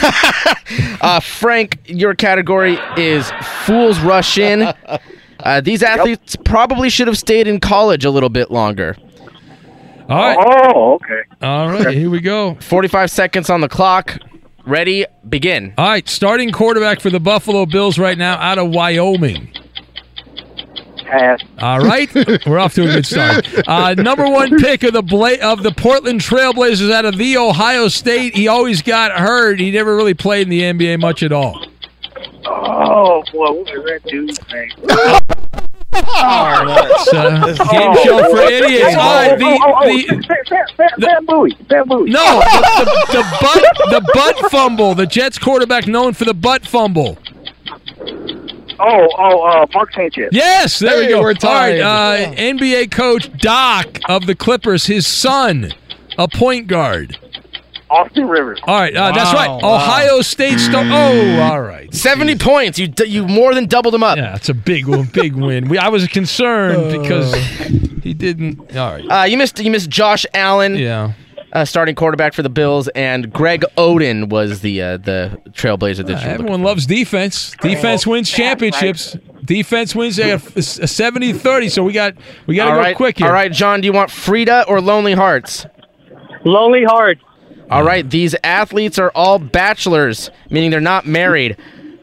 Uh, 1.00 1.20
Frank, 1.20 1.78
your 1.84 2.14
category 2.14 2.78
is 2.96 3.30
fools 3.66 4.00
rush 4.00 4.38
in. 4.38 4.62
Uh, 5.40 5.60
these 5.60 5.82
athletes 5.82 6.34
probably 6.44 6.88
should 6.88 7.06
have 7.06 7.18
stayed 7.18 7.46
in 7.46 7.60
college 7.60 8.06
a 8.06 8.10
little 8.10 8.30
bit 8.30 8.50
longer. 8.50 8.96
All 10.08 10.16
right. 10.16 10.36
Oh, 10.40 10.94
okay. 10.94 11.22
All 11.42 11.68
right. 11.68 11.94
Here 11.94 12.08
we 12.08 12.20
go. 12.20 12.54
45 12.56 13.10
seconds 13.10 13.50
on 13.50 13.60
the 13.60 13.68
clock. 13.68 14.18
Ready, 14.64 15.04
begin. 15.28 15.74
All 15.76 15.86
right. 15.86 16.08
Starting 16.08 16.50
quarterback 16.52 17.00
for 17.00 17.10
the 17.10 17.20
Buffalo 17.20 17.66
Bills 17.66 17.98
right 17.98 18.16
now 18.16 18.36
out 18.36 18.56
of 18.58 18.70
Wyoming. 18.70 19.52
Pass. 21.04 21.40
All 21.58 21.80
right, 21.80 22.12
we're 22.46 22.58
off 22.58 22.74
to 22.74 22.82
a 22.82 22.86
good 22.86 23.06
start. 23.06 23.46
Uh, 23.68 23.94
number 23.94 24.28
one 24.28 24.58
pick 24.58 24.82
of 24.82 24.92
the 24.92 25.02
Bla- 25.02 25.38
of 25.42 25.62
the 25.62 25.72
Portland 25.72 26.20
Trailblazers 26.20 26.90
out 26.90 27.04
of 27.04 27.16
the 27.16 27.36
Ohio 27.36 27.88
State. 27.88 28.34
He 28.34 28.48
always 28.48 28.82
got 28.82 29.12
hurt. 29.12 29.60
He 29.60 29.70
never 29.70 29.94
really 29.96 30.14
played 30.14 30.42
in 30.42 30.50
the 30.50 30.62
NBA 30.62 31.00
much 31.00 31.22
at 31.22 31.32
all. 31.32 31.66
Oh, 32.46 33.22
boy, 33.32 33.52
what 33.52 33.56
was 33.56 33.84
that 33.86 34.02
dude's 34.04 34.38
name? 34.52 34.70
It's 35.96 37.60
a 37.60 37.64
game 37.70 37.94
show 38.02 38.18
for 38.30 38.40
idiots. 38.40 38.96
Right, 38.96 39.38
the, 39.38 39.44
oh, 39.44 39.58
oh, 39.62 39.74
oh, 39.76 39.84
the, 39.86 40.24
no, 42.10 42.40
the, 42.40 42.84
the, 42.84 43.12
the 43.12 43.22
butt 43.40 43.62
the 43.90 44.10
butt 44.12 44.50
fumble. 44.50 44.94
The 44.94 45.06
Jets 45.06 45.38
quarterback 45.38 45.86
known 45.86 46.12
for 46.14 46.24
the 46.24 46.34
butt 46.34 46.66
fumble. 46.66 47.18
Oh, 48.78 49.08
oh, 49.18 49.42
uh, 49.42 49.66
Mark 49.72 49.92
Sanchez. 49.94 50.30
Yes, 50.32 50.78
there 50.78 50.98
we 51.00 51.08
go. 51.08 51.20
we're 51.20 51.28
All 51.42 51.52
right, 51.52 51.78
tied. 51.80 51.80
uh, 51.80 52.32
NBA 52.34 52.90
coach 52.90 53.30
Doc 53.38 54.00
of 54.08 54.26
the 54.26 54.34
Clippers, 54.34 54.86
his 54.86 55.06
son, 55.06 55.72
a 56.18 56.28
point 56.28 56.66
guard. 56.66 57.18
Austin 57.90 58.26
Rivers. 58.26 58.58
All 58.66 58.74
right, 58.74 58.96
uh, 58.96 59.12
that's 59.12 59.32
right. 59.32 59.48
Wow, 59.48 59.58
wow. 59.60 59.74
Ohio 59.76 60.20
State 60.22 60.58
star. 60.58 60.82
Oh, 60.84 61.40
all 61.42 61.60
right. 61.62 61.92
70 61.94 62.36
points. 62.38 62.78
You 62.78 62.92
you 63.06 63.24
more 63.26 63.54
than 63.54 63.66
doubled 63.66 63.94
them 63.94 64.02
up. 64.02 64.16
Yeah, 64.16 64.34
it's 64.34 64.48
a 64.48 64.54
big, 64.54 64.86
big 65.12 65.34
win. 65.36 65.68
We, 65.68 65.78
I 65.78 65.88
was 65.88 66.06
concerned 66.08 66.90
because 67.02 67.34
he 68.02 68.12
didn't. 68.14 68.76
All 68.76 68.92
right. 68.94 69.04
Uh, 69.04 69.24
you 69.26 69.36
missed 69.36 69.60
you 69.60 69.70
missed 69.70 69.90
Josh 69.90 70.26
Allen, 70.34 70.74
Yeah. 70.74 71.12
Uh, 71.54 71.64
starting 71.64 71.94
quarterback 71.94 72.34
for 72.34 72.42
the 72.42 72.48
Bills, 72.50 72.88
and 72.88 73.32
Greg 73.32 73.64
Oden 73.78 74.28
was 74.28 74.60
the 74.60 74.82
uh, 74.82 74.96
the 74.98 75.40
Trailblazer 75.50 76.04
that 76.06 76.20
you 76.20 76.26
were 76.26 76.34
Everyone 76.34 76.52
looking 76.52 76.64
loves 76.64 76.86
defense. 76.86 77.54
Defense 77.62 78.06
wins 78.06 78.28
championships. 78.28 79.16
Defense 79.44 79.94
wins. 79.94 80.16
They 80.16 80.28
got 80.28 80.42
a 80.42 80.60
70-30, 80.60 81.70
so 81.70 81.84
we 81.84 81.92
got 81.92 82.14
we 82.46 82.56
got 82.56 82.66
to 82.66 82.70
go 82.72 82.78
right, 82.78 82.96
quick 82.96 83.18
here. 83.18 83.28
all 83.28 83.32
right, 83.32 83.52
John. 83.52 83.80
Do 83.80 83.86
you 83.86 83.92
want 83.92 84.10
Frida 84.10 84.66
or 84.68 84.80
Lonely 84.80 85.14
Hearts? 85.14 85.66
Lonely 86.44 86.84
Hearts. 86.84 87.20
All 87.70 87.82
right, 87.82 88.08
these 88.08 88.34
athletes 88.44 88.98
are 88.98 89.10
all 89.14 89.38
bachelors, 89.38 90.30
meaning 90.50 90.70
they're 90.70 90.80
not 90.80 91.06
married. 91.06 91.56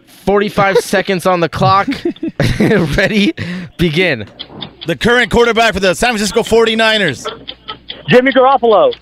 45 0.08 0.78
seconds 0.80 1.26
on 1.26 1.40
the 1.40 1.50
clock. 1.50 1.88
Ready? 2.60 3.34
Begin. 3.78 4.28
The 4.88 4.96
current 4.96 5.32
quarterback 5.32 5.74
for 5.74 5.80
the 5.80 5.94
San 5.94 6.10
Francisco 6.10 6.42
49ers. 6.42 7.26
Jimmy 8.08 8.32
Garoppolo. 8.32 8.94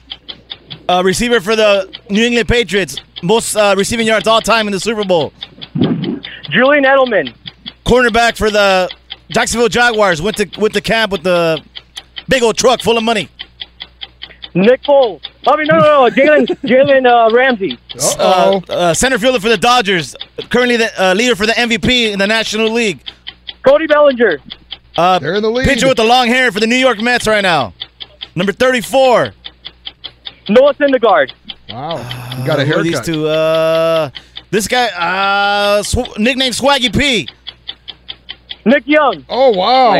Uh, 0.89 1.03
receiver 1.03 1.39
for 1.39 1.55
the 1.55 1.87
New 2.09 2.25
England 2.25 2.47
Patriots. 2.47 2.97
Most 3.21 3.55
uh, 3.55 3.75
receiving 3.77 4.07
yards 4.07 4.27
all 4.27 4.41
time 4.41 4.67
in 4.67 4.71
the 4.71 4.79
Super 4.79 5.03
Bowl. 5.05 5.31
Julian 6.49 6.83
Edelman. 6.83 7.35
Cornerback 7.85 8.35
for 8.35 8.49
the 8.49 8.89
Jacksonville 9.29 9.69
Jaguars. 9.69 10.19
Went 10.19 10.37
to 10.37 10.49
went 10.59 10.73
to 10.73 10.81
camp 10.81 11.11
with 11.11 11.21
the 11.21 11.63
big 12.27 12.41
old 12.41 12.57
truck 12.57 12.81
full 12.81 12.97
of 12.97 13.03
money. 13.03 13.29
Nick 14.55 14.81
Foles. 14.81 15.21
I 15.45 15.55
mean, 15.57 15.67
no, 15.67 15.77
no, 15.77 16.07
no. 16.07 16.09
Jalen, 16.09 16.47
Jalen 16.63 17.05
uh, 17.05 17.35
Ramsey. 17.35 17.77
Uh, 18.17 18.59
uh, 18.69 18.93
center 18.95 19.19
fielder 19.19 19.39
for 19.39 19.49
the 19.49 19.57
Dodgers. 19.57 20.15
Currently 20.49 20.77
the 20.77 21.01
uh, 21.01 21.13
leader 21.13 21.35
for 21.35 21.45
the 21.45 21.53
MVP 21.53 22.11
in 22.11 22.17
the 22.17 22.25
National 22.25 22.71
League. 22.71 22.99
Cody 23.63 23.85
Bellinger. 23.85 24.39
Uh, 24.97 25.19
They're 25.19 25.35
in 25.35 25.43
the 25.43 25.51
lead. 25.51 25.67
pitcher 25.67 25.87
with 25.87 25.97
the 25.97 26.03
long 26.03 26.27
hair 26.29 26.51
for 26.51 26.59
the 26.59 26.65
New 26.67 26.75
York 26.77 26.99
Mets 26.99 27.27
right 27.27 27.41
now. 27.41 27.75
Number 28.35 28.51
34. 28.51 29.33
Noah 30.49 30.73
Syndergaard. 30.73 31.31
Wow, 31.69 31.97
you 32.37 32.45
got 32.45 32.59
a 32.59 32.65
Who 32.65 32.79
are 32.79 32.83
These 32.83 33.01
two. 33.01 33.27
Uh, 33.27 34.09
this 34.51 34.67
guy, 34.67 34.87
uh, 34.87 35.83
sw- 35.83 36.17
nicknamed 36.17 36.55
Swaggy 36.55 36.91
P. 36.91 37.27
Nick 38.65 38.85
Young. 38.87 39.25
Oh 39.29 39.51
wow! 39.51 39.93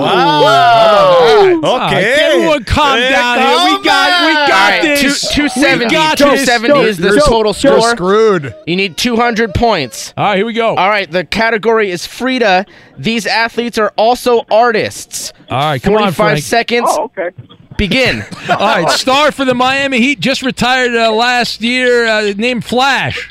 Wow. 0.00 1.60
Okay. 1.86 2.14
everyone 2.18 2.64
calm 2.64 2.98
Hey, 2.98 3.10
down 3.10 3.38
calm 3.38 3.68
here. 3.68 3.78
We 3.78 3.84
got, 3.84 4.26
we 4.26 4.32
got 4.32 4.50
All 4.50 4.70
right, 4.70 4.82
this. 4.82 5.22
two, 5.28 5.42
270. 5.48 5.84
We 5.84 5.90
got 5.90 6.18
270 6.18 6.80
is 6.80 6.96
the 6.98 7.08
You're- 7.08 7.20
total 7.26 7.54
You're 7.58 7.78
score. 7.80 7.90
screwed. 7.90 8.54
You 8.66 8.76
need 8.76 8.96
200 8.96 9.54
points. 9.54 10.12
All 10.16 10.24
right, 10.24 10.36
here 10.36 10.46
we 10.46 10.52
go. 10.52 10.74
All 10.76 10.88
right, 10.88 11.10
the 11.10 11.24
category 11.24 11.90
is 11.90 12.06
Frida. 12.06 12.66
These 12.98 13.26
athletes 13.26 13.78
are 13.78 13.92
also 13.96 14.44
artists. 14.50 15.32
All 15.50 15.58
right, 15.58 15.82
come 15.82 15.94
on, 15.94 16.12
45 16.12 16.14
Frank. 16.16 16.42
seconds. 16.44 16.88
Oh, 16.90 17.04
okay. 17.16 17.30
Begin. 17.76 18.22
All 18.50 18.56
right, 18.58 18.90
star 18.90 19.30
for 19.32 19.44
the 19.44 19.54
Miami 19.54 19.98
Heat 20.00 20.20
just 20.20 20.42
retired 20.42 20.94
uh, 20.94 21.12
last 21.12 21.60
year, 21.62 22.06
uh, 22.06 22.32
named 22.36 22.64
Flash 22.64 23.30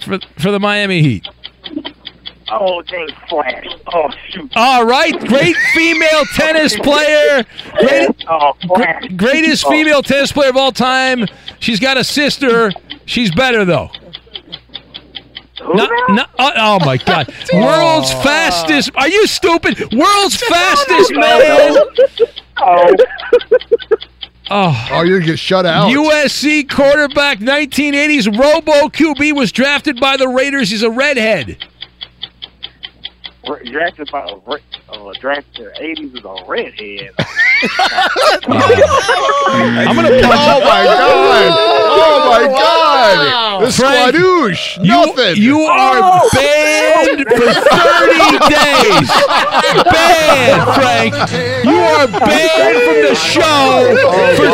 for 0.00 0.18
for 0.38 0.50
the 0.50 0.60
Miami 0.60 1.02
Heat. 1.02 1.26
Oh, 2.50 2.82
dang, 2.82 3.08
Flash. 3.28 3.66
Oh, 3.92 4.08
shoot. 4.30 4.50
All 4.56 4.86
right, 4.86 5.18
great 5.28 5.56
female 5.74 6.24
tennis 6.34 6.74
player, 6.78 7.44
great, 7.78 8.08
Oh, 8.28 8.54
Flash. 8.66 9.04
greatest 9.16 9.66
Oh. 9.66 9.70
female 9.70 10.02
tennis 10.02 10.32
player 10.32 10.48
of 10.50 10.56
all 10.56 10.72
time. 10.72 11.26
She's 11.60 11.78
got 11.80 11.96
a 11.98 12.04
sister. 12.04 12.72
She's 13.04 13.30
better 13.34 13.64
though. 13.64 13.90
Not, 15.74 15.90
not, 16.10 16.30
oh, 16.38 16.52
oh 16.56 16.78
my 16.86 16.96
God! 16.96 17.26
World's 17.52 18.12
fastest. 18.12 18.90
Are 18.94 19.08
you 19.08 19.26
stupid? 19.26 19.78
World's 19.92 20.36
fastest 20.48 21.12
man. 21.12 21.76
Oh. 22.56 22.96
Oh. 24.50 24.88
Oh, 24.90 25.02
you're 25.02 25.18
gonna 25.18 25.32
get 25.32 25.38
shut 25.38 25.66
out. 25.66 25.90
USC 25.90 26.70
quarterback, 26.70 27.40
1980s 27.40 28.26
Robo 28.38 28.88
QB 28.88 29.34
was 29.36 29.52
drafted 29.52 30.00
by 30.00 30.16
the 30.16 30.26
Raiders. 30.28 30.70
He's 30.70 30.82
a 30.82 30.90
redhead. 30.90 31.58
Re- 33.46 33.70
Drafted 33.70 34.08
by 34.10 34.26
a 34.26 34.36
uh, 34.90 35.12
drafted 35.20 35.68
in 35.80 35.94
the 35.94 36.10
80s 36.10 36.18
as 36.18 36.24
a 36.24 36.44
redhead. 36.48 37.10
I'm 39.48 39.94
gonna 39.96 40.08
punch. 40.08 40.42
Oh 40.48 40.60
my 40.64 40.82
god! 40.84 41.52
Oh 41.90 42.30
my 42.30 42.44
god! 42.46 43.62
The 43.64 43.72
Frank, 43.72 44.14
squadoosh! 44.16 44.78
You, 44.84 44.90
Nothing. 44.90 45.36
you 45.42 45.60
are 45.60 46.00
banned 46.32 47.26
for 47.28 47.52
30 47.52 48.38
days. 48.48 49.08
Banned, 49.74 50.62
Frank. 50.74 51.14
You 51.64 51.78
are 51.78 52.06
banned 52.08 52.82
from 52.82 52.98
the 53.02 53.14
show 53.14 53.96
for 54.36 54.48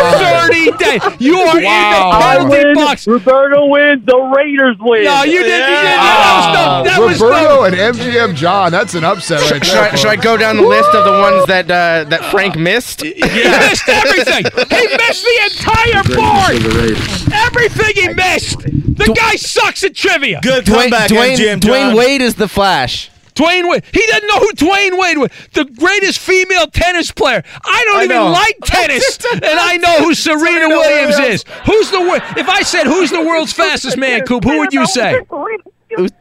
30 0.48 0.70
days. 0.78 1.02
You 1.20 1.38
are 1.38 1.56
in 1.58 1.62
the 1.62 1.68
I 1.68 2.36
penalty 2.38 2.64
win. 2.64 2.74
box. 2.74 3.06
Roberto 3.06 3.66
wins. 3.66 4.04
The 4.04 4.16
Raiders 4.16 4.76
win. 4.80 5.04
No, 5.04 5.22
you 5.22 5.42
didn't. 5.42 5.68
You 5.70 5.76
didn't. 5.76 6.04
That 6.04 6.34
was 6.36 6.46
no. 6.54 6.90
That 6.90 7.00
was 7.00 7.20
Roberto 7.20 7.56
no. 7.56 7.64
and 7.64 7.74
MGM 7.74 8.34
John. 8.34 8.72
That's 8.72 8.94
an 8.94 9.04
upset 9.04 9.40
right 9.50 9.50
there. 9.50 9.64
Should 9.64 9.78
I, 9.78 9.94
should 9.94 10.10
I 10.10 10.16
go 10.16 10.36
down 10.36 10.56
the 10.56 10.62
list 10.62 10.90
of 10.90 11.04
the 11.04 11.12
ones 11.12 11.46
that 11.46 11.70
uh, 11.70 12.08
that 12.10 12.24
Frank 12.30 12.56
missed? 12.56 13.02
He 13.02 13.14
missed 13.20 13.88
everything. 13.88 14.44
He 14.44 14.96
missed 14.96 15.24
the 15.24 15.38
entire 15.50 16.02
board. 16.14 17.32
Everything 17.32 17.94
he 17.94 18.08
missed. 18.14 18.60
The 18.60 19.12
guy 19.16 19.36
sucks 19.36 19.82
at 19.84 19.94
trivia. 19.94 20.40
Good 20.42 20.64
Dwyane, 20.64 20.82
comeback, 20.82 21.10
Dwyane, 21.10 21.36
MGM 21.36 21.60
Dwyane 21.60 21.88
John. 21.88 21.96
Wade 21.96 22.20
is 22.22 22.34
the 22.36 22.48
Flash. 22.48 23.10
Dwyane 23.34 23.68
Wade. 23.68 23.84
He 23.92 24.06
doesn't 24.06 24.28
know 24.28 24.38
who 24.38 24.52
Dwyane 24.52 24.98
Wade 24.98 25.18
was. 25.18 25.30
The 25.52 25.64
greatest 25.64 26.18
female 26.20 26.66
tennis 26.68 27.10
player. 27.10 27.42
I 27.64 27.82
don't 27.86 27.96
I 28.00 28.04
even 28.04 28.16
know. 28.16 28.30
like 28.30 28.56
tennis, 28.64 29.18
and 29.32 29.44
I 29.44 29.76
know 29.78 29.98
who 30.04 30.14
Serena 30.14 30.68
Williams 30.68 31.18
is. 31.18 31.44
Who's 31.66 31.90
the 31.90 32.00
wor- 32.00 32.20
If 32.38 32.48
I 32.48 32.62
said 32.62 32.86
who's 32.86 33.10
the 33.10 33.20
world's 33.22 33.52
fastest 33.52 33.96
man, 33.96 34.22
Coop, 34.22 34.44
who 34.44 34.58
would 34.58 34.72
you 34.72 34.86
say? 34.86 35.20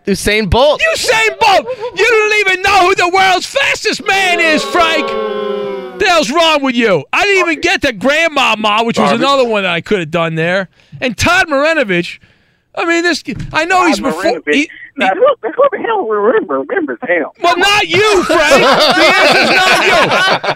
Usain 0.05 0.49
Bolt. 0.49 0.81
Usain 0.93 1.39
Bolt. 1.39 1.65
You 1.97 2.05
don't 2.05 2.39
even 2.47 2.61
know 2.61 2.87
who 2.89 2.95
the 2.95 3.09
world's 3.13 3.45
fastest 3.45 4.05
man 4.05 4.39
is, 4.39 4.63
Frank. 4.63 5.03
What 5.07 5.99
The 5.99 6.05
hell's 6.05 6.31
wrong 6.31 6.61
with 6.63 6.75
you? 6.75 7.05
I 7.13 7.23
didn't 7.23 7.49
even 7.49 7.61
get 7.61 7.81
to 7.83 7.93
Grandmama, 7.93 8.83
which 8.83 8.99
was 8.99 9.11
another 9.11 9.47
one 9.47 9.63
that 9.63 9.71
I 9.73 9.81
could 9.81 9.99
have 9.99 10.11
done 10.11 10.35
there. 10.35 10.69
And 11.01 11.17
Todd 11.17 11.47
Marinovich. 11.47 12.19
I 12.75 12.85
mean, 12.85 13.03
this. 13.03 13.23
I 13.51 13.65
know 13.65 13.85
he's 13.87 13.99
before. 13.99 14.41
He, 14.51 14.69
Now, 14.95 15.09
who, 15.13 15.27
who 15.41 15.63
the 15.71 15.79
hell 15.79 16.07
remember, 16.07 16.59
remembers 16.59 16.99
him? 17.07 17.25
Well, 17.41 17.57
not 17.57 17.87
you, 17.87 18.23
Frank. 18.23 18.63
The 18.93 19.05
answer's 19.05 19.49
not 19.55 19.85
you. 19.85 20.55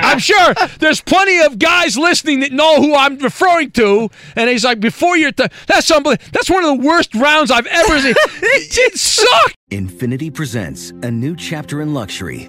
I'm 0.00 0.18
sure 0.18 0.54
there's 0.78 1.00
plenty 1.00 1.40
of 1.40 1.58
guys 1.58 1.98
listening 1.98 2.40
that 2.40 2.52
know 2.52 2.80
who 2.80 2.94
I'm 2.94 3.18
referring 3.18 3.70
to, 3.72 4.08
and 4.36 4.48
he's 4.48 4.64
like, 4.64 4.80
"Before 4.80 5.16
your 5.16 5.32
time, 5.32 5.50
that's 5.66 5.90
unbelievable. 5.90 6.30
That's 6.32 6.48
one 6.48 6.64
of 6.64 6.78
the 6.78 6.86
worst 6.86 7.14
rounds 7.14 7.50
I've 7.50 7.66
ever 7.66 8.00
seen. 8.00 8.14
it, 8.16 8.78
it 8.78 8.98
sucked." 8.98 9.56
Infiniti 9.70 10.32
presents 10.32 10.90
a 11.02 11.10
new 11.10 11.36
chapter 11.36 11.82
in 11.82 11.92
luxury, 11.94 12.48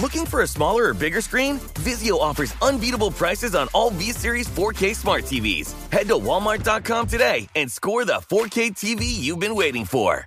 Looking 0.00 0.24
for 0.24 0.40
a 0.40 0.46
smaller 0.46 0.88
or 0.88 0.94
bigger 0.94 1.20
screen? 1.20 1.58
Vizio 1.84 2.18
offers 2.18 2.54
unbeatable 2.62 3.10
prices 3.10 3.54
on 3.54 3.68
all 3.74 3.90
V-Series 3.90 4.48
4K 4.48 4.96
smart 4.96 5.24
TVs. 5.24 5.74
Head 5.92 6.08
to 6.08 6.14
walmart.com 6.14 7.06
today 7.06 7.46
and 7.54 7.70
score 7.70 8.06
the 8.06 8.14
4K 8.14 8.70
TV 8.70 9.02
you've 9.02 9.38
been 9.38 9.54
waiting 9.54 9.84
for. 9.84 10.26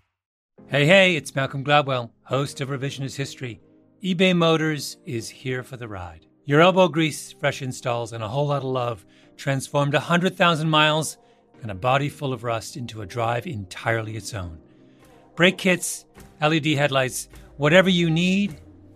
Hey, 0.67 0.85
hey, 0.85 1.15
it's 1.15 1.35
Malcolm 1.35 1.63
Gladwell, 1.63 2.11
host 2.23 2.61
of 2.61 2.69
Revisionist 2.69 3.15
History. 3.15 3.59
eBay 4.03 4.35
Motors 4.35 4.97
is 5.05 5.29
here 5.29 5.63
for 5.63 5.77
the 5.77 5.87
ride. 5.87 6.27
Your 6.45 6.61
elbow 6.61 6.87
grease, 6.87 7.31
fresh 7.31 7.63
installs, 7.63 8.13
and 8.13 8.23
a 8.23 8.27
whole 8.27 8.47
lot 8.47 8.57
of 8.57 8.65
love 8.65 9.03
transformed 9.35 9.93
100,000 9.93 10.69
miles 10.69 11.17
and 11.63 11.71
a 11.71 11.75
body 11.75 12.09
full 12.09 12.33
of 12.33 12.43
rust 12.43 12.77
into 12.77 13.01
a 13.01 13.05
drive 13.07 13.47
entirely 13.47 14.15
its 14.15 14.35
own. 14.35 14.59
Brake 15.35 15.57
kits, 15.57 16.05
LED 16.39 16.67
headlights, 16.67 17.29
whatever 17.57 17.89
you 17.89 18.11
need, 18.11 18.59